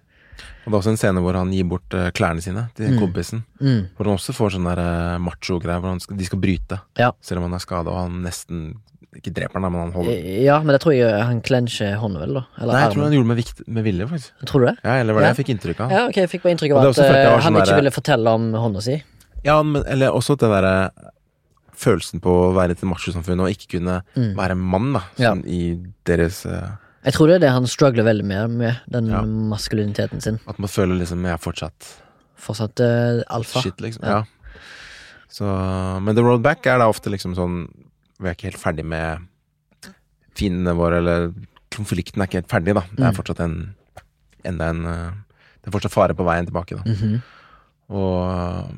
[0.64, 2.98] Og det er også en scene hvor han gir bort eh, klærne sine til Mm.
[3.00, 3.42] kompisen.
[3.60, 3.88] mm.
[3.96, 4.80] Hvor han også får sånne der,
[5.14, 6.80] eh, macho-greier hvor skal, de skal bryte.
[6.96, 7.10] Ja.
[7.20, 8.76] Selv om han er skada og han nesten
[9.16, 12.20] ikke dreper han, men han holder Eh, Ja, men det tror jeg han clencher hånden,
[12.20, 12.44] vel, da?
[12.62, 14.30] Eller Nei, jeg tror han gjorde det med, vikt, med vilje, faktisk.
[14.46, 14.76] Tror du det?
[14.84, 15.34] Ja, eller var det Ja.
[15.34, 15.90] jeg fikk inntrykk av.
[15.90, 16.94] Ja, ok, jeg fikk bare inntrykk av at han
[17.52, 19.02] sånn ikke der- ville fortelle om hånda si.
[19.44, 20.90] Ja, men, eller også det derre
[21.80, 24.34] Følelsen på å være i et machosamfunn og ikke kunne Mm.
[24.36, 25.00] være mann, da.
[25.16, 25.32] Ja.
[25.34, 26.68] Sånn i deres eh,
[27.04, 29.22] Jeg tror det er det han struggler veldig med, med den Ja.
[29.24, 30.38] maskuliniteten sin.
[30.46, 31.86] At man føler liksom jeg er fortsatt
[32.40, 33.60] Fortsatt uh, alfa.
[33.60, 34.04] shit, liksom.
[34.04, 34.18] Ja.
[34.18, 34.24] Ja.
[35.30, 35.44] Så,
[36.02, 37.68] men The Road Back er da ofte liksom sånn
[38.20, 39.26] Vi er ikke helt ferdig med
[40.36, 41.30] fiendene våre, eller
[41.72, 42.82] konflikten er ikke helt ferdig, da.
[42.90, 43.16] Det er Mm.
[43.16, 43.74] fortsatt en
[44.44, 45.10] Enda en eh,
[45.62, 46.82] Det er fortsatt fare på veien tilbake, da.
[46.86, 47.22] Mhm.
[47.90, 48.70] Og øh,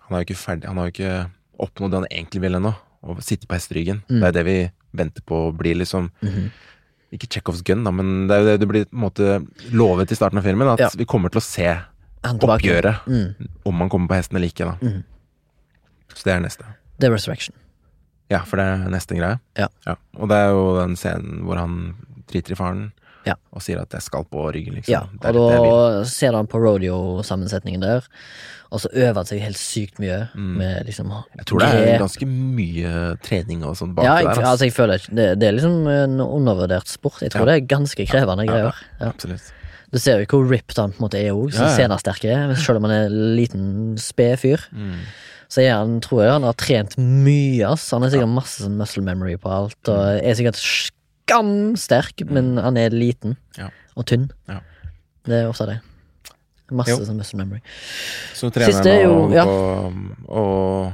[0.00, 2.74] han er jo ikke ferdig Han har jo ikke oppnådd det han egentlig vil ennå.
[3.02, 4.02] Å sitte på hesteryggen.
[4.08, 4.20] Mm.
[4.20, 6.50] Det er det vi venter på å bli, liksom Mhm.
[7.12, 10.38] Ikke Chekhovs gun, da, men det det det blir på en måte lovet i starten
[10.38, 10.68] av filmen.
[10.68, 10.88] At Ja.
[10.96, 11.80] vi kommer til å se
[12.22, 13.06] oppgjøret.
[13.06, 13.48] Mm.
[13.66, 14.76] Om han kommer på hesten eller ikke, da.
[14.80, 15.02] Mm.
[16.14, 16.64] Så det er neste.
[17.02, 17.54] Er Resurrection.
[18.30, 19.40] Ja, for det er neste greie.
[19.58, 19.66] Ja.
[20.18, 21.94] Og det er jo den scenen hvor han
[22.30, 22.92] driter i faren
[23.26, 23.34] Ja.
[23.52, 24.92] og sier at 'jeg skal på ryggen', liksom.
[24.92, 28.04] Ja, og da ser han på rodeo-sammensetningen der,
[28.70, 30.56] og så øver han seg helt sykt mye Mm.
[30.58, 32.92] med liksom Jeg tror det er ganske mye
[33.22, 34.44] trening og sånn bak ja, jeg, der.
[34.46, 37.20] altså jeg føler det, det er liksom en undervurdert sport.
[37.22, 37.52] Jeg tror Ja.
[37.52, 38.74] det er ganske krevende Ja, greier.
[39.00, 39.52] Absolutt.
[39.92, 42.76] Du ser jo hvor ripped han på en måte er òg, så scenesterk er, selv
[42.78, 44.60] om han er en liten sped fyr.
[44.70, 45.00] Mm.
[45.50, 47.90] Så er han, tror jeg han har trent mye, ass.
[47.90, 52.76] Han har sikkert masse sånn muscle memory på alt, og er sikkert skamsterk, men han
[52.78, 53.36] er liten
[53.96, 54.28] og tynn.
[54.48, 54.60] Ja.
[55.26, 55.80] Det er ofte det.
[56.70, 57.04] Masse Jo.
[57.04, 57.60] sånn muscle memory.
[58.34, 59.44] Så trener er holder ja.
[59.44, 59.92] og,
[60.28, 60.92] og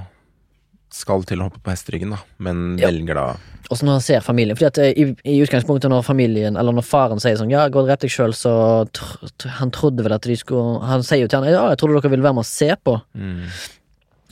[0.97, 2.89] skal til å hoppe på hesteryggen, da, men Ja.
[2.89, 3.27] velger da
[3.69, 6.73] Og så når han ser familien Fordi at eh, i, i utgangspunktet når familien Eller
[6.73, 10.15] når faren sier sånn Ja, gå og drep deg sjøl, Så tr han trodde vel
[10.15, 12.47] at de skulle Han sier jo til han Ja, jeg trodde dere ville være med
[12.47, 13.43] og se på mm,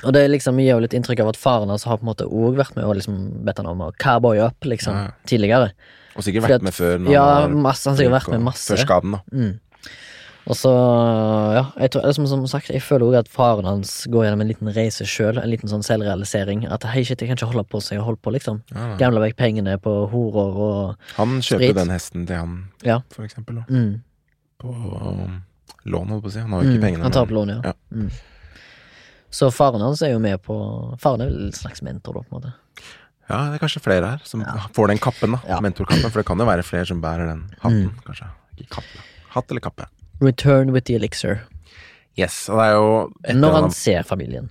[0.05, 2.25] Og det liksom gir jo litt inntrykk av at faren hans Har på en måte
[2.31, 5.11] også vært med Og liksom bedt han om å cowboy up Liksom, Ja.
[5.27, 5.73] tidligere
[6.17, 7.11] Og sikkert vært at- med før.
[7.11, 9.21] Ja, han masse Han har sikkert vært med masse Før skaden, da.
[9.35, 9.61] mm.
[10.45, 10.71] Og så,
[11.57, 14.51] ja, jeg tror, som, som sagt, jeg føler også at faren hans går gjennom en
[14.51, 16.67] liten reise sjøl, en liten sånn selvrealisering.
[16.69, 18.59] At hei, shit, jeg kan ikke holde på som jeg har holdt på, liksom.
[18.75, 19.09] Ja, ja.
[19.25, 21.79] Vekk pengene på horer og Han kjøper Sprit.
[21.81, 22.99] den hesten til han, Ja.
[23.15, 23.63] for eksempel.
[23.71, 24.03] Mm,
[24.61, 25.41] På um,
[25.89, 26.45] lån, holdt på å si.
[26.45, 27.03] Han har jo ikke mm, pengene.
[27.09, 27.61] Han tar opp lån, ja.
[27.65, 27.73] Ja.
[27.97, 28.11] Mm.
[29.35, 30.55] Så faren hans er jo med på
[31.03, 32.53] Faren er vel en slags mentor, da, på en måte.
[33.33, 34.45] Ja, det er kanskje flere her som
[34.77, 35.59] får den kappen, da.
[35.65, 36.11] Mentorkappen.
[36.13, 38.01] For det kan jo være flere som bærer den hatten, Mm.
[38.05, 38.29] kanskje.
[38.61, 39.05] Ikke kappe.
[39.33, 39.89] Hatt eller kappe.
[40.25, 41.43] Return with the elixir.
[42.17, 44.51] Yes, og det er jo Når han ser familien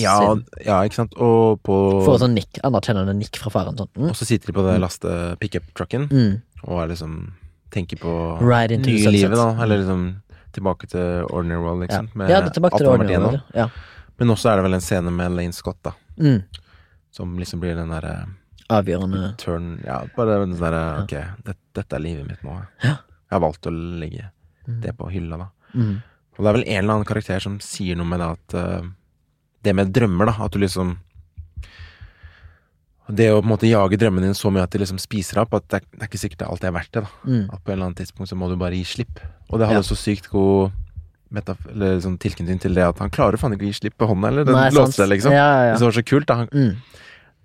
[0.00, 0.16] ja,
[0.64, 1.12] ja, ikke sant.
[1.20, 1.74] Og på
[2.06, 3.76] Får sånn nikk, anerkjennende nikk fra faren.
[3.78, 3.90] Sånn.
[3.94, 4.08] Mm.
[4.08, 6.40] Og så sitter de på det laste pickup-trucken Mm.
[6.64, 7.12] og er liksom
[7.70, 9.50] tenker på Right into nye livet, da.
[9.62, 10.22] Eller liksom
[10.56, 12.00] tilbake til ordinary world, Ja.
[12.00, 12.28] liksom.
[12.28, 13.42] Ja, det er tilbake til Ordinary igjennom.
[13.54, 13.68] Ja.
[14.18, 15.92] Men også er det vel en scene med Lane Scott, da.
[16.18, 16.42] Mm.
[17.12, 18.26] Som liksom blir den derre
[18.70, 19.36] Avgjørende.
[19.36, 21.12] turn Ja, bare den derre Ok,
[21.44, 22.56] det, dette er livet mitt nå.
[22.82, 22.96] Ja.
[23.30, 23.70] Jeg har valgt å
[24.00, 24.30] legge
[24.66, 25.48] det på hylla, da.
[25.74, 26.02] Mm.
[26.36, 28.86] Og det er vel en eller annen karakter som sier noe med det at uh,
[29.64, 30.34] Det med drømmer, da.
[30.44, 30.96] At du liksom
[33.14, 35.44] Det å på en måte jage drømmene dine så mye at de liksom spiser deg
[35.44, 37.02] opp, at det er, det er ikke sikkert det alltid er verdt det.
[37.04, 37.44] da Mm.
[37.52, 39.20] At på en eller annen tidspunkt så må du bare gi slipp.
[39.50, 39.88] Og det hadde Ja.
[39.90, 40.72] så sykt god
[41.34, 44.28] eller sånn tilknytning til det at han klarer faen ikke å gi slipp på hånda,
[44.28, 44.44] eller?
[44.44, 45.32] Den Nei, låste seg, liksom.
[45.32, 46.34] Ja, ja, Det var så kult, da.
[46.36, 46.76] Han, Mm.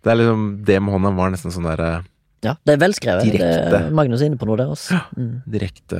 [0.03, 2.01] det er liksom Det med hånda var nesten sånn der eh,
[2.45, 2.53] ja.
[2.65, 3.23] Det er velskrevet.
[3.27, 3.79] Det Direkte.
[3.79, 4.69] er Magnus er inne på noe der.
[4.71, 4.95] Også.
[5.17, 5.41] Mm.
[5.51, 5.99] direkte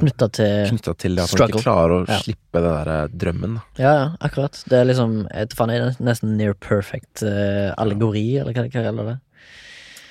[0.00, 2.18] Knytta til Knyttet til det at han man ikke klarer å Ja.
[2.24, 3.58] slippe den der eh, drømmen.
[3.78, 4.62] Ja, ja, akkurat.
[4.68, 9.10] Det er liksom et faen er nesten near perfect uh, allegori, eller hva de gjelder
[9.12, 9.18] det.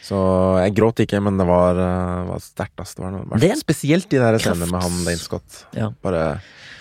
[0.10, 0.18] Så
[0.64, 2.96] jeg gråt ikke, men det var, uh, var sterkt, Altså.
[2.98, 5.66] Det var noe det Det er Spesielt de der scenene med han Dane Scott.
[5.78, 5.92] Ja.
[6.02, 6.24] Bare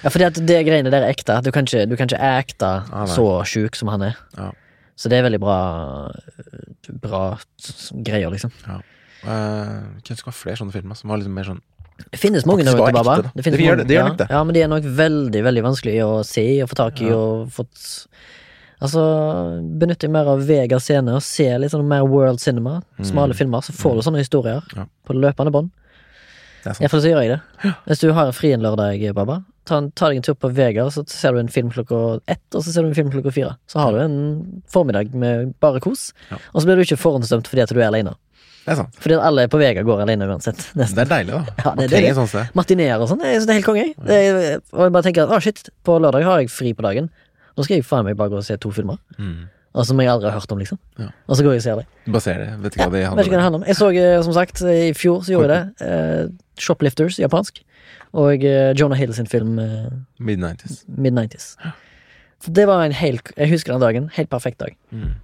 [0.04, 1.40] Ja, fordi at det greiene der er ekte.
[1.42, 4.16] Du kan ikke, du kan ikke acte Ah, så sjuk som han er.
[4.36, 4.52] Ja.
[4.98, 5.58] Så det er veldig bra
[7.02, 7.22] Bra
[8.02, 8.50] greier, liksom.
[8.66, 8.78] eh,
[9.22, 11.60] Kunne ønske det var flere sånne filmer som var liksom mer sånn
[12.12, 13.16] Det finnes mange der ute, Baba.
[13.34, 14.26] Det, Det gjør det- det gjør ja, nok det.
[14.30, 17.16] Ja, men de er nok veldig, veldig vanskelig å se og få tak i Ja.
[17.16, 18.06] og fått
[18.80, 19.00] Altså,
[19.76, 22.80] benytt deg mer av Vegas scene og se litt sånn mer world cinema.
[23.02, 24.76] Smale filmer, så får du sånne historier Mm.
[24.76, 24.84] Ja.
[25.04, 25.70] på løpende bånd.
[26.64, 27.74] Iallfall så gjør jeg det.
[27.88, 30.86] Hvis du har fri en lørdag, Baba, ta, en- ta deg en tur på Vega,
[30.94, 33.52] så ser du en film klokka ett, og så ser du en film klokka fire.
[33.68, 36.38] Så har du en formiddag med bare kos, Ja.
[36.54, 38.14] og så blir du ikke forhåndsdømt fordi at du er alene.
[38.68, 38.96] Det er sant.
[39.00, 40.58] Fordi alle på Vega går alene uansett.
[40.76, 40.96] Nesten.
[40.98, 41.54] Det er deilig, da.
[41.64, 42.14] Ja, det det, det.
[42.18, 42.48] Sånn.
[42.58, 43.86] Matineer og sånn, det er helt konge.
[44.08, 47.08] Er, og jeg bare tenker at å shit, på lørdag har jeg fri på dagen.
[47.56, 48.98] Nå skal jeg faen meg bare gå og se to filmer.
[49.18, 49.46] Mm.
[49.78, 50.78] Og som jeg aldri har hørt om, liksom.
[50.98, 51.08] Ja.
[51.28, 51.86] Og så går jeg og ser det.
[52.12, 52.46] Bare ser det.
[52.64, 53.64] Vet ikke Ja, hva det handler om.
[53.68, 55.88] Jeg så, eh, som sagt, i fjor så gjorde jeg det.
[55.88, 57.60] Eh, Shoplifters, japansk.
[58.14, 59.90] Og eh, Jonah Hill sin film eh,
[60.20, 60.84] Mid-90s.
[60.88, 61.50] Mid-90s.
[62.44, 64.10] Så det var en helt Jeg husker den dagen.
[64.14, 64.76] Helt perfekt dag.
[64.94, 65.14] Mm.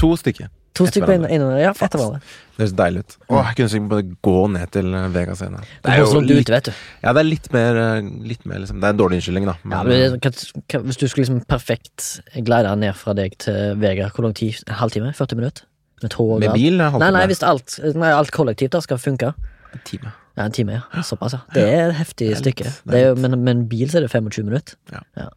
[0.00, 0.48] To stykker.
[0.76, 2.18] To stykker på en, en, ja, etter hverandre.
[2.56, 3.14] Det høres deilig ut.
[3.32, 5.60] Åh, jeg kunne sikkert bare gå ned til Vegas Vega scene.
[5.86, 6.72] Det er så litt, ute, vet du.
[7.04, 9.54] Ja, det er litt mer, eh, litt mer liksom, Det er en dårlig unnskyldning, da.
[9.62, 13.38] Ja, Men, men det, hva- hva- hvis du skulle liksom perfekt glide ned fra deg
[13.46, 14.60] til Vega, hvor lang tid?
[14.68, 15.14] En halvtime?
[15.16, 15.64] 40 minutter?
[16.02, 19.32] Med tog med bil Nei, nei, hvis alt, nei, alt kollektivt da skal funke.
[19.72, 20.12] En time.
[20.36, 21.02] Ja, en time, ja.
[21.02, 21.40] Såpass, ja.
[21.54, 22.72] Det er et heftig er stykke.
[23.16, 24.76] men med en bil så er det 25 minutter.
[24.92, 25.30] Ja.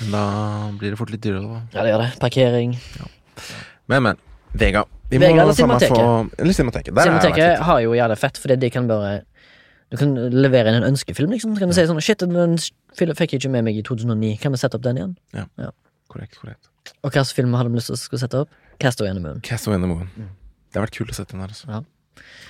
[0.00, 0.24] Men da
[0.78, 1.60] blir det fort litt dyrere, da.
[1.72, 2.10] Ja, det gjør det.
[2.20, 2.74] Parkering.
[3.88, 4.20] Men, men.
[4.54, 4.84] Vega.
[5.10, 6.44] Vi Vega eller Cinemateket?
[6.56, 6.94] Cinemateket.
[6.94, 9.22] Der har Cinemateket har jo jævlig fett, fordi de kan bare
[9.92, 11.54] Du kan levere inn en ønskefilm, liksom.
[11.54, 12.56] Så kan du si sånn Shit, den
[12.98, 14.36] fikk jeg ikke med meg i 2009.
[14.42, 15.16] Kan vi sette opp den igjen?
[15.36, 15.70] Ja.
[16.10, 16.70] Korrekt, korrekt.
[17.02, 18.50] Og hvilken film hadde vi lyst til å sette opp?
[18.82, 19.40] Castaway in the Moon.
[19.46, 20.08] Castaway in the Moon.
[20.16, 21.70] Det har vært kult å sette den her, altså.
[21.70, 21.82] Ja.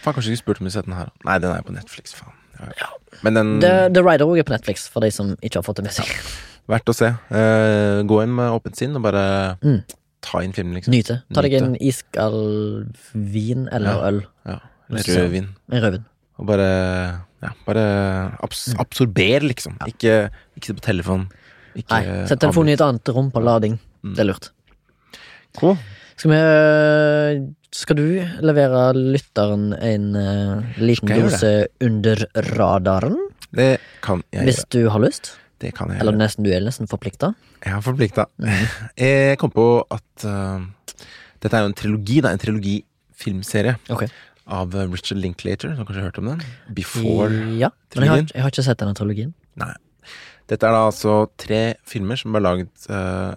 [0.04, 1.10] Faen, kanskje ikke spurt om vi setter den her.
[1.24, 2.32] Nei, den er på Netflix, faen.
[2.60, 2.88] Ja, ja.
[3.22, 5.76] Men den The, The Rider også er på Netflix, for de som ikke har fått
[5.80, 6.06] det med seg.
[6.70, 7.10] Verdt å se.
[7.34, 9.82] Eh, gå inn med åpent sinn og bare Mm.
[10.22, 10.92] ta inn filmen, liksom.
[10.94, 11.22] Nyte.
[11.34, 14.08] Ta deg en iskald vin eller Ja.
[14.08, 14.22] øl.
[14.46, 14.58] Ja.
[14.90, 15.48] Eller du rødvin.
[15.72, 16.04] En rødvin.
[16.38, 18.80] Og bare Ja, bare abs Mm.
[18.80, 19.76] absorber, liksom.
[19.86, 21.28] Ikke, ikke på telefon.
[21.76, 23.78] Ikke Nei, sett telefonen i et annet rom på lading.
[24.02, 24.14] Mm.
[24.14, 24.50] Det er lurt.
[25.58, 25.76] Cool.
[26.16, 26.40] Skal vi
[27.74, 28.04] Skal du
[28.46, 31.50] levere lytteren en uh, liten dose
[31.82, 32.22] under
[32.54, 33.16] radaren?
[33.54, 34.70] Det kan jeg Hvis gjøre.
[34.76, 35.32] du har lyst?
[35.62, 36.22] Det kan jeg Eller gjøre.
[36.22, 37.32] nesten du er nesten forplikta?
[37.64, 38.26] Jeg har forplikta.
[38.38, 38.66] Mm.
[39.00, 40.62] Jeg kom på at uh,
[41.42, 42.30] dette er jo en trilogi, da.
[42.34, 44.08] En trilogifilmserie Okay.
[44.46, 45.74] av eh, Richard Linklater.
[45.76, 46.42] Som kanskje har hørt om den?
[46.76, 49.34] Before Ja, men jeg har, jeg har ikke sett denne trilogien.
[49.60, 49.72] Nei.
[50.50, 53.32] Dette er da altså tre filmer som ble laget uh,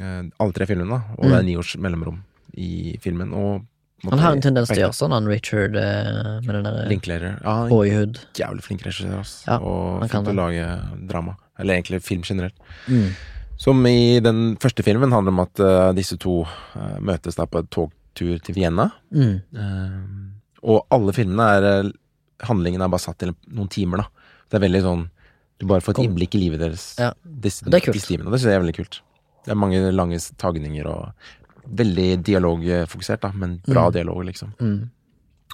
[0.00, 0.98] uh, alle tre filmene.
[1.16, 1.30] Og Mm.
[1.30, 2.18] det er ni års mellomrom
[2.56, 3.32] i filmen.
[3.32, 3.64] Og
[4.10, 7.38] Han har en tendens til å gjøre sånn, han Richard eh, med den der Linklater.
[7.42, 8.20] Ja, Boyhood.
[8.36, 9.38] jævlig flink regissør, ass.
[9.46, 10.66] Ja, og han flink til å lage
[11.08, 11.36] drama.
[11.58, 12.54] Eller egentlig film generelt.
[12.88, 13.14] Mm.
[13.56, 16.42] Som i den første filmen handler om at disse to
[17.00, 18.90] møtes da på en togtur til Vienna.
[19.10, 19.40] Mm.
[20.62, 21.92] Og alle filmene er
[22.44, 24.04] Handlingen er bare satt til noen timer, da.
[24.50, 25.04] Det er veldig sånn
[25.58, 26.94] Du bare får et innblikk i livet deres.
[27.00, 27.12] Ja.
[27.24, 27.94] Dis, Det er kult.
[27.96, 28.16] disse.
[28.16, 29.00] Det synes jeg er veldig kult.
[29.46, 31.12] Det er mange lange tagninger og
[31.66, 33.92] veldig dialogfokusert, da, men bra Mm.
[33.92, 34.52] dialog, liksom.
[34.60, 34.90] Mm.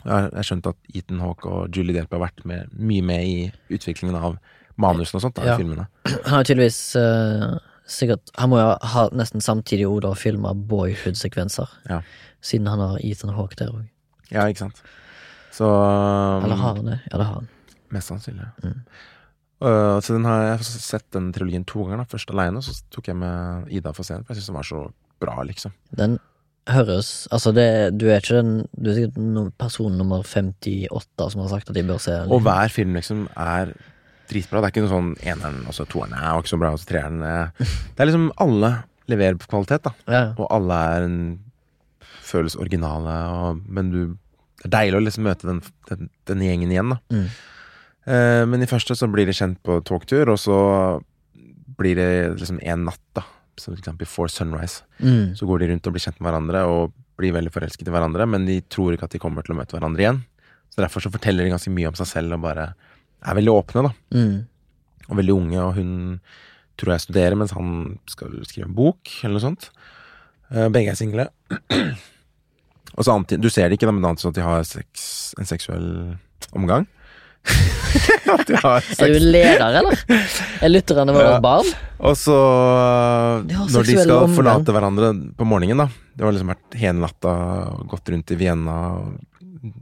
[0.05, 3.53] Jeg har skjønt at Ethan Hawke og Julie Delp har vært med, mye med i
[3.71, 4.39] utviklingen av
[4.77, 5.55] manusene og sånt da, Ja.
[5.55, 5.87] i filmene.
[6.27, 11.69] Han har tydeligvis uh, sikkert Han må jo ha nesten samtidig ord og filma boyhood-sekvenser.
[11.89, 12.01] Ja.
[12.43, 13.87] Siden han har Ethan Hawke der òg.
[14.33, 14.83] Ja, ikke sant.
[15.53, 17.01] Så um, Eller har han det?
[17.13, 17.49] Ja, det har han.
[17.93, 18.49] Mest sannsynlig.
[18.65, 18.81] Mm.
[19.63, 22.03] Uh, så den har jeg har sett den trilogien to ganger.
[22.03, 24.69] da Først aleine, så tok jeg med Ida for scenen, for jeg syns den var
[24.69, 24.83] så
[25.23, 25.75] bra, liksom.
[25.95, 26.19] Den
[26.71, 27.65] høres Altså, det,
[27.99, 31.75] du er ikke den Du er sikkert no- person nummer 58 som har sagt at
[31.75, 32.31] de bør se den.
[32.35, 33.73] Og hver film liksom er
[34.31, 34.61] dritbra.
[34.63, 36.87] Det er ikke noe sånn eneren og så toeren er ikke så bra, og så
[36.89, 37.23] treeren.
[37.95, 38.73] Det er liksom alle
[39.11, 39.93] leverer på kvalitet, da.
[40.07, 40.23] Ja.
[40.39, 41.19] Og alle er en
[42.23, 44.03] føles originale, og, men du
[44.63, 45.59] Det er deilig å liksom møte den,
[45.91, 47.01] den, den gjengen igjen, da.
[47.11, 47.27] Mm.
[48.07, 50.59] Eh, men i første så blir de kjent på togtur, og så
[51.79, 53.25] blir det liksom en natt, da.
[53.59, 54.83] Så for eksempel Before Sunrise.
[54.99, 55.35] Mm.
[55.39, 58.27] Så går de rundt og blir kjent med hverandre og blir veldig forelsket i hverandre,
[58.27, 60.23] men de tror ikke at de kommer til å møte hverandre igjen.
[60.73, 63.85] Så derfor så forteller de ganske mye om seg selv og bare er veldig åpne,
[63.87, 63.93] da.
[64.17, 64.39] Mm.
[65.11, 65.93] Og veldig unge, og hun
[66.81, 69.69] tror jeg studerer mens han skal skrive en bok, eller noe sånt.
[70.51, 71.29] Eh, Begge er single.
[72.93, 75.05] Og så antyder Du ser det ikke, da, men det antyder at de har sex,
[75.41, 75.87] en seksuell
[76.53, 76.85] omgang.
[78.33, 79.99] At de har Er du leder, eller?
[80.63, 81.41] Er lytterne våre Ja.
[81.45, 81.69] barn?
[82.03, 82.37] Og så,
[83.47, 84.37] når de skal omgang.
[84.37, 87.35] forlate hverandre på morgenen, da Det har liksom vært hele natta,
[87.91, 89.21] gått rundt i Vienna, og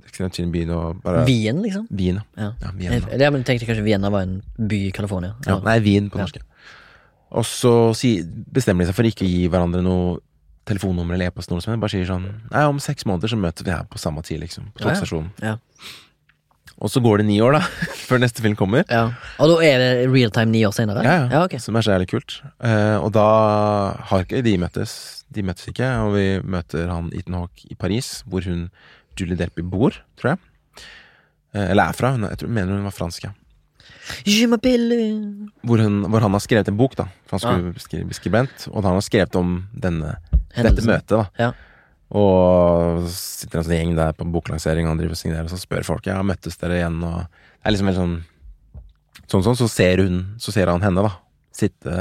[0.06, 1.86] ekstremt fin by og bare Wien, liksom?
[1.90, 2.52] Wien, Ja.
[2.60, 2.70] ja.
[2.76, 3.06] Vienna.
[3.08, 5.34] jeg tenkte kanskje Vienna var en by i California.
[5.46, 6.36] Ja, nei, Wien på norsk.
[7.30, 7.94] Og så
[8.52, 10.18] bestemmer de seg for ikke å gi hverandre noe
[10.66, 11.50] telefonnummer eller e-post.
[11.50, 14.72] Bare sier sånn Nei, om seks måneder så møter vi her på samme tid, liksom.
[14.74, 15.24] På Ja, ja.
[15.42, 15.56] Ja.
[16.80, 17.62] Og så går det ni år, da,
[18.08, 18.86] før neste film kommer.
[18.88, 19.10] Ja.
[19.42, 21.04] Og da er det real time ni år senere?
[21.04, 21.26] Ja, ja.
[21.34, 21.60] ja okay.
[21.62, 22.38] Som er så jævlig kult.
[22.64, 23.26] Eh, og da
[24.10, 24.94] har ikke de møttes.
[25.30, 28.70] De møttes ikke, og vi møter han Ethan Hawke i Paris, hvor hun
[29.18, 30.40] Julie Delpy bor, tror jeg.
[31.54, 32.14] Eh, eller er fra.
[32.16, 33.34] Hun, jeg tror, mener hun var fransk, ja.
[35.62, 37.06] Hvor, hun, hvor han har skrevet en bok, da.
[37.28, 38.08] For han skulle ja.
[38.08, 38.68] bli skribent.
[38.72, 40.16] Og han har skrevet om denne,
[40.56, 41.26] dette møtet, da.
[41.38, 41.52] Ja.
[42.10, 45.60] Og sitter en sånn gjeng der på boklansering, og han driver og signerer, og så
[45.62, 48.18] spør folk ja, møttes dere igjen, og det er liksom helt sånn
[49.30, 51.12] Sånn sånn, så ser hun Så ser han henne, da.
[51.54, 51.92] Sitte,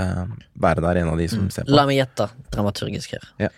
[0.58, 1.70] være der, en av de som ser på.
[1.70, 1.76] Mm.
[1.78, 3.28] La meg gjette dramaturgisk her.
[3.44, 3.50] Ja.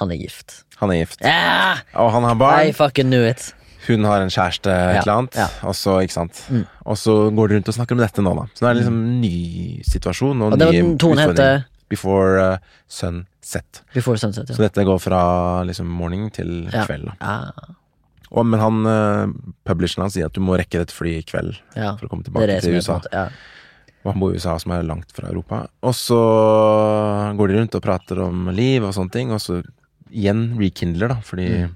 [0.00, 0.64] Han er gift.
[0.80, 1.20] Han er gift.
[1.22, 1.82] Yeah!
[2.00, 2.72] Og han har I barn.
[2.74, 3.52] fucking knew it.
[3.86, 5.36] Hun har en kjæreste, et eller annet.
[5.38, 5.46] ja.
[5.68, 6.40] Og så, ikke sant.
[6.48, 6.64] Mm.
[6.90, 8.46] Og så går de rundt og snakker om dette nå, da.
[8.54, 9.34] Så det er liksom en ny
[9.86, 10.42] situasjon.
[10.42, 11.66] Og, Og det var nye utfordringer.
[11.92, 12.58] Before uh,
[12.88, 13.82] Sunset.
[13.94, 14.48] Before Sunset.
[14.48, 15.22] Så dette går fra
[15.68, 16.86] liksom morning til Ja.
[16.88, 17.10] kveld.
[17.10, 17.16] Da.
[17.20, 17.74] Ah,
[18.34, 19.34] Og, men han, uh,
[19.68, 21.92] publisheren hans sier at du må rekke dette flyet i kveld ja.
[21.96, 22.96] for å komme tilbake det til USA.
[22.98, 23.28] måte ja.
[24.04, 25.62] Og han bor i USA, som er langt fra Europa.
[25.86, 26.18] Og så
[27.38, 29.60] går de rundt og prater om liv og sånne ting, og så
[30.10, 31.74] igjen rekindler, da, fordi Mm.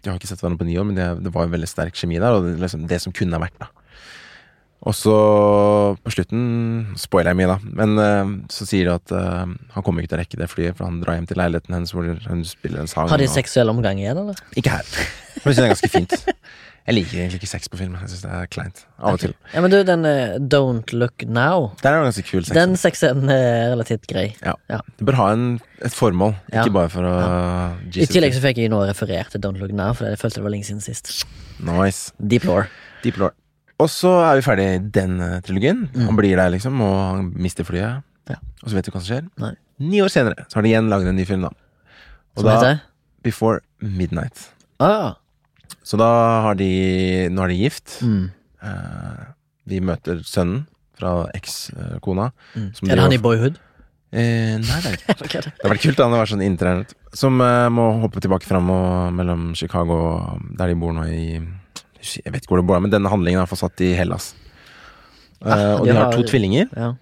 [0.00, 1.92] De har ikke sett hverandre på ni år, men det, det var en veldig sterk
[1.92, 3.66] kjemi der, og det, liksom, det som kunne ha vært, da.
[4.80, 5.12] Og så,
[6.00, 6.44] på slutten
[6.96, 9.44] Spoiler jeg mye, da, men uh, så sier de at uh,
[9.74, 11.92] han kommer ikke til å rekke det flyet, for han drar hjem til leiligheten hennes
[11.92, 13.10] hvor hun spiller en sang.
[13.12, 14.40] Har de og- seksuell omgang igjen, eller?
[14.56, 14.88] Ikke her.
[15.44, 16.14] Men jeg synes det er ganske fint.
[16.88, 17.92] Jeg liker egentlig ikke sex på film.
[18.00, 18.80] Jeg synes det er kleint.
[18.98, 19.34] Av og til.
[19.52, 22.54] Ja, men du, den uh, Don't Look Now, Den er en ganske kul sex.
[22.56, 24.30] den sexen er relativt grei.
[24.40, 24.56] Ja
[24.96, 25.44] Det bør ha en,
[25.84, 26.64] et formål, Ja.
[26.64, 27.14] ikke bare for å
[27.92, 30.48] I tillegg så fikk jeg nå referert til Don't Look Now, for jeg følte det
[30.48, 31.12] var lenge siden sist.
[31.60, 32.14] Nice.
[32.16, 32.64] Deep Law.
[33.04, 33.36] Deep Lore.
[33.80, 35.86] Og så er vi ferdig i den trilogien.
[35.88, 36.06] trilogien.
[36.10, 38.02] Han blir der, liksom, og han mister flyet.
[38.30, 38.36] Ja.
[38.62, 39.28] Og så vet du hva som skjer.
[39.40, 39.54] Nei.
[39.80, 41.54] Ni år senere så har de igjen laget en ny film, da.
[42.36, 42.80] Og Som da heter
[43.24, 44.50] Before Midnight.
[44.80, 45.14] ah,
[45.82, 46.08] Så da
[46.44, 47.98] har de Nå er de gift.
[48.02, 48.30] mm.
[48.62, 49.24] Eh,
[49.70, 50.66] vi møter sønnen
[50.98, 52.26] fra ekskona.
[52.54, 52.66] Mm.
[52.90, 53.56] Er det han i Boyhood?
[54.12, 55.52] Eh, nei, det er ikke det.
[55.62, 59.12] Hadde vært kult da han var sånn internett Som eh, må hoppe tilbake fram og,
[59.14, 61.38] mellom Chicago og der de bor nå i
[62.00, 63.92] Jeg vet ikke hvor det bor, men denne handlingen er i hvert fall satt i
[63.98, 64.34] Hellas.
[65.44, 66.94] Eh, Ah, og de har har- to tvillinger, Ja.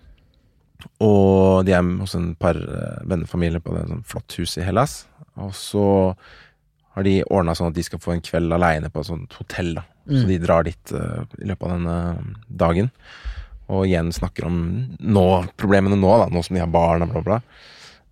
[1.00, 2.54] og de er hos en par
[3.06, 5.06] vennefamilier på et flott hus i Hellas.
[5.36, 6.14] Og så
[6.94, 9.74] har de ordna sånn at de skal få en kveld aleine på et sånt hotell.
[9.74, 10.28] da Så Mm.
[10.28, 12.90] de drar dit uh, i løpet av denne dagen.
[13.68, 17.20] Og igjen snakker om nå, problemene nå, da, nå som de har barn og bla,
[17.20, 17.42] bla.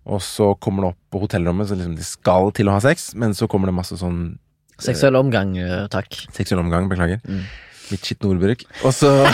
[0.05, 3.15] Og så kommer det opp på hotellrommet, så liksom de skal til å ha sex,
[3.15, 4.37] men så kommer det masse sånn
[4.81, 6.13] Seksuell omgang, eh, takk.
[6.35, 7.21] seksuell omgang, beklager.
[7.25, 7.45] Mm.
[7.91, 8.65] Litt skitten ordbruk.
[8.85, 9.11] Og så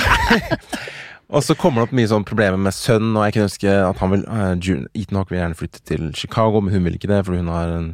[1.34, 4.02] Og så kommer det opp mye sånn problemer med sønnen, og jeg kunne ønske at
[4.04, 7.10] han vil uh, June, Ethan Hawke vil gjerne flytte til Chicago, men hun vil ikke
[7.10, 7.88] det, for hun har en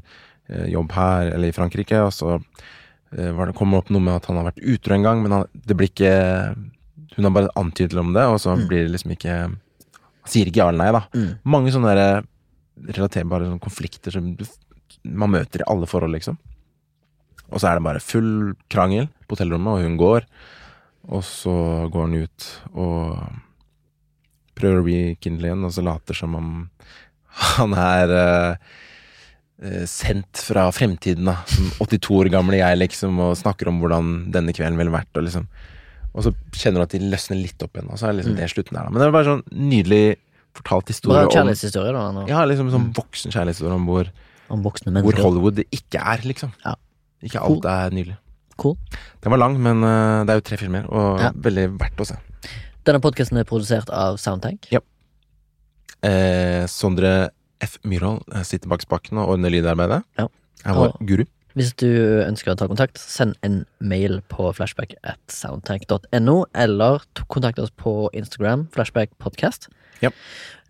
[0.51, 4.05] uh, jobb her, eller i Frankrike, og så uh, var det, kommer det opp noe
[4.09, 6.11] med at han har vært utro en gang, men han, det blir ikke
[7.15, 10.61] Hun har bare antydet om det, og så blir det liksom ikke Han sier ikke
[10.61, 11.01] ja eller nei, da.
[11.15, 11.31] Mm.
[11.55, 12.27] Mange sånne der,
[12.91, 14.33] relaterbare sånne konflikter som
[15.03, 16.35] man møter i alle forhold, liksom.
[17.49, 20.27] Og så er det bare full krangel på hotellrommet, og hun går.
[21.09, 21.53] Og så
[21.89, 23.23] går han ut og
[24.59, 26.51] prøver å bli rekindle igjen, og så later som om
[27.55, 28.69] han er eh,
[29.63, 31.39] eh, sendt fra fremtiden, da.
[31.49, 35.27] Som 82 år gamle jeg, liksom, og snakker om hvordan denne kvelden ville vært, og
[35.27, 35.49] liksom
[36.09, 38.35] Og så kjenner du at de løsner litt opp igjen, og så er det mm.
[38.39, 38.91] det slutten der, da.
[38.91, 40.03] Men det er bare sånn nydelig
[40.57, 42.05] fortalt historie Bra kjærlighetshistorie, da.
[42.15, 42.25] nå.
[42.27, 44.09] Ja, liksom sånn voksen kjærlighetshistorie om hvor,
[44.49, 46.51] Om hvor Hollywood Hollywood ikke er, liksom.
[46.65, 46.73] Ja.
[47.23, 48.17] Ikke alt er nydelig.
[48.59, 48.75] Cool.
[49.23, 51.31] Den var lang, men eh, det er jo tre filmer, og Ja.
[51.31, 52.17] veldig verdt å se.
[52.85, 54.67] Denne podkasten er produsert av Soundtank.
[56.03, 57.29] Eh, Sondre
[57.61, 57.77] F.
[57.83, 60.03] Myhrvold eh, sitter bak spaken og ordner lydarbeidet.
[60.17, 60.27] Ja.
[60.65, 61.25] Er vår Og- guru.
[61.57, 61.87] Hvis du
[62.23, 68.07] ønsker å ta kontakt, send en mail på flashback at soundtank.no, eller kontakt oss på
[68.13, 69.67] Instagram, flashback podcast,
[70.01, 70.09] Ja.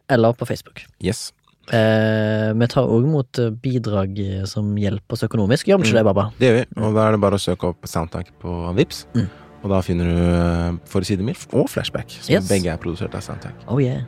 [0.10, 0.86] eller på Facebook.
[1.04, 1.32] Yes.
[1.72, 5.68] Eh, vi tar òg imot eh, bidrag eh, som hjelper oss økonomisk.
[5.70, 6.00] Gjør vi ikke Mm.
[6.00, 6.32] det, Baba?
[6.40, 9.28] Det gjør vi, og da er det bare å søke opp Soundtank på Vips Mm.
[9.62, 12.48] Og da finner du uh, Forside Milf og Flashback, som Yes.
[12.48, 13.56] begge er produsert av Soundtank.
[13.68, 14.02] Oh yeah.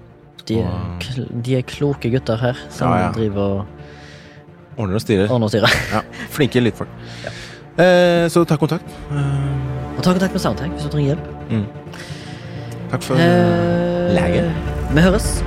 [0.48, 3.12] De er, Og- de er kloke gutter her, som Ja, ja.
[3.12, 3.66] driver og
[4.78, 5.28] Ordner og styrer.
[5.30, 5.68] ordner og styrer.
[5.92, 6.02] Ja,
[6.32, 6.88] flinke lydfolk.
[7.78, 8.88] Eh, så ta kontakt.
[9.12, 11.68] Eh, Og ta kontakt med Soundtank hvis du trenger hjelp.
[12.92, 14.54] takk for Eh, Lege.
[14.96, 15.44] Vi høres.